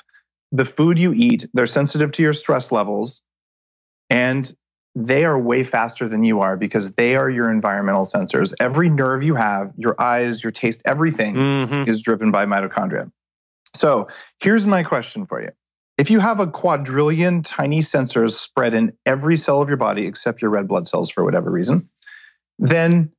the 0.51 0.65
food 0.65 0.99
you 0.99 1.13
eat. 1.13 1.47
They're 1.53 1.67
sensitive 1.67 2.11
to 2.13 2.21
your 2.21 2.33
stress 2.33 2.71
levels. 2.71 3.21
And 4.09 4.53
they 4.95 5.23
are 5.23 5.39
way 5.39 5.63
faster 5.63 6.09
than 6.09 6.23
you 6.23 6.41
are 6.41 6.57
because 6.57 6.93
they 6.93 7.15
are 7.15 7.29
your 7.29 7.49
environmental 7.49 8.05
sensors. 8.05 8.53
Every 8.59 8.89
nerve 8.89 9.23
you 9.23 9.35
have, 9.35 9.71
your 9.77 9.99
eyes, 10.01 10.43
your 10.43 10.51
taste, 10.51 10.81
everything 10.85 11.35
mm-hmm. 11.35 11.89
is 11.89 12.01
driven 12.01 12.31
by 12.31 12.45
mitochondria. 12.45 13.11
So 13.73 14.07
here's 14.41 14.65
my 14.65 14.83
question 14.83 15.25
for 15.25 15.41
you. 15.41 15.51
If 15.97 16.09
you 16.09 16.19
have 16.19 16.39
a 16.39 16.47
quadrillion 16.47 17.41
tiny 17.43 17.79
sensors 17.79 18.31
spread 18.31 18.73
in 18.73 18.93
every 19.05 19.37
cell 19.37 19.61
of 19.61 19.67
your 19.67 19.77
body 19.77 20.07
except 20.07 20.41
your 20.41 20.51
red 20.51 20.67
blood 20.67 20.87
cells 20.87 21.09
for 21.09 21.23
whatever 21.23 21.51
reason, 21.51 21.87
then 22.59 23.11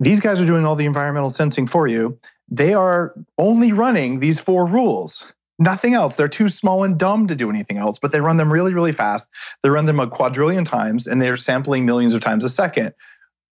these 0.00 0.20
guys 0.20 0.40
are 0.40 0.46
doing 0.46 0.64
all 0.64 0.76
the 0.76 0.86
environmental 0.86 1.30
sensing 1.30 1.66
for 1.66 1.86
you. 1.86 2.18
They 2.48 2.74
are 2.74 3.14
only 3.38 3.72
running 3.72 4.20
these 4.20 4.38
four 4.38 4.66
rules, 4.66 5.24
nothing 5.58 5.94
else. 5.94 6.16
They're 6.16 6.28
too 6.28 6.48
small 6.48 6.84
and 6.84 6.98
dumb 6.98 7.28
to 7.28 7.34
do 7.34 7.50
anything 7.50 7.78
else, 7.78 7.98
but 7.98 8.12
they 8.12 8.20
run 8.20 8.36
them 8.36 8.52
really, 8.52 8.74
really 8.74 8.92
fast. 8.92 9.28
They 9.62 9.70
run 9.70 9.86
them 9.86 10.00
a 10.00 10.06
quadrillion 10.06 10.64
times 10.64 11.06
and 11.06 11.20
they're 11.20 11.36
sampling 11.36 11.86
millions 11.86 12.14
of 12.14 12.20
times 12.20 12.44
a 12.44 12.48
second. 12.48 12.92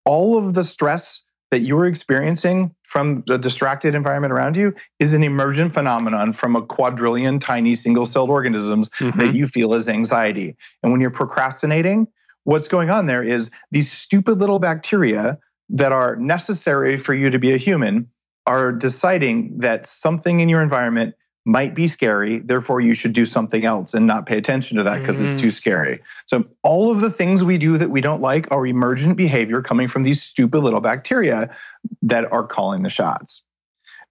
All 0.04 0.36
of 0.36 0.54
the 0.54 0.64
stress 0.64 1.22
that 1.50 1.60
you're 1.60 1.86
experiencing 1.86 2.74
from 2.82 3.22
the 3.26 3.38
distracted 3.38 3.94
environment 3.94 4.32
around 4.32 4.56
you 4.56 4.74
is 4.98 5.12
an 5.12 5.22
emergent 5.22 5.72
phenomenon 5.72 6.32
from 6.32 6.56
a 6.56 6.62
quadrillion 6.62 7.38
tiny 7.38 7.74
single 7.74 8.06
celled 8.06 8.30
organisms 8.30 8.88
mm-hmm. 8.98 9.18
that 9.18 9.34
you 9.34 9.46
feel 9.46 9.74
as 9.74 9.88
anxiety. 9.88 10.56
And 10.82 10.92
when 10.92 11.00
you're 11.00 11.10
procrastinating, 11.10 12.08
what's 12.44 12.68
going 12.68 12.90
on 12.90 13.06
there 13.06 13.22
is 13.22 13.50
these 13.70 13.90
stupid 13.90 14.38
little 14.40 14.58
bacteria 14.58 15.38
that 15.70 15.92
are 15.92 16.16
necessary 16.16 16.98
for 16.98 17.14
you 17.14 17.30
to 17.30 17.38
be 17.38 17.52
a 17.52 17.56
human 17.56 18.08
are 18.46 18.72
deciding 18.72 19.58
that 19.58 19.86
something 19.86 20.40
in 20.40 20.48
your 20.48 20.60
environment 20.60 21.14
might 21.44 21.74
be 21.74 21.88
scary. 21.88 22.38
Therefore, 22.38 22.80
you 22.80 22.94
should 22.94 23.12
do 23.12 23.26
something 23.26 23.64
else 23.64 23.92
and 23.92 24.06
not 24.06 24.26
pay 24.26 24.38
attention 24.38 24.78
to 24.78 24.82
that 24.84 25.00
because 25.00 25.18
mm. 25.18 25.24
it's 25.24 25.40
too 25.40 25.48
mm. 25.48 25.52
scary. 25.52 26.00
So, 26.26 26.44
all 26.62 26.90
of 26.90 27.00
the 27.00 27.10
things 27.10 27.44
we 27.44 27.58
do 27.58 27.76
that 27.78 27.90
we 27.90 28.00
don't 28.00 28.22
like 28.22 28.50
are 28.50 28.66
emergent 28.66 29.16
behavior 29.16 29.60
coming 29.60 29.88
from 29.88 30.02
these 30.02 30.22
stupid 30.22 30.60
little 30.60 30.80
bacteria 30.80 31.54
that 32.02 32.30
are 32.32 32.46
calling 32.46 32.82
the 32.82 32.90
shots. 32.90 33.42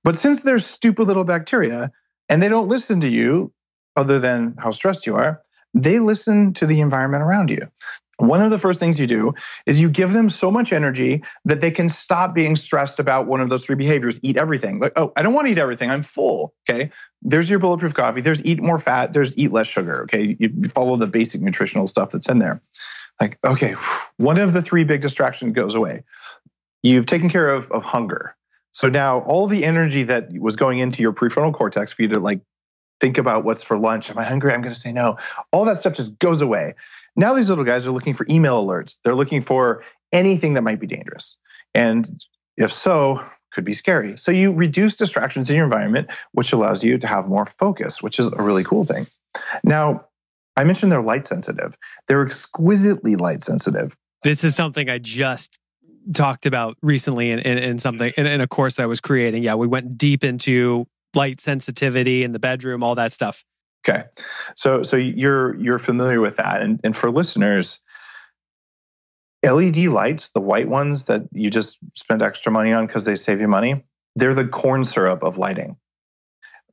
But 0.04 0.18
since 0.18 0.44
they're 0.44 0.60
stupid 0.60 1.08
little 1.08 1.24
bacteria 1.24 1.92
and 2.30 2.44
they 2.44 2.50
don't 2.50 2.68
listen 2.68 3.02
to 3.02 3.10
you 3.10 3.52
other 3.96 4.20
than 4.20 4.56
how 4.58 4.72
stressed 4.72 5.06
you 5.06 5.16
are, 5.16 5.42
they 5.74 6.00
listen 6.00 6.54
to 6.54 6.66
the 6.66 6.82
environment 6.82 7.24
around 7.24 7.50
you. 7.50 7.68
One 8.24 8.42
of 8.42 8.52
the 8.52 8.58
first 8.58 8.80
things 8.80 9.02
you 9.02 9.08
do 9.08 9.34
is 9.66 9.82
you 9.82 9.90
give 9.90 10.14
them 10.14 10.30
so 10.30 10.50
much 10.50 10.72
energy 10.72 11.24
that 11.44 11.60
they 11.60 11.72
can 11.72 11.90
stop 11.90 12.34
being 12.34 12.56
stressed 12.56 12.98
about 13.00 13.28
one 13.28 13.42
of 13.42 13.50
those 13.50 13.66
three 13.66 13.76
behaviors 13.76 14.18
eat 14.24 14.38
everything. 14.38 14.80
Like, 14.80 14.94
oh, 14.96 15.12
I 15.18 15.22
don't 15.22 15.34
want 15.34 15.48
to 15.48 15.52
eat 15.52 15.58
everything. 15.58 15.92
I'm 15.92 16.04
full. 16.04 16.54
Okay. 16.70 16.90
There's 17.22 17.50
your 17.50 17.60
bulletproof 17.60 17.94
coffee. 17.94 18.22
There's 18.22 18.44
eat 18.46 18.62
more 18.62 18.80
fat. 18.80 19.12
There's 19.12 19.38
eat 19.38 19.52
less 19.52 19.68
sugar. 19.68 20.04
Okay. 20.04 20.38
You 20.40 20.70
follow 20.70 20.96
the 20.96 21.08
basic 21.08 21.42
nutritional 21.42 21.86
stuff 21.86 22.12
that's 22.12 22.30
in 22.30 22.40
there. 22.40 22.62
Like, 23.20 23.38
okay, 23.44 23.76
one 24.18 24.40
of 24.40 24.54
the 24.54 24.62
three 24.62 24.86
big 24.86 25.02
distractions 25.02 25.54
goes 25.54 25.76
away. 25.76 26.04
You've 26.82 27.06
taken 27.06 27.30
care 27.30 27.50
of, 27.50 27.70
of 27.72 27.84
hunger. 27.84 28.36
So 28.72 28.88
now 28.88 29.20
all 29.20 29.48
the 29.48 29.66
energy 29.66 30.04
that 30.04 30.32
was 30.32 30.56
going 30.56 30.80
into 30.80 31.02
your 31.02 31.14
prefrontal 31.14 31.54
cortex 31.54 31.92
for 31.92 32.02
you 32.02 32.08
to 32.10 32.20
like 32.20 32.40
think 33.02 33.18
about 33.18 33.44
what's 33.44 33.64
for 33.64 33.78
lunch. 33.78 34.10
Am 34.10 34.18
I 34.18 34.24
hungry? 34.24 34.54
I'm 34.54 34.62
going 34.62 34.74
to 34.74 34.80
say 34.80 34.94
no. 34.94 35.18
All 35.52 35.66
that 35.66 35.78
stuff 35.78 35.98
just 35.98 36.18
goes 36.20 36.42
away. 36.42 36.74
Now 37.16 37.34
these 37.34 37.50
little 37.50 37.64
guys 37.64 37.86
are 37.86 37.92
looking 37.92 38.14
for 38.14 38.26
email 38.30 38.66
alerts. 38.66 38.98
They're 39.04 39.16
looking 39.16 39.42
for 39.42 39.84
anything 40.12 40.54
that 40.56 40.64
might 40.64 40.80
be 40.80 40.88
dangerous. 40.88 41.38
And 41.76 42.22
if 42.58 42.72
so, 42.72 43.24
could 43.52 43.66
be 43.66 43.74
scary. 43.74 44.18
So 44.18 44.32
you 44.32 44.52
reduce 44.52 44.96
distractions 44.96 45.50
in 45.50 45.56
your 45.56 45.66
environment, 45.66 46.08
which 46.32 46.52
allows 46.54 46.84
you 46.84 46.98
to 46.98 47.08
have 47.08 47.28
more 47.28 47.46
focus, 47.60 48.02
which 48.02 48.20
is 48.20 48.28
a 48.28 48.42
really 48.42 48.64
cool 48.64 48.84
thing. 48.84 49.08
Now, 49.64 50.06
I 50.58 50.64
mentioned 50.64 50.92
they're 50.92 51.02
light 51.02 51.26
sensitive. 51.28 51.76
They're 52.08 52.24
exquisitely 52.24 53.16
light 53.16 53.44
sensitive. 53.44 53.96
This 54.24 54.44
is 54.44 54.56
something 54.56 54.90
I 54.90 54.98
just 54.98 55.60
talked 56.14 56.46
about 56.46 56.78
recently 56.82 57.32
in, 57.32 57.40
in, 57.40 57.58
in 57.58 57.80
something 57.80 58.12
in, 58.18 58.26
in 58.26 58.42
a 58.42 58.48
course 58.48 58.80
I 58.80 58.86
was 58.86 59.00
creating. 59.00 59.44
Yeah, 59.44 59.56
we 59.56 59.68
went 59.68 59.98
deep 59.98 60.24
into 60.24 60.88
light 61.16 61.40
sensitivity 61.40 62.24
in 62.24 62.34
the 62.34 62.40
bedroom, 62.40 62.84
all 62.84 62.96
that 62.96 63.12
stuff. 63.12 63.44
Okay, 63.88 64.04
so 64.56 64.84
so 64.84 64.96
you're 64.96 65.56
you're 65.60 65.80
familiar 65.80 66.22
with 66.22 66.38
that, 66.38 66.62
and 66.62 66.80
and 66.84 66.96
for 66.96 67.12
listeners, 67.12 67.80
LED 69.44 69.78
lights, 69.88 70.30
the 70.30 70.40
white 70.40 70.70
ones 70.70 71.06
that 71.06 71.24
you 71.34 71.50
just 71.50 71.78
spend 71.94 72.22
extra 72.22 72.52
money 72.52 72.72
on 72.72 72.88
because 72.88 73.04
they 73.04 73.16
save 73.16 73.42
you 73.42 73.48
money, 73.48 73.84
they're 74.16 74.34
the 74.34 74.48
corn 74.48 74.86
syrup 74.86 75.24
of 75.24 75.38
lighting. 75.38 75.76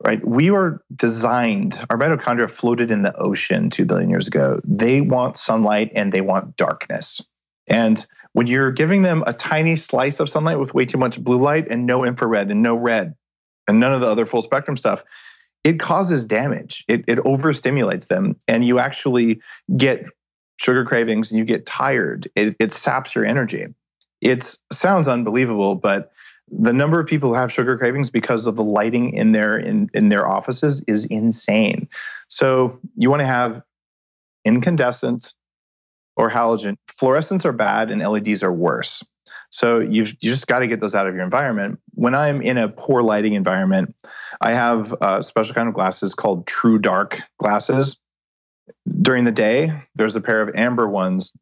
Right? 0.03 0.25
We 0.25 0.49
were 0.49 0.83
designed, 0.95 1.79
our 1.91 1.97
mitochondria 1.97 2.49
floated 2.49 2.89
in 2.89 3.03
the 3.03 3.15
ocean 3.17 3.69
2 3.69 3.85
billion 3.85 4.09
years 4.09 4.27
ago. 4.27 4.59
They 4.63 4.99
want 5.01 5.37
sunlight 5.37 5.91
and 5.93 6.11
they 6.11 6.21
want 6.21 6.57
darkness. 6.57 7.21
And 7.67 8.03
when 8.33 8.47
you're 8.47 8.71
giving 8.71 9.03
them 9.03 9.23
a 9.27 9.33
tiny 9.33 9.75
slice 9.75 10.19
of 10.19 10.27
sunlight 10.27 10.57
with 10.57 10.73
way 10.73 10.85
too 10.85 10.97
much 10.97 11.23
blue 11.23 11.37
light 11.37 11.67
and 11.69 11.85
no 11.85 12.03
infrared 12.03 12.49
and 12.49 12.63
no 12.63 12.75
red 12.75 13.13
and 13.67 13.79
none 13.79 13.93
of 13.93 14.01
the 14.01 14.07
other 14.07 14.25
full 14.25 14.41
spectrum 14.41 14.75
stuff, 14.75 15.03
it 15.63 15.79
causes 15.79 16.25
damage. 16.25 16.83
It, 16.87 17.05
it 17.07 17.19
overstimulates 17.19 18.07
them, 18.07 18.35
and 18.47 18.65
you 18.65 18.79
actually 18.79 19.41
get 19.77 20.05
sugar 20.57 20.85
cravings 20.85 21.31
and 21.31 21.39
you 21.39 21.45
get 21.45 21.65
tired. 21.65 22.29
It, 22.35 22.55
it 22.59 22.71
saps 22.71 23.15
your 23.15 23.25
energy. 23.25 23.67
It 24.21 24.55
sounds 24.71 25.07
unbelievable, 25.07 25.75
but 25.75 26.11
the 26.51 26.73
number 26.73 26.99
of 26.99 27.07
people 27.07 27.29
who 27.29 27.35
have 27.35 27.51
sugar 27.51 27.77
cravings 27.77 28.09
because 28.09 28.45
of 28.45 28.55
the 28.55 28.63
lighting 28.63 29.13
in 29.13 29.31
their 29.31 29.57
in, 29.57 29.89
in 29.93 30.09
their 30.09 30.27
offices 30.27 30.83
is 30.87 31.05
insane. 31.05 31.87
So 32.27 32.79
you 32.95 33.09
want 33.09 33.21
to 33.21 33.25
have 33.25 33.63
incandescent 34.45 35.33
or 36.15 36.29
halogen. 36.29 36.75
Fluorescents 36.89 37.45
are 37.45 37.53
bad 37.53 37.89
and 37.89 38.01
LEDs 38.01 38.43
are 38.43 38.51
worse. 38.51 39.03
So 39.51 39.79
you've 39.79 40.15
you 40.21 40.31
just 40.31 40.47
got 40.47 40.59
to 40.59 40.67
get 40.67 40.79
those 40.79 40.95
out 40.95 41.07
of 41.07 41.13
your 41.13 41.23
environment. 41.23 41.79
When 41.93 42.15
I'm 42.15 42.41
in 42.41 42.57
a 42.57 42.69
poor 42.69 43.03
lighting 43.03 43.33
environment, 43.33 43.95
I 44.39 44.51
have 44.51 44.95
a 45.01 45.21
special 45.21 45.53
kind 45.53 45.67
of 45.67 45.75
glasses 45.75 46.15
called 46.15 46.47
True 46.47 46.79
Dark 46.79 47.19
glasses. 47.37 47.97
During 49.01 49.25
the 49.25 49.31
day, 49.31 49.71
there's 49.95 50.15
a 50.15 50.21
pair 50.21 50.41
of 50.41 50.55
amber 50.55 50.87
ones 50.87 51.33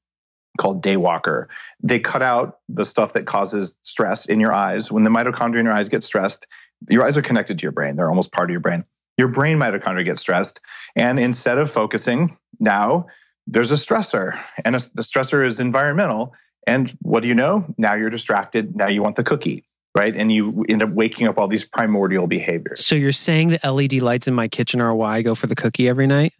called 0.57 0.83
Daywalker. 0.83 1.47
They 1.81 1.99
cut 1.99 2.23
out 2.23 2.57
the 2.67 2.83
stuff 2.83 3.13
that 3.13 3.27
causes 3.27 3.79
stress 3.83 4.25
in 4.25 4.39
your 4.39 4.53
eyes. 4.53 4.91
When 4.91 5.03
the 5.03 5.11
mitochondria 5.11 5.59
in 5.59 5.65
your 5.65 5.73
eyes 5.73 5.87
get 5.87 6.03
stressed, 6.03 6.47
your 6.89 7.05
eyes 7.05 7.15
are 7.15 7.21
connected 7.21 7.59
to 7.59 7.63
your 7.63 7.71
brain. 7.71 7.95
They're 7.95 8.09
almost 8.09 8.31
part 8.31 8.49
of 8.49 8.51
your 8.51 8.59
brain. 8.59 8.83
Your 9.17 9.27
brain 9.27 9.57
mitochondria 9.57 10.05
get 10.05 10.19
stressed. 10.19 10.59
And 10.95 11.19
instead 11.19 11.59
of 11.59 11.69
focusing, 11.69 12.37
now 12.59 13.05
there's 13.47 13.71
a 13.71 13.75
stressor. 13.75 14.39
And 14.65 14.75
a, 14.75 14.79
the 14.95 15.03
stressor 15.03 15.45
is 15.45 15.59
environmental. 15.59 16.33
And 16.69 16.97
what 17.01 17.21
do 17.21 17.27
you 17.27 17.35
know? 17.35 17.65
Now 17.77 17.95
you're 17.95 18.09
distracted. 18.09 18.75
Now 18.75 18.87
you 18.87 19.01
want 19.01 19.15
the 19.15 19.23
cookie 19.23 19.65
right? 19.95 20.15
And 20.15 20.31
you 20.31 20.63
end 20.69 20.83
up 20.83 20.91
waking 20.91 21.27
up 21.27 21.37
all 21.37 21.47
these 21.47 21.65
primordial 21.65 22.27
behaviors. 22.27 22.85
So 22.85 22.95
you're 22.95 23.11
saying 23.11 23.49
the 23.49 23.71
LED 23.71 24.01
lights 24.01 24.27
in 24.27 24.33
my 24.33 24.47
kitchen 24.47 24.81
are 24.81 24.93
why 24.93 25.17
I 25.17 25.21
go 25.21 25.35
for 25.35 25.47
the 25.47 25.55
cookie 25.55 25.89
every 25.89 26.07
night? 26.07 26.33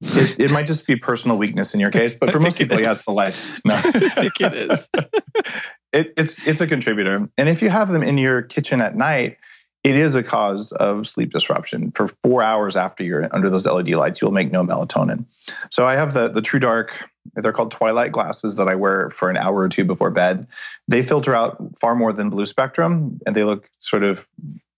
It, 0.00 0.40
it 0.40 0.50
might 0.50 0.66
just 0.66 0.86
be 0.86 0.96
personal 0.96 1.36
weakness 1.36 1.74
in 1.74 1.80
your 1.80 1.92
case, 1.92 2.14
but 2.14 2.32
for 2.32 2.40
most 2.40 2.58
people, 2.58 2.76
it 2.78 2.84
yeah, 2.84 2.92
it's 2.92 3.04
the 3.04 3.12
light. 3.12 3.40
No, 3.64 3.76
I 3.76 4.08
think 4.08 4.40
it 4.40 4.54
is. 4.54 4.88
it, 5.92 6.12
it's 6.16 6.44
it's 6.44 6.60
a 6.60 6.66
contributor, 6.66 7.28
and 7.38 7.48
if 7.48 7.62
you 7.62 7.70
have 7.70 7.88
them 7.88 8.02
in 8.02 8.18
your 8.18 8.42
kitchen 8.42 8.80
at 8.80 8.96
night, 8.96 9.36
it 9.84 9.96
is 9.96 10.14
a 10.14 10.22
cause 10.22 10.72
of 10.72 11.06
sleep 11.06 11.32
disruption. 11.32 11.92
For 11.92 12.08
four 12.08 12.42
hours 12.42 12.76
after 12.76 13.02
you're 13.02 13.28
under 13.34 13.50
those 13.50 13.66
LED 13.66 13.90
lights, 13.90 14.20
you'll 14.20 14.32
make 14.32 14.52
no 14.52 14.62
melatonin. 14.64 15.24
So 15.70 15.86
I 15.86 15.94
have 15.94 16.12
the 16.12 16.28
the 16.28 16.42
True 16.42 16.60
Dark. 16.60 16.90
They're 17.34 17.52
called 17.52 17.70
twilight 17.70 18.12
glasses 18.12 18.56
that 18.56 18.68
I 18.68 18.74
wear 18.74 19.10
for 19.10 19.30
an 19.30 19.36
hour 19.36 19.60
or 19.60 19.68
two 19.68 19.84
before 19.84 20.10
bed. 20.10 20.46
They 20.88 21.02
filter 21.02 21.34
out 21.34 21.58
far 21.80 21.94
more 21.94 22.12
than 22.12 22.30
blue 22.30 22.46
spectrum, 22.46 23.20
and 23.26 23.36
they 23.36 23.44
look 23.44 23.68
sort 23.80 24.02
of 24.02 24.26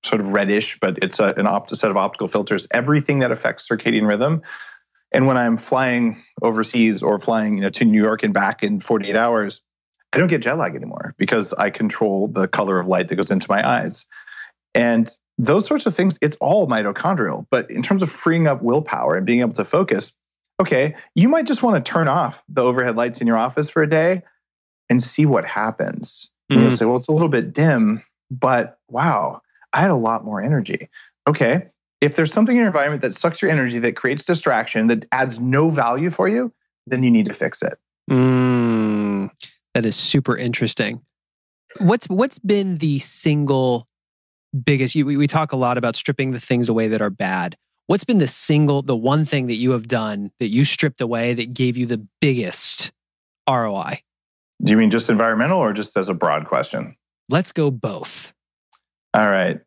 sort 0.05 0.21
of 0.21 0.33
reddish, 0.33 0.79
but 0.81 0.99
it's 1.03 1.19
a, 1.19 1.33
an 1.37 1.47
opt- 1.47 1.75
set 1.75 1.91
of 1.91 1.97
optical 1.97 2.29
filters. 2.29 2.67
Everything 2.71 3.21
that 3.21 3.33
affects 3.33 3.67
circadian 3.67 4.07
rhythm 4.07 4.43
and 5.15 5.29
when 5.29 5.39
I'm 5.39 5.57
flying 5.57 6.23
overseas 6.43 7.01
or 7.01 7.21
flying 7.21 7.59
you 7.59 7.61
know, 7.63 7.71
to 7.71 7.85
New 7.85 8.03
York 8.03 8.25
and 8.25 8.35
back 8.35 8.65
in 8.65 8.81
48 8.81 9.15
hours, 9.15 9.63
I 10.13 10.19
don't 10.19 10.27
get 10.27 10.43
jet 10.43 10.59
lag 10.59 10.75
anymore 10.75 11.15
because 11.17 11.53
I 11.53 11.71
control 11.71 12.27
the 12.27 12.49
color 12.49 12.81
of 12.81 12.89
light 12.89 13.09
that 13.09 13.15
goes 13.15 13.31
into 13.31 13.47
my 13.49 13.67
eyes. 13.67 14.07
And 14.75 15.11
those 15.39 15.67
sorts 15.67 15.87
of 15.87 15.95
things, 15.95 16.19
it's 16.21 16.37
all 16.37 16.67
mitochondrial. 16.67 17.47
But 17.51 17.71
in 17.71 17.83
terms 17.83 18.03
of 18.03 18.11
freeing 18.11 18.47
up 18.47 18.63
willpower 18.63 19.17
and 19.17 19.27
being 19.27 19.41
able 19.41 19.55
to 19.55 19.65
focus, 19.65 20.13
okay, 20.61 20.97
you 21.15 21.29
might 21.29 21.47
just 21.47 21.63
want 21.63 21.85
to 21.85 21.91
turn 21.91 22.09
off 22.09 22.43
the 22.49 22.63
overhead 22.63 22.97
lights 22.97 23.21
in 23.21 23.27
your 23.27 23.37
office 23.37 23.69
for 23.69 23.83
a 23.83 23.91
day 23.91 24.23
and 24.89 25.03
see 25.03 25.27
what 25.27 25.45
happens. 25.45 26.31
Mm-hmm. 26.51 26.63
You'll 26.63 26.71
say, 26.71 26.85
well, 26.85 26.97
it's 26.97 27.09
a 27.09 27.13
little 27.13 27.29
bit 27.29 27.53
dim, 27.53 28.03
but 28.31 28.79
wow, 28.89 29.43
I 29.73 29.81
had 29.81 29.91
a 29.91 29.97
lot 29.97 30.25
more 30.25 30.43
energy. 30.43 30.89
Okay, 31.27 31.69
if 32.01 32.17
there's 32.17 32.33
something 32.33 32.55
in 32.55 32.61
your 32.61 32.67
environment 32.67 33.03
that 33.03 33.15
sucks 33.15 33.41
your 33.41 33.51
energy, 33.51 33.79
that 33.79 33.97
creates 33.97 34.25
distraction, 34.25 34.89
that 34.89 35.07
adds 35.11 35.41
no 35.41 35.71
value 35.71 36.11
for 36.11 36.29
you, 36.29 36.53
then 36.87 37.03
you 37.03 37.11
need 37.11 37.27
to 37.27 37.35
fix 37.35 37.63
it. 37.63 37.79
Mm, 38.11 39.31
that 39.75 39.87
is 39.87 39.97
super 39.97 40.37
interesting. 40.37 41.01
What's 41.79 42.07
what's 42.07 42.39
been 42.39 42.77
the 42.77 42.99
single 42.99 43.89
biggest? 44.65 44.95
You, 44.95 45.07
we, 45.07 45.17
we 45.17 45.27
talk 45.27 45.53
a 45.53 45.57
lot 45.57 45.79
about 45.79 45.97
stripping 45.97 46.33
the 46.33 46.41
things 46.41 46.69
away 46.69 46.89
that 46.89 47.03
are 47.03 47.11
bad. 47.11 47.57
What's 47.87 48.05
been 48.05 48.19
the 48.19 48.29
single, 48.29 48.83
the 48.83 48.97
one 48.97 49.25
thing 49.25 49.49
that 49.49 49.57
you 49.57 49.73
have 49.73 49.89
done 49.89 50.31
that 50.39 50.49
you 50.49 50.65
stripped 50.65 51.01
away 51.01 51.35
that 51.35 51.53
gave 51.53 51.77
you 51.77 51.87
the 51.87 52.07
biggest 52.21 52.93
ROI? 53.49 54.01
Do 54.63 54.71
you 54.71 54.79
mean 54.79 54.91
just 54.91 55.11
environmental 55.11 55.59
or 55.59 55.73
just 55.73 55.97
as 55.97 56.09
a 56.09 56.15
broad 56.15 56.47
question? 56.47 56.97
Let's 57.29 57.53
go 57.53 57.71
both. 57.71 58.33
All 59.13 59.29
right. 59.29 59.61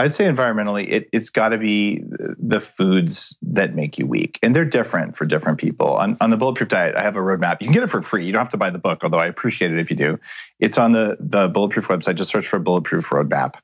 I'd 0.00 0.14
say 0.14 0.26
environmentally, 0.26 0.88
it, 0.88 1.08
has 1.12 1.28
got 1.28 1.48
to 1.48 1.58
be 1.58 2.04
the 2.38 2.60
foods 2.60 3.36
that 3.42 3.74
make 3.74 3.98
you 3.98 4.06
weak. 4.06 4.38
And 4.44 4.54
they're 4.54 4.64
different 4.64 5.16
for 5.16 5.24
different 5.24 5.58
people. 5.58 5.88
On, 5.88 6.16
on 6.20 6.30
the 6.30 6.36
Bulletproof 6.36 6.68
Diet, 6.68 6.94
I 6.96 7.02
have 7.02 7.16
a 7.16 7.20
roadmap. 7.20 7.60
You 7.60 7.66
can 7.66 7.72
get 7.72 7.82
it 7.82 7.90
for 7.90 8.00
free. 8.00 8.24
You 8.24 8.32
don't 8.32 8.40
have 8.40 8.50
to 8.50 8.56
buy 8.56 8.70
the 8.70 8.78
book, 8.78 9.00
although 9.02 9.18
I 9.18 9.26
appreciate 9.26 9.72
it 9.72 9.80
if 9.80 9.90
you 9.90 9.96
do. 9.96 10.20
It's 10.60 10.78
on 10.78 10.92
the, 10.92 11.16
the 11.18 11.48
Bulletproof 11.48 11.88
website. 11.88 12.14
Just 12.14 12.30
search 12.30 12.46
for 12.46 12.60
Bulletproof 12.60 13.06
Roadmap. 13.06 13.54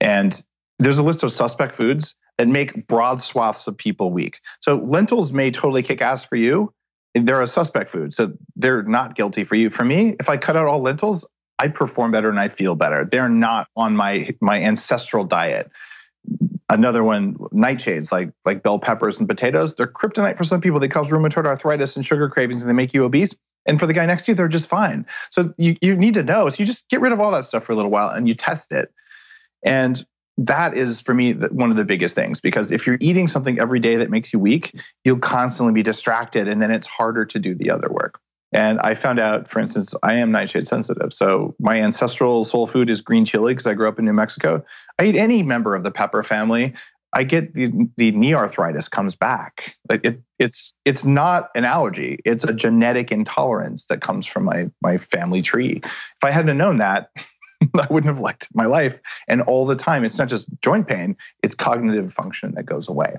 And 0.00 0.40
there's 0.78 0.98
a 0.98 1.02
list 1.02 1.22
of 1.22 1.32
suspect 1.32 1.74
foods 1.74 2.14
that 2.38 2.48
make 2.48 2.86
broad 2.86 3.20
swaths 3.20 3.66
of 3.66 3.76
people 3.76 4.10
weak. 4.10 4.40
So 4.60 4.76
lentils 4.76 5.32
may 5.32 5.50
totally 5.50 5.82
kick 5.82 6.00
ass 6.00 6.24
for 6.24 6.36
you. 6.36 6.72
They're 7.14 7.42
a 7.42 7.46
suspect 7.46 7.90
food. 7.90 8.14
So 8.14 8.32
they're 8.56 8.82
not 8.82 9.14
guilty 9.14 9.44
for 9.44 9.56
you. 9.56 9.68
For 9.68 9.84
me, 9.84 10.16
if 10.18 10.28
I 10.28 10.36
cut 10.36 10.56
out 10.56 10.66
all 10.66 10.80
lentils, 10.80 11.26
I 11.58 11.68
perform 11.68 12.12
better 12.12 12.30
and 12.30 12.40
I 12.40 12.48
feel 12.48 12.74
better. 12.74 13.04
They're 13.04 13.28
not 13.28 13.68
on 13.76 13.94
my 13.94 14.30
my 14.40 14.58
ancestral 14.62 15.24
diet. 15.24 15.70
Another 16.70 17.04
one, 17.04 17.34
nightshades 17.52 18.10
like 18.10 18.30
like 18.46 18.62
bell 18.62 18.78
peppers 18.78 19.18
and 19.18 19.28
potatoes. 19.28 19.74
They're 19.74 19.86
kryptonite 19.86 20.38
for 20.38 20.44
some 20.44 20.62
people. 20.62 20.80
They 20.80 20.88
cause 20.88 21.10
rheumatoid 21.10 21.44
arthritis 21.44 21.96
and 21.96 22.06
sugar 22.06 22.30
cravings, 22.30 22.62
and 22.62 22.70
they 22.70 22.74
make 22.74 22.94
you 22.94 23.04
obese. 23.04 23.34
And 23.66 23.78
for 23.78 23.86
the 23.86 23.92
guy 23.92 24.06
next 24.06 24.24
to 24.24 24.32
you, 24.32 24.36
they're 24.36 24.48
just 24.48 24.68
fine. 24.68 25.04
So 25.30 25.52
you 25.58 25.76
you 25.82 25.94
need 25.94 26.14
to 26.14 26.22
know. 26.22 26.48
So 26.48 26.56
you 26.58 26.64
just 26.64 26.88
get 26.88 27.02
rid 27.02 27.12
of 27.12 27.20
all 27.20 27.32
that 27.32 27.44
stuff 27.44 27.64
for 27.64 27.72
a 27.72 27.76
little 27.76 27.90
while 27.90 28.08
and 28.08 28.26
you 28.26 28.34
test 28.34 28.72
it. 28.72 28.90
And 29.62 30.04
that 30.38 30.76
is 30.76 31.00
for 31.00 31.12
me 31.12 31.32
one 31.32 31.70
of 31.70 31.76
the 31.76 31.84
biggest 31.84 32.14
things 32.14 32.40
because 32.40 32.70
if 32.70 32.86
you're 32.86 32.96
eating 33.00 33.28
something 33.28 33.58
every 33.58 33.78
day 33.78 33.96
that 33.96 34.10
makes 34.10 34.32
you 34.32 34.38
weak, 34.38 34.74
you'll 35.04 35.18
constantly 35.18 35.74
be 35.74 35.82
distracted, 35.82 36.48
and 36.48 36.62
then 36.62 36.70
it's 36.70 36.86
harder 36.86 37.26
to 37.26 37.38
do 37.38 37.54
the 37.54 37.70
other 37.70 37.88
work. 37.90 38.18
And 38.52 38.80
I 38.80 38.94
found 38.94 39.20
out, 39.20 39.48
for 39.48 39.60
instance, 39.60 39.94
I 40.02 40.14
am 40.14 40.32
nightshade 40.32 40.66
sensitive. 40.66 41.12
So 41.12 41.54
my 41.60 41.80
ancestral 41.80 42.44
soul 42.44 42.66
food 42.66 42.90
is 42.90 43.00
green 43.00 43.24
chili 43.24 43.52
because 43.52 43.66
I 43.66 43.74
grew 43.74 43.88
up 43.88 43.98
in 43.98 44.04
New 44.04 44.12
Mexico. 44.12 44.64
I 44.98 45.04
eat 45.04 45.16
any 45.16 45.42
member 45.42 45.76
of 45.76 45.84
the 45.84 45.92
pepper 45.92 46.22
family. 46.22 46.74
I 47.12 47.24
get 47.24 47.54
the, 47.54 47.70
the 47.96 48.10
knee 48.12 48.34
arthritis 48.34 48.88
comes 48.88 49.14
back. 49.14 49.76
Like 49.88 50.04
it, 50.04 50.22
it's 50.38 50.76
it's 50.84 51.04
not 51.04 51.50
an 51.54 51.64
allergy. 51.64 52.18
It's 52.24 52.44
a 52.44 52.52
genetic 52.52 53.12
intolerance 53.12 53.86
that 53.86 54.00
comes 54.00 54.26
from 54.26 54.44
my 54.44 54.70
my 54.80 54.98
family 54.98 55.42
tree. 55.42 55.80
If 55.84 56.24
I 56.24 56.30
hadn't 56.30 56.56
known 56.56 56.76
that, 56.78 57.10
I 57.74 57.86
wouldn't 57.90 58.12
have 58.12 58.20
liked 58.20 58.48
my 58.54 58.66
life. 58.66 58.98
And 59.28 59.42
all 59.42 59.66
the 59.66 59.76
time, 59.76 60.04
it's 60.04 60.18
not 60.18 60.28
just 60.28 60.48
joint 60.62 60.88
pain; 60.88 61.16
it's 61.42 61.54
cognitive 61.54 62.12
function 62.12 62.54
that 62.54 62.64
goes 62.64 62.88
away. 62.88 63.16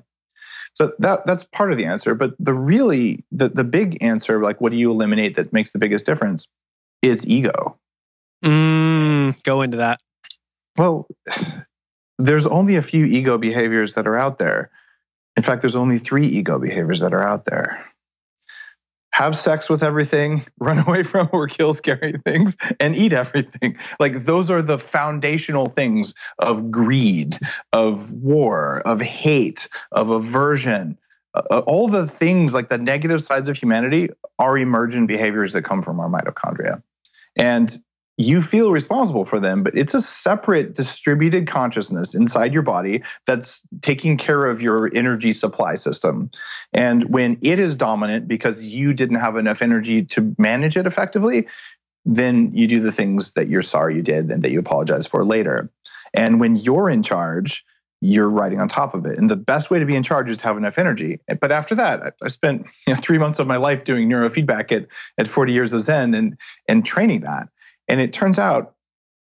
So 0.73 0.93
that 0.99 1.25
that's 1.25 1.43
part 1.43 1.71
of 1.71 1.77
the 1.77 1.85
answer. 1.85 2.15
But 2.15 2.33
the 2.39 2.53
really 2.53 3.23
the 3.31 3.49
the 3.49 3.63
big 3.63 4.01
answer, 4.01 4.41
like 4.41 4.61
what 4.61 4.71
do 4.71 4.77
you 4.77 4.91
eliminate 4.91 5.35
that 5.35 5.53
makes 5.53 5.71
the 5.71 5.79
biggest 5.79 6.05
difference? 6.05 6.47
It's 7.01 7.25
ego. 7.25 7.77
Mm, 8.43 9.41
go 9.43 9.61
into 9.61 9.77
that. 9.77 9.99
Well, 10.77 11.07
there's 12.17 12.45
only 12.45 12.75
a 12.75 12.81
few 12.81 13.05
ego 13.05 13.37
behaviors 13.37 13.95
that 13.95 14.07
are 14.07 14.17
out 14.17 14.39
there. 14.39 14.71
In 15.35 15.43
fact, 15.43 15.61
there's 15.61 15.75
only 15.75 15.97
three 15.97 16.27
ego 16.27 16.59
behaviors 16.59 16.99
that 17.01 17.13
are 17.13 17.25
out 17.25 17.45
there 17.45 17.90
have 19.21 19.37
sex 19.37 19.69
with 19.69 19.83
everything, 19.83 20.45
run 20.59 20.79
away 20.79 21.03
from 21.03 21.29
or 21.31 21.47
kill 21.47 21.73
scary 21.73 22.19
things, 22.25 22.57
and 22.79 22.95
eat 22.95 23.13
everything. 23.13 23.77
Like 23.99 24.25
those 24.25 24.49
are 24.49 24.61
the 24.61 24.79
foundational 24.79 25.69
things 25.69 26.13
of 26.39 26.71
greed, 26.71 27.37
of 27.71 28.11
war, 28.11 28.81
of 28.85 28.99
hate, 29.01 29.67
of 29.91 30.09
aversion. 30.09 30.97
Uh, 31.33 31.43
uh 31.51 31.59
all 31.59 31.87
the 31.87 32.07
things 32.07 32.53
like 32.53 32.69
the 32.69 32.77
negative 32.77 33.23
sides 33.23 33.47
of 33.47 33.57
humanity 33.57 34.09
are 34.39 34.57
emergent 34.57 35.07
behaviors 35.07 35.53
that 35.53 35.63
come 35.63 35.83
from 35.83 35.99
our 35.99 36.09
mitochondria. 36.09 36.81
And 37.35 37.81
you 38.21 38.41
feel 38.41 38.71
responsible 38.71 39.25
for 39.25 39.39
them, 39.39 39.63
but 39.63 39.77
it's 39.77 39.93
a 39.93 40.01
separate 40.01 40.73
distributed 40.75 41.47
consciousness 41.47 42.13
inside 42.13 42.53
your 42.53 42.61
body 42.61 43.03
that's 43.25 43.61
taking 43.81 44.17
care 44.17 44.45
of 44.45 44.61
your 44.61 44.93
energy 44.95 45.33
supply 45.33 45.75
system. 45.75 46.29
And 46.73 47.09
when 47.09 47.37
it 47.41 47.59
is 47.59 47.75
dominant 47.75 48.27
because 48.27 48.63
you 48.63 48.93
didn't 48.93 49.17
have 49.17 49.37
enough 49.37 49.61
energy 49.61 50.03
to 50.05 50.35
manage 50.37 50.77
it 50.77 50.85
effectively, 50.85 51.47
then 52.05 52.53
you 52.53 52.67
do 52.67 52.81
the 52.81 52.91
things 52.91 53.33
that 53.33 53.47
you're 53.47 53.61
sorry 53.61 53.95
you 53.95 54.01
did 54.01 54.31
and 54.31 54.43
that 54.43 54.51
you 54.51 54.59
apologize 54.59 55.07
for 55.07 55.23
later. 55.23 55.69
And 56.13 56.39
when 56.39 56.55
you're 56.55 56.89
in 56.89 57.03
charge, 57.03 57.63
you're 58.01 58.29
riding 58.29 58.59
on 58.59 58.67
top 58.67 58.95
of 58.95 59.05
it. 59.05 59.17
And 59.17 59.29
the 59.29 59.35
best 59.35 59.69
way 59.69 59.77
to 59.77 59.85
be 59.85 59.95
in 59.95 60.01
charge 60.01 60.29
is 60.29 60.37
to 60.37 60.43
have 60.43 60.57
enough 60.57 60.79
energy. 60.79 61.19
But 61.39 61.51
after 61.51 61.75
that, 61.75 62.15
I 62.21 62.27
spent 62.29 62.65
you 62.87 62.93
know, 62.93 62.99
three 62.99 63.19
months 63.19 63.39
of 63.39 63.47
my 63.47 63.57
life 63.57 63.83
doing 63.83 64.09
neurofeedback 64.09 64.71
at, 64.71 64.87
at 65.17 65.27
40 65.27 65.53
years 65.53 65.71
of 65.71 65.81
Zen 65.83 66.13
and, 66.13 66.37
and 66.67 66.83
training 66.83 67.21
that. 67.21 67.47
And 67.91 67.99
it 67.99 68.13
turns 68.13 68.39
out 68.39 68.73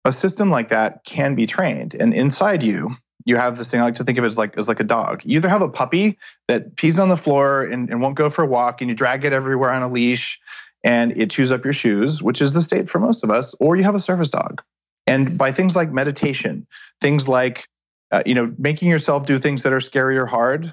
a 0.06 0.12
system 0.12 0.50
like 0.50 0.70
that 0.70 1.04
can 1.04 1.34
be 1.34 1.46
trained. 1.46 1.94
And 1.94 2.14
inside 2.14 2.62
you, 2.62 2.96
you 3.26 3.36
have 3.36 3.58
this 3.58 3.70
thing 3.70 3.80
I 3.80 3.84
like 3.84 3.96
to 3.96 4.04
think 4.04 4.16
of 4.16 4.24
as 4.24 4.38
like 4.38 4.56
as 4.56 4.66
like 4.66 4.80
a 4.80 4.84
dog. 4.84 5.20
You 5.24 5.36
either 5.36 5.48
have 5.50 5.60
a 5.60 5.68
puppy 5.68 6.16
that 6.48 6.76
pees 6.76 6.98
on 6.98 7.10
the 7.10 7.18
floor 7.18 7.64
and, 7.64 7.90
and 7.90 8.00
won't 8.00 8.14
go 8.14 8.30
for 8.30 8.44
a 8.44 8.46
walk, 8.46 8.80
and 8.80 8.88
you 8.88 8.96
drag 8.96 9.26
it 9.26 9.34
everywhere 9.34 9.70
on 9.70 9.82
a 9.82 9.88
leash, 9.88 10.40
and 10.82 11.12
it 11.20 11.28
chews 11.28 11.52
up 11.52 11.64
your 11.64 11.74
shoes, 11.74 12.22
which 12.22 12.40
is 12.40 12.54
the 12.54 12.62
state 12.62 12.88
for 12.88 12.98
most 12.98 13.22
of 13.22 13.30
us, 13.30 13.54
or 13.60 13.76
you 13.76 13.82
have 13.82 13.94
a 13.94 13.98
service 14.00 14.30
dog. 14.30 14.62
And 15.06 15.36
by 15.36 15.52
things 15.52 15.76
like 15.76 15.92
meditation, 15.92 16.66
things 17.02 17.28
like 17.28 17.68
uh, 18.10 18.22
you 18.24 18.34
know 18.34 18.54
making 18.56 18.88
yourself 18.88 19.26
do 19.26 19.38
things 19.38 19.64
that 19.64 19.72
are 19.74 19.82
scary 19.82 20.16
or 20.16 20.24
hard, 20.24 20.72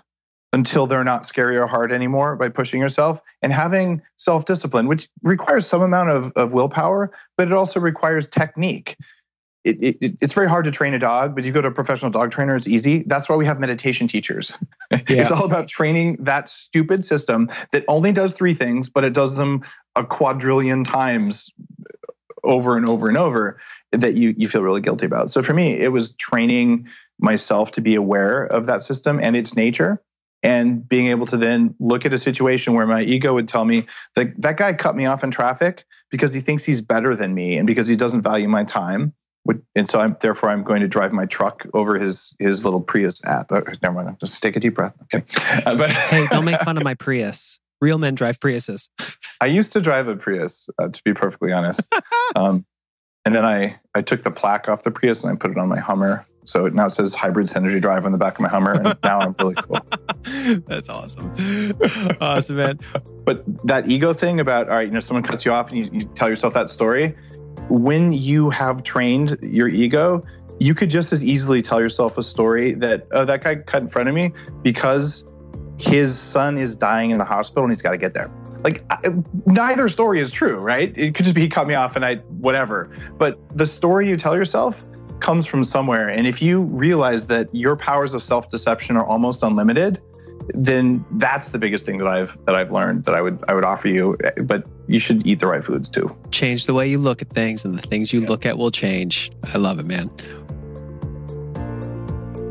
until 0.54 0.86
they're 0.86 1.04
not 1.04 1.26
scary 1.26 1.58
or 1.58 1.66
hard 1.66 1.92
anymore 1.92 2.36
by 2.36 2.48
pushing 2.48 2.80
yourself 2.80 3.20
and 3.42 3.52
having 3.52 4.02
self 4.18 4.46
discipline, 4.46 4.88
which 4.88 5.10
requires 5.24 5.68
some 5.68 5.82
amount 5.82 6.12
of, 6.12 6.32
of 6.36 6.54
willpower, 6.54 7.12
but 7.36 7.48
it 7.48 7.54
also 7.54 7.80
requires 7.80 8.30
technique. 8.30 8.96
It, 9.64 9.78
it, 9.82 10.18
it's 10.22 10.34
very 10.34 10.48
hard 10.48 10.66
to 10.66 10.72
train 10.72 10.94
a 10.94 11.00
dog, 11.00 11.36
but 11.36 11.44
you 11.44 11.52
go 11.52 11.62
to 11.62 11.70
a 11.70 11.72
professional 11.72 12.12
dog 12.12 12.32
trainer, 12.32 12.56
it's 12.56 12.68
easy. 12.68 13.04
That's 13.08 13.30
why 13.30 13.36
we 13.36 13.46
have 13.46 13.60
meditation 13.60 14.08
teachers. 14.08 14.54
Yeah. 15.10 15.24
it's 15.24 15.32
all 15.32 15.46
about 15.46 15.68
training 15.68 16.18
that 16.20 16.48
stupid 16.48 17.04
system 17.04 17.50
that 17.72 17.84
only 17.88 18.12
does 18.12 18.34
three 18.34 18.54
things, 18.54 18.92
but 18.92 19.04
it 19.04 19.12
does 19.12 19.34
them 19.34 19.64
a 19.96 20.06
quadrillion 20.06 20.84
times 20.84 21.50
over 22.44 22.78
and 22.78 22.88
over 22.88 23.08
and 23.08 23.18
over 23.18 23.60
that 23.92 24.14
you 24.14 24.36
you 24.38 24.48
feel 24.48 24.62
really 24.62 24.82
guilty 24.82 25.08
about. 25.08 25.32
So 25.32 25.42
for 25.42 25.56
me, 25.56 25.80
it 25.80 25.88
was 25.88 26.12
training 26.18 26.88
myself 27.20 27.72
to 27.72 27.82
be 27.82 27.96
aware 27.96 28.44
of 28.44 28.68
that 28.68 28.84
system 28.84 29.20
and 29.20 29.36
its 29.36 29.56
nature 29.56 30.00
and 30.44 30.88
being 30.88 31.08
able 31.08 31.26
to 31.26 31.38
then 31.38 31.74
look 31.80 32.06
at 32.06 32.14
a 32.14 32.20
situation 32.20 32.74
where 32.74 32.86
my 32.86 33.02
ego 33.02 33.34
would 33.34 33.48
tell 33.48 33.66
me 33.66 33.88
that 34.16 34.40
that 34.42 34.58
guy 34.58 34.74
cut 34.74 34.96
me 34.96 35.06
off 35.06 35.24
in 35.24 35.32
traffic 35.32 35.86
because 36.12 36.34
he 36.34 36.42
thinks 36.42 36.64
he's 36.64 36.82
better 36.82 37.16
than 37.16 37.34
me 37.34 37.58
and 37.58 37.66
because 37.66 37.88
he 37.88 37.96
doesn't 37.96 38.22
value 38.22 38.48
my 38.48 38.64
time 38.64 39.14
and 39.76 39.90
so 39.90 40.00
I'm 40.00 40.16
therefore 40.20 40.50
I'm 40.50 40.64
going 40.64 40.82
to 40.82 40.88
drive 40.88 41.12
my 41.12 41.26
truck 41.26 41.66
over 41.74 41.98
his 41.98 42.36
his 42.40 42.64
little 42.64 42.82
Prius 42.82 43.24
app. 43.26 43.52
Oh, 43.52 43.64
never 43.82 44.04
mind. 44.04 44.18
Just 44.20 44.42
take 44.42 44.56
a 44.56 44.60
deep 44.60 44.76
breath. 44.76 44.94
Okay, 45.14 45.26
uh, 45.66 45.76
but 45.76 45.90
hey, 45.92 46.28
don't 46.28 46.46
make 46.46 46.62
fun 46.62 46.78
of 46.78 46.84
my 46.84 46.94
Prius. 46.94 47.60
Real 47.82 47.98
men 47.98 48.16
drive 48.16 48.40
Priuses. 48.40 48.88
I 49.42 49.48
used 49.48 49.74
to 49.74 49.82
drive 49.82 50.08
a 50.08 50.16
Prius, 50.16 50.70
uh, 50.80 50.88
to 50.88 51.04
be 51.04 51.14
perfectly 51.14 51.52
honest. 51.52 51.82
um, 52.36 52.66
and 53.26 53.36
then 53.36 53.46
I 53.46 53.80
I 53.94 54.02
took 54.02 54.24
the 54.24 54.32
plaque 54.32 54.70
off 54.70 54.84
the 54.84 54.92
Prius 54.92 55.24
and 55.24 55.32
I 55.32 55.36
put 55.36 55.52
it 55.52 55.58
on 55.58 55.68
my 55.68 55.80
Hummer. 55.80 56.26
So 56.46 56.68
now 56.68 56.88
it 56.88 56.92
says 56.92 57.14
hybrid 57.14 57.48
synergy 57.48 57.82
Drive 57.82 58.06
on 58.06 58.12
the 58.12 58.18
back 58.18 58.36
of 58.36 58.42
my 58.42 58.50
Hummer, 58.50 58.74
and 58.74 58.98
now 59.04 59.20
I'm 59.20 59.36
really 59.40 59.56
cool. 59.56 59.80
That's 60.68 60.90
awesome, 60.90 61.34
awesome, 62.22 62.56
man. 62.56 62.80
But 63.26 63.44
that 63.66 63.90
ego 63.90 64.14
thing 64.14 64.40
about 64.40 64.70
all 64.70 64.76
right, 64.76 64.88
you 64.88 64.94
know, 64.94 65.00
someone 65.00 65.24
cuts 65.24 65.46
you 65.46 65.52
off 65.52 65.70
and 65.72 65.78
you, 65.78 66.00
you 66.00 66.06
tell 66.16 66.30
yourself 66.30 66.54
that 66.54 66.70
story 66.70 67.16
when 67.70 68.14
you 68.14 68.50
have 68.50 68.84
trained 68.84 69.38
your 69.42 69.68
ego, 69.68 70.26
you 70.60 70.76
could 70.76 70.90
just 70.90 71.12
as 71.14 71.24
easily 71.24 71.62
tell 71.62 71.80
yourself 71.80 72.18
a 72.18 72.24
story 72.24 72.74
that, 72.76 73.08
oh, 73.12 73.26
that 73.26 73.44
guy 73.44 73.56
cut 73.56 73.82
in 73.82 73.90
front 73.90 74.10
of 74.10 74.16
me 74.16 74.32
because 74.62 75.24
his 75.80 76.18
son 76.18 76.58
is 76.58 76.76
dying 76.76 77.12
in 77.12 77.18
the 77.18 77.26
hospital 77.26 77.64
and 77.64 77.72
he's 77.72 77.82
got 77.82 77.92
to 77.92 77.98
get 77.98 78.14
there. 78.14 78.32
Like, 78.64 78.84
I, 78.90 79.00
neither 79.46 79.90
story 79.90 80.22
is 80.22 80.32
true, 80.32 80.58
right? 80.58 80.96
It 80.98 81.16
could 81.16 81.26
just 81.26 81.36
be 81.36 81.42
he 81.42 81.50
cut 81.50 81.68
me 81.68 81.74
off 81.74 81.96
and 81.96 82.06
I, 82.06 82.16
whatever. 82.16 82.96
But 83.18 83.40
the 83.58 83.66
story 83.66 84.08
you 84.08 84.16
tell 84.16 84.36
yourself 84.36 84.82
comes 85.24 85.48
from 85.48 85.64
somewhere. 85.64 86.10
And 86.10 86.28
if 86.28 86.42
you 86.42 86.62
realize 86.62 87.26
that 87.28 87.54
your 87.56 87.76
powers 87.76 88.14
of 88.14 88.22
self 88.22 88.50
deception 88.50 88.96
are 88.98 89.06
almost 89.06 89.42
unlimited, 89.42 90.00
then 90.54 91.04
that's 91.12 91.50
the 91.50 91.58
biggest 91.58 91.86
thing 91.86 91.98
that 91.98 92.08
I've 92.08 92.38
that 92.46 92.54
I've 92.54 92.72
learned 92.72 93.06
that 93.06 93.16
I 93.16 93.22
would 93.22 93.44
I 93.48 93.56
would 93.56 93.66
offer 93.66 93.88
you. 93.88 94.18
But 94.44 94.68
you 94.88 95.00
should 95.00 95.26
eat 95.26 95.40
the 95.40 95.48
right 95.48 95.64
foods 95.64 95.90
too. 95.90 96.16
Change 96.30 96.68
the 96.68 96.74
way 96.74 96.88
you 96.88 97.00
look 97.00 97.22
at 97.22 97.30
things, 97.30 97.66
and 97.66 97.78
the 97.78 97.82
things 97.82 98.14
you 98.14 98.22
yeah. 98.22 98.28
look 98.28 98.46
at 98.46 98.58
will 98.58 98.72
change. 98.72 99.32
I 99.54 99.58
love 99.58 99.80
it, 99.80 99.86
man. 99.86 100.12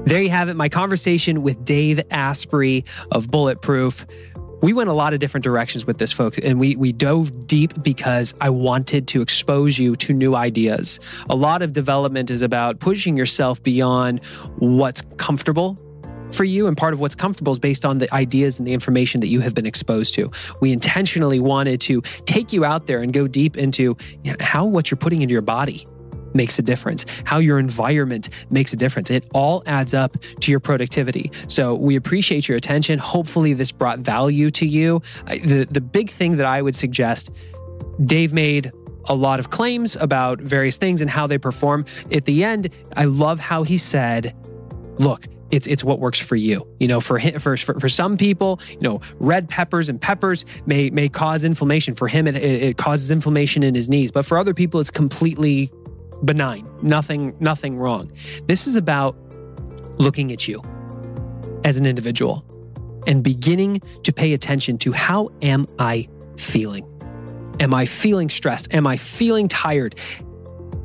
There 0.07 0.21
you 0.21 0.31
have 0.31 0.49
it. 0.49 0.55
My 0.55 0.69
conversation 0.69 1.43
with 1.43 1.65
Dave 1.65 2.01
Asprey 2.11 2.85
of 3.13 3.31
Bulletproof. 3.31 4.05
We 4.63 4.73
went 4.73 4.89
a 4.89 4.93
lot 4.93 5.13
of 5.13 5.19
different 5.19 5.43
directions 5.43 5.87
with 5.87 5.99
this, 5.99 6.13
folks, 6.13 6.39
and 6.39 6.61
we 6.61 6.77
we 6.77 6.93
dove 6.93 7.49
deep 7.49 7.83
because 7.83 8.33
I 8.41 8.49
wanted 8.49 9.09
to 9.09 9.21
expose 9.21 9.77
you 9.77 9.97
to 9.97 10.13
new 10.13 10.37
ideas. 10.37 11.01
A 11.29 11.35
lot 11.35 11.63
of 11.63 11.73
development 11.73 12.31
is 12.31 12.43
about 12.43 12.79
pushing 12.79 13.17
yourself 13.17 13.61
beyond 13.61 14.25
what's 14.59 15.03
comfortable 15.17 15.77
for 16.31 16.45
you. 16.45 16.69
And 16.69 16.77
part 16.77 16.95
of 16.95 17.01
what's 17.01 17.17
comfortable 17.17 17.53
is 17.53 17.59
based 17.59 17.85
on 17.85 17.99
the 17.99 18.13
ideas 18.15 18.59
and 18.59 18.67
the 18.67 18.73
information 18.73 19.21
that 19.21 19.27
you 19.27 19.41
have 19.41 19.53
been 19.53 19.67
exposed 19.67 20.15
to. 20.15 20.31
We 20.61 20.73
intentionally 20.73 21.41
wanted 21.41 21.81
to 21.83 22.01
take 22.25 22.53
you 22.53 22.65
out 22.65 22.87
there 22.87 23.01
and 23.01 23.13
go 23.13 23.27
deep 23.27 23.57
into 23.57 23.97
how 24.41 24.65
what 24.65 24.91
you're 24.91 24.97
putting 24.97 25.23
into 25.23 25.33
your 25.33 25.43
body 25.43 25.87
makes 26.35 26.59
a 26.59 26.63
difference, 26.63 27.05
how 27.25 27.39
your 27.39 27.59
environment 27.59 28.29
makes 28.51 28.73
a 28.73 28.77
difference. 28.77 29.11
It 29.11 29.29
all 29.35 29.63
adds 29.67 29.95
up 29.95 30.17
to 30.41 30.51
your 30.51 30.61
productivity. 30.61 31.31
So 31.49 31.75
we 31.75 31.97
appreciate 31.97 32.49
your 32.49 32.57
attention. 32.57 32.99
Hopefully, 32.99 33.55
this 33.55 33.73
brought 33.73 34.01
value 34.01 34.51
to 34.53 34.67
you. 34.67 35.03
The, 35.27 35.67
the 35.71 35.81
big 35.81 36.11
thing 36.11 36.37
that 36.37 36.47
I 36.47 36.63
would 36.63 36.77
suggest, 36.77 37.31
Dave 38.05 38.33
made 38.33 38.73
a 39.07 39.15
lot 39.15 39.41
of 39.41 39.51
claims 39.51 39.97
about 39.97 40.41
various 40.41 40.77
things 40.77 41.01
and 41.01 41.11
how 41.11 41.27
they 41.27 41.39
perform. 41.39 41.85
At 42.13 42.25
the 42.25 42.45
end, 42.45 42.69
I 42.97 43.05
love 43.05 43.41
how 43.41 43.63
he 43.63 43.79
said, 43.79 44.35
Look, 44.99 45.27
it's 45.53 45.67
it's 45.67 45.85
what 45.85 46.01
works 46.01 46.19
for 46.19 46.35
you. 46.35 46.67
You 46.81 46.89
know, 46.89 47.01
for 47.01 47.19
him, 47.19 47.39
for, 47.39 47.57
for 47.57 47.79
for 47.79 47.89
some 47.89 48.17
people, 48.17 48.61
you 48.71 48.81
know, 48.81 49.01
red 49.19 49.49
peppers 49.49 49.89
and 49.89 50.01
peppers 50.01 50.45
may 50.67 50.91
may 50.91 51.09
cause 51.09 51.45
inflammation. 51.45 51.95
For 51.95 52.09
him, 52.09 52.27
it, 52.27 52.37
it 52.37 52.77
causes 52.79 53.11
inflammation 53.11 53.63
in 53.63 53.75
his 53.75 53.89
knees, 53.89 54.11
but 54.11 54.25
for 54.25 54.39
other 54.39 54.55
people, 54.55 54.81
it's 54.81 54.91
completely 54.91 55.71
benign. 56.25 56.69
Nothing 56.83 57.35
nothing 57.41 57.77
wrong. 57.77 58.13
This 58.47 58.67
is 58.67 58.77
about 58.77 59.17
looking 59.99 60.33
at 60.33 60.49
you 60.49 60.63
as 61.65 61.77
an 61.77 61.87
individual 61.87 62.45
and 63.07 63.23
beginning 63.23 63.81
to 64.05 64.13
pay 64.13 64.33
attention 64.33 64.79
to 64.79 64.93
how 64.93 65.31
am 65.43 65.67
I 65.79 66.09
feeling? 66.37 66.87
Am 67.61 67.75
I 67.75 67.87
feeling 67.87 68.31
stressed? 68.31 68.73
Am 68.73 68.87
I 68.87 68.97
feeling 68.97 69.49
tired? 69.49 69.95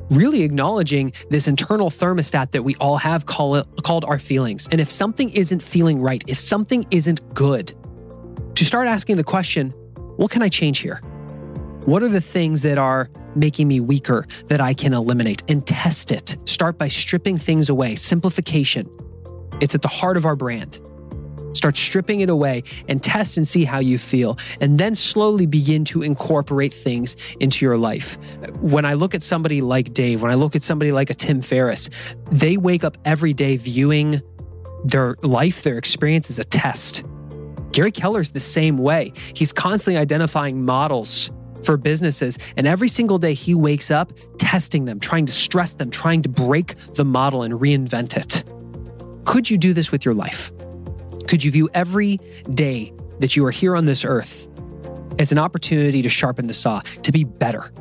really 0.10 0.44
acknowledging 0.44 1.12
this 1.30 1.48
internal 1.48 1.90
thermostat 1.90 2.52
that 2.52 2.64
we 2.64 2.76
all 2.76 2.98
have 2.98 3.26
call 3.26 3.56
it, 3.56 3.68
called 3.84 4.06
our 4.06 4.20
feelings. 4.20 4.68
And 4.72 4.80
if 4.80 4.90
something 4.90 5.30
isn't 5.32 5.62
feeling 5.62 6.02
right, 6.02 6.24
if 6.28 6.40
something 6.40 6.86
isn't 6.92 7.34
good, 7.34 7.74
to 8.56 8.66
start 8.66 8.88
asking 8.88 9.18
the 9.18 9.24
question, 9.24 9.72
what 10.16 10.32
can 10.32 10.42
I 10.42 10.50
change 10.50 10.80
here? 10.80 11.02
What 11.88 12.04
are 12.04 12.10
the 12.10 12.20
things 12.20 12.64
that 12.64 12.78
are 12.78 13.10
making 13.34 13.70
me 13.70 13.80
weaker 13.80 14.28
that 14.48 14.60
I 14.60 14.74
can 14.74 14.94
eliminate 14.94 15.42
and 15.48 15.66
test 15.66 16.12
it? 16.12 16.36
Start 16.44 16.78
by 16.78 16.90
stripping 16.90 17.38
things 17.38 17.70
away. 17.70 17.96
Simplification. 17.96 18.90
It's 19.62 19.74
at 19.74 19.84
the 19.84 19.88
heart 19.88 20.18
of 20.18 20.26
our 20.26 20.36
brand. 20.36 20.82
Start 21.54 21.78
stripping 21.78 22.20
it 22.20 22.30
away 22.30 22.64
and 22.90 23.02
test 23.02 23.38
and 23.38 23.48
see 23.48 23.64
how 23.64 23.80
you 23.80 23.98
feel. 23.98 24.38
And 24.60 24.78
then 24.78 24.96
slowly 24.96 25.46
begin 25.46 25.86
to 25.86 26.02
incorporate 26.02 26.74
things 26.74 27.16
into 27.40 27.64
your 27.64 27.78
life. 27.78 28.18
When 28.60 28.84
I 28.84 28.96
look 28.96 29.16
at 29.16 29.24
somebody 29.24 29.62
like 29.62 29.94
Dave, 29.94 30.22
when 30.22 30.30
I 30.30 30.36
look 30.36 30.58
at 30.58 30.64
somebody 30.64 30.92
like 30.92 31.10
a 31.10 31.14
Tim 31.14 31.40
Ferriss, 31.40 31.90
they 32.30 32.58
wake 32.58 32.84
up 32.84 32.98
every 33.06 33.34
day 33.34 33.56
viewing 33.56 34.22
their 34.84 35.16
life, 35.24 35.64
their 35.64 35.78
experience 35.78 36.30
as 36.30 36.38
a 36.38 36.44
test. 36.44 37.06
Gary 37.72 37.94
Keller's 37.94 38.32
the 38.32 38.42
same 38.42 38.78
way. 38.78 39.14
He's 39.34 39.54
constantly 39.54 39.98
identifying 39.98 40.66
models 40.66 41.32
for 41.64 41.78
businesses. 41.78 42.38
And 42.56 42.68
every 42.68 42.90
single 42.90 43.18
day 43.18 43.34
he 43.34 43.54
wakes 43.54 43.92
up 43.92 44.14
testing 44.38 44.86
them, 44.86 45.00
trying 45.00 45.26
to 45.26 45.34
stress 45.34 45.74
them, 45.74 45.90
trying 45.90 46.22
to 46.22 46.30
break 46.30 46.76
the 46.96 47.06
model 47.06 47.44
and 47.44 47.54
reinvent 47.56 48.16
it. 48.16 48.44
Could 49.26 49.50
you 49.50 49.58
do 49.58 49.74
this 49.74 49.92
with 49.92 50.06
your 50.06 50.14
life? 50.14 50.52
Could 51.28 51.44
you 51.44 51.52
view 51.52 51.70
every 51.74 52.20
day 52.54 52.94
that 53.20 53.36
you 53.36 53.46
are 53.46 53.52
here 53.52 53.76
on 53.76 53.86
this 53.86 54.06
earth 54.06 54.48
as 55.20 55.32
an 55.32 55.38
opportunity 55.38 56.02
to 56.02 56.10
sharpen 56.10 56.48
the 56.48 56.54
saw, 56.54 56.80
to 57.04 57.12
be 57.12 57.24
better, 57.24 57.72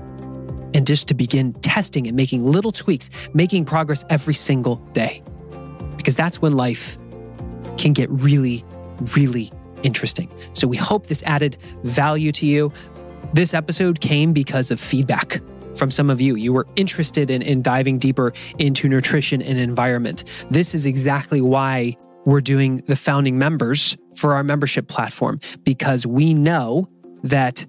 and 0.74 0.86
just 0.86 1.06
to 1.08 1.14
begin 1.14 1.52
testing 1.54 2.06
and 2.06 2.16
making 2.16 2.44
little 2.44 2.72
tweaks, 2.72 3.10
making 3.34 3.64
progress 3.64 4.04
every 4.10 4.34
single 4.34 4.76
day? 4.92 5.22
Because 5.96 6.16
that's 6.16 6.42
when 6.42 6.52
life 6.52 6.98
can 7.78 7.92
get 7.92 8.10
really, 8.10 8.64
really 9.14 9.52
interesting. 9.82 10.28
So 10.52 10.66
we 10.66 10.76
hope 10.76 11.06
this 11.06 11.22
added 11.22 11.56
value 11.84 12.32
to 12.32 12.46
you. 12.46 12.72
This 13.32 13.54
episode 13.54 14.00
came 14.00 14.32
because 14.32 14.70
of 14.70 14.80
feedback 14.80 15.40
from 15.74 15.90
some 15.90 16.10
of 16.10 16.20
you. 16.20 16.36
You 16.36 16.52
were 16.52 16.66
interested 16.76 17.30
in, 17.30 17.42
in 17.42 17.62
diving 17.62 17.98
deeper 17.98 18.32
into 18.58 18.88
nutrition 18.88 19.42
and 19.42 19.58
environment. 19.58 20.24
This 20.50 20.74
is 20.74 20.86
exactly 20.86 21.40
why 21.40 21.96
we're 22.24 22.40
doing 22.40 22.82
the 22.86 22.96
founding 22.96 23.38
members 23.38 23.96
for 24.14 24.34
our 24.34 24.42
membership 24.42 24.88
platform 24.88 25.40
because 25.64 26.06
we 26.06 26.34
know 26.34 26.88
that 27.22 27.64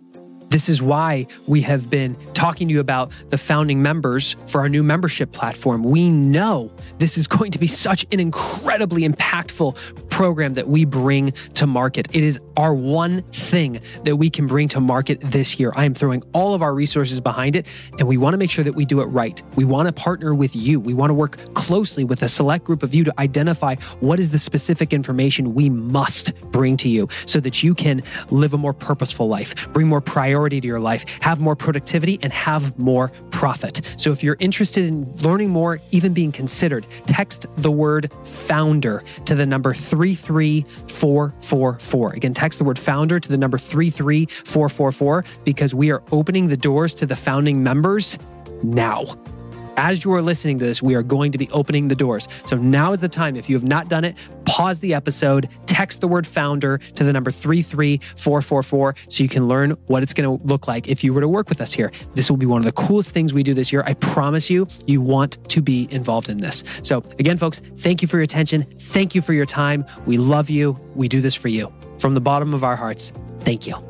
this 0.49 0.69
is 0.69 0.81
why 0.81 1.27
we 1.45 1.61
have 1.61 1.89
been 1.89 2.15
talking 2.33 2.69
to 2.69 2.73
you 2.73 2.79
about 2.79 3.11
the 3.29 3.37
founding 3.37 3.81
members 3.81 4.35
for 4.45 4.61
our 4.61 4.69
new 4.69 4.81
membership 4.81 5.33
platform. 5.33 5.83
We 5.83 6.09
know 6.09 6.71
this 6.99 7.17
is 7.17 7.27
going 7.27 7.51
to 7.51 7.59
be 7.59 7.67
such 7.67 8.05
an 8.11 8.19
incredibly 8.19 9.07
impactful 9.07 9.75
program 10.09 10.53
that 10.53 10.69
we 10.69 10.85
bring 10.85 11.31
to 11.55 11.67
market. 11.67 12.07
It 12.15 12.23
is 12.23 12.39
our 12.57 12.73
one 12.73 13.21
thing 13.31 13.79
that 14.03 14.17
we 14.17 14.29
can 14.29 14.45
bring 14.47 14.67
to 14.69 14.79
market 14.79 15.19
this 15.21 15.59
year. 15.59 15.71
I 15.75 15.83
am 15.85 15.93
throwing 15.93 16.23
all 16.33 16.55
of 16.55 16.61
our 16.61 16.73
resources 16.73 17.21
behind 17.21 17.55
it, 17.55 17.65
and 17.99 18.07
we 18.07 18.17
want 18.17 18.33
to 18.33 18.37
make 18.37 18.51
sure 18.51 18.63
that 18.63 18.73
we 18.73 18.83
do 18.83 18.99
it 18.99 19.05
right. 19.05 19.39
We 19.55 19.63
want 19.63 19.87
to 19.87 19.93
partner 19.93 20.33
with 20.33 20.55
you. 20.55 20.79
We 20.79 20.95
want 20.95 21.11
to 21.11 21.13
work 21.13 21.53
closely 21.53 22.03
with 22.03 22.23
a 22.23 22.29
select 22.29 22.65
group 22.65 22.81
of 22.83 22.95
you 22.95 23.03
to 23.03 23.13
identify 23.19 23.75
what 23.99 24.19
is 24.19 24.31
the 24.31 24.39
specific 24.39 24.91
information 24.91 25.53
we 25.53 25.69
must 25.69 26.33
bring 26.51 26.75
to 26.77 26.89
you 26.89 27.07
so 27.25 27.39
that 27.39 27.61
you 27.63 27.75
can 27.75 28.01
live 28.31 28.53
a 28.53 28.57
more 28.57 28.73
purposeful 28.73 29.27
life, 29.27 29.53
bring 29.71 29.87
more 29.87 30.01
priority 30.01 30.59
to 30.59 30.67
your 30.67 30.79
life, 30.79 31.05
have 31.21 31.39
more 31.39 31.55
productivity, 31.55 32.17
and 32.23 32.33
have 32.33 32.75
more 32.79 33.09
profit. 33.29 33.81
So 33.97 34.11
if 34.11 34.23
you're 34.23 34.37
interested 34.39 34.85
in 34.85 35.15
learning 35.17 35.51
more, 35.51 35.79
even 35.91 36.13
being 36.13 36.31
considered, 36.31 36.87
text 37.05 37.45
the 37.57 37.69
word 37.69 38.11
founder 38.23 39.03
to 39.25 39.35
the 39.35 39.45
number 39.45 39.75
33444. 39.75 42.13
Again, 42.13 42.33
text 42.47 42.59
the 42.59 42.63
word 42.63 42.79
founder 42.79 43.19
to 43.19 43.27
the 43.27 43.37
number 43.37 43.57
33444 43.57 45.25
because 45.43 45.75
we 45.75 45.91
are 45.91 46.01
opening 46.13 46.47
the 46.47 46.55
doors 46.55 46.93
to 46.93 47.05
the 47.05 47.13
founding 47.15 47.61
members 47.61 48.17
now. 48.63 49.03
As 49.77 50.03
you 50.03 50.11
are 50.13 50.23
listening 50.23 50.57
to 50.57 50.65
this, 50.65 50.81
we 50.81 50.95
are 50.95 51.03
going 51.03 51.31
to 51.31 51.37
be 51.37 51.49
opening 51.51 51.87
the 51.87 51.95
doors. 51.95 52.27
So 52.45 52.57
now 52.57 52.93
is 52.93 52.99
the 52.99 53.07
time. 53.07 53.35
If 53.35 53.47
you 53.47 53.55
have 53.55 53.63
not 53.63 53.89
done 53.89 54.03
it, 54.03 54.15
pause 54.45 54.79
the 54.79 54.95
episode, 54.95 55.49
text 55.67 56.01
the 56.01 56.07
word 56.07 56.25
founder 56.25 56.79
to 56.95 57.03
the 57.03 57.13
number 57.13 57.29
33444 57.29 58.95
so 59.07 59.23
you 59.23 59.29
can 59.29 59.47
learn 59.47 59.71
what 59.85 60.01
it's 60.01 60.15
going 60.15 60.37
to 60.37 60.43
look 60.45 60.67
like 60.67 60.87
if 60.87 61.03
you 61.03 61.13
were 61.13 61.21
to 61.21 61.27
work 61.27 61.47
with 61.47 61.61
us 61.61 61.71
here. 61.71 61.91
This 62.15 62.29
will 62.29 62.37
be 62.37 62.47
one 62.47 62.59
of 62.59 62.65
the 62.65 62.71
coolest 62.71 63.11
things 63.11 63.33
we 63.33 63.43
do 63.43 63.53
this 63.53 63.71
year. 63.71 63.83
I 63.85 63.93
promise 63.93 64.49
you, 64.49 64.67
you 64.87 64.99
want 64.99 65.37
to 65.49 65.61
be 65.61 65.87
involved 65.91 66.29
in 66.29 66.39
this. 66.39 66.63
So, 66.81 67.03
again, 67.19 67.37
folks, 67.37 67.61
thank 67.77 68.01
you 68.01 68.07
for 68.07 68.17
your 68.17 68.23
attention. 68.23 68.63
Thank 68.79 69.13
you 69.13 69.21
for 69.21 69.33
your 69.33 69.45
time. 69.45 69.85
We 70.07 70.17
love 70.17 70.49
you. 70.49 70.75
We 70.95 71.07
do 71.07 71.21
this 71.21 71.35
for 71.35 71.49
you. 71.49 71.71
From 71.99 72.15
the 72.15 72.21
bottom 72.21 72.55
of 72.55 72.63
our 72.63 72.75
hearts, 72.75 73.11
thank 73.41 73.67
you. 73.67 73.86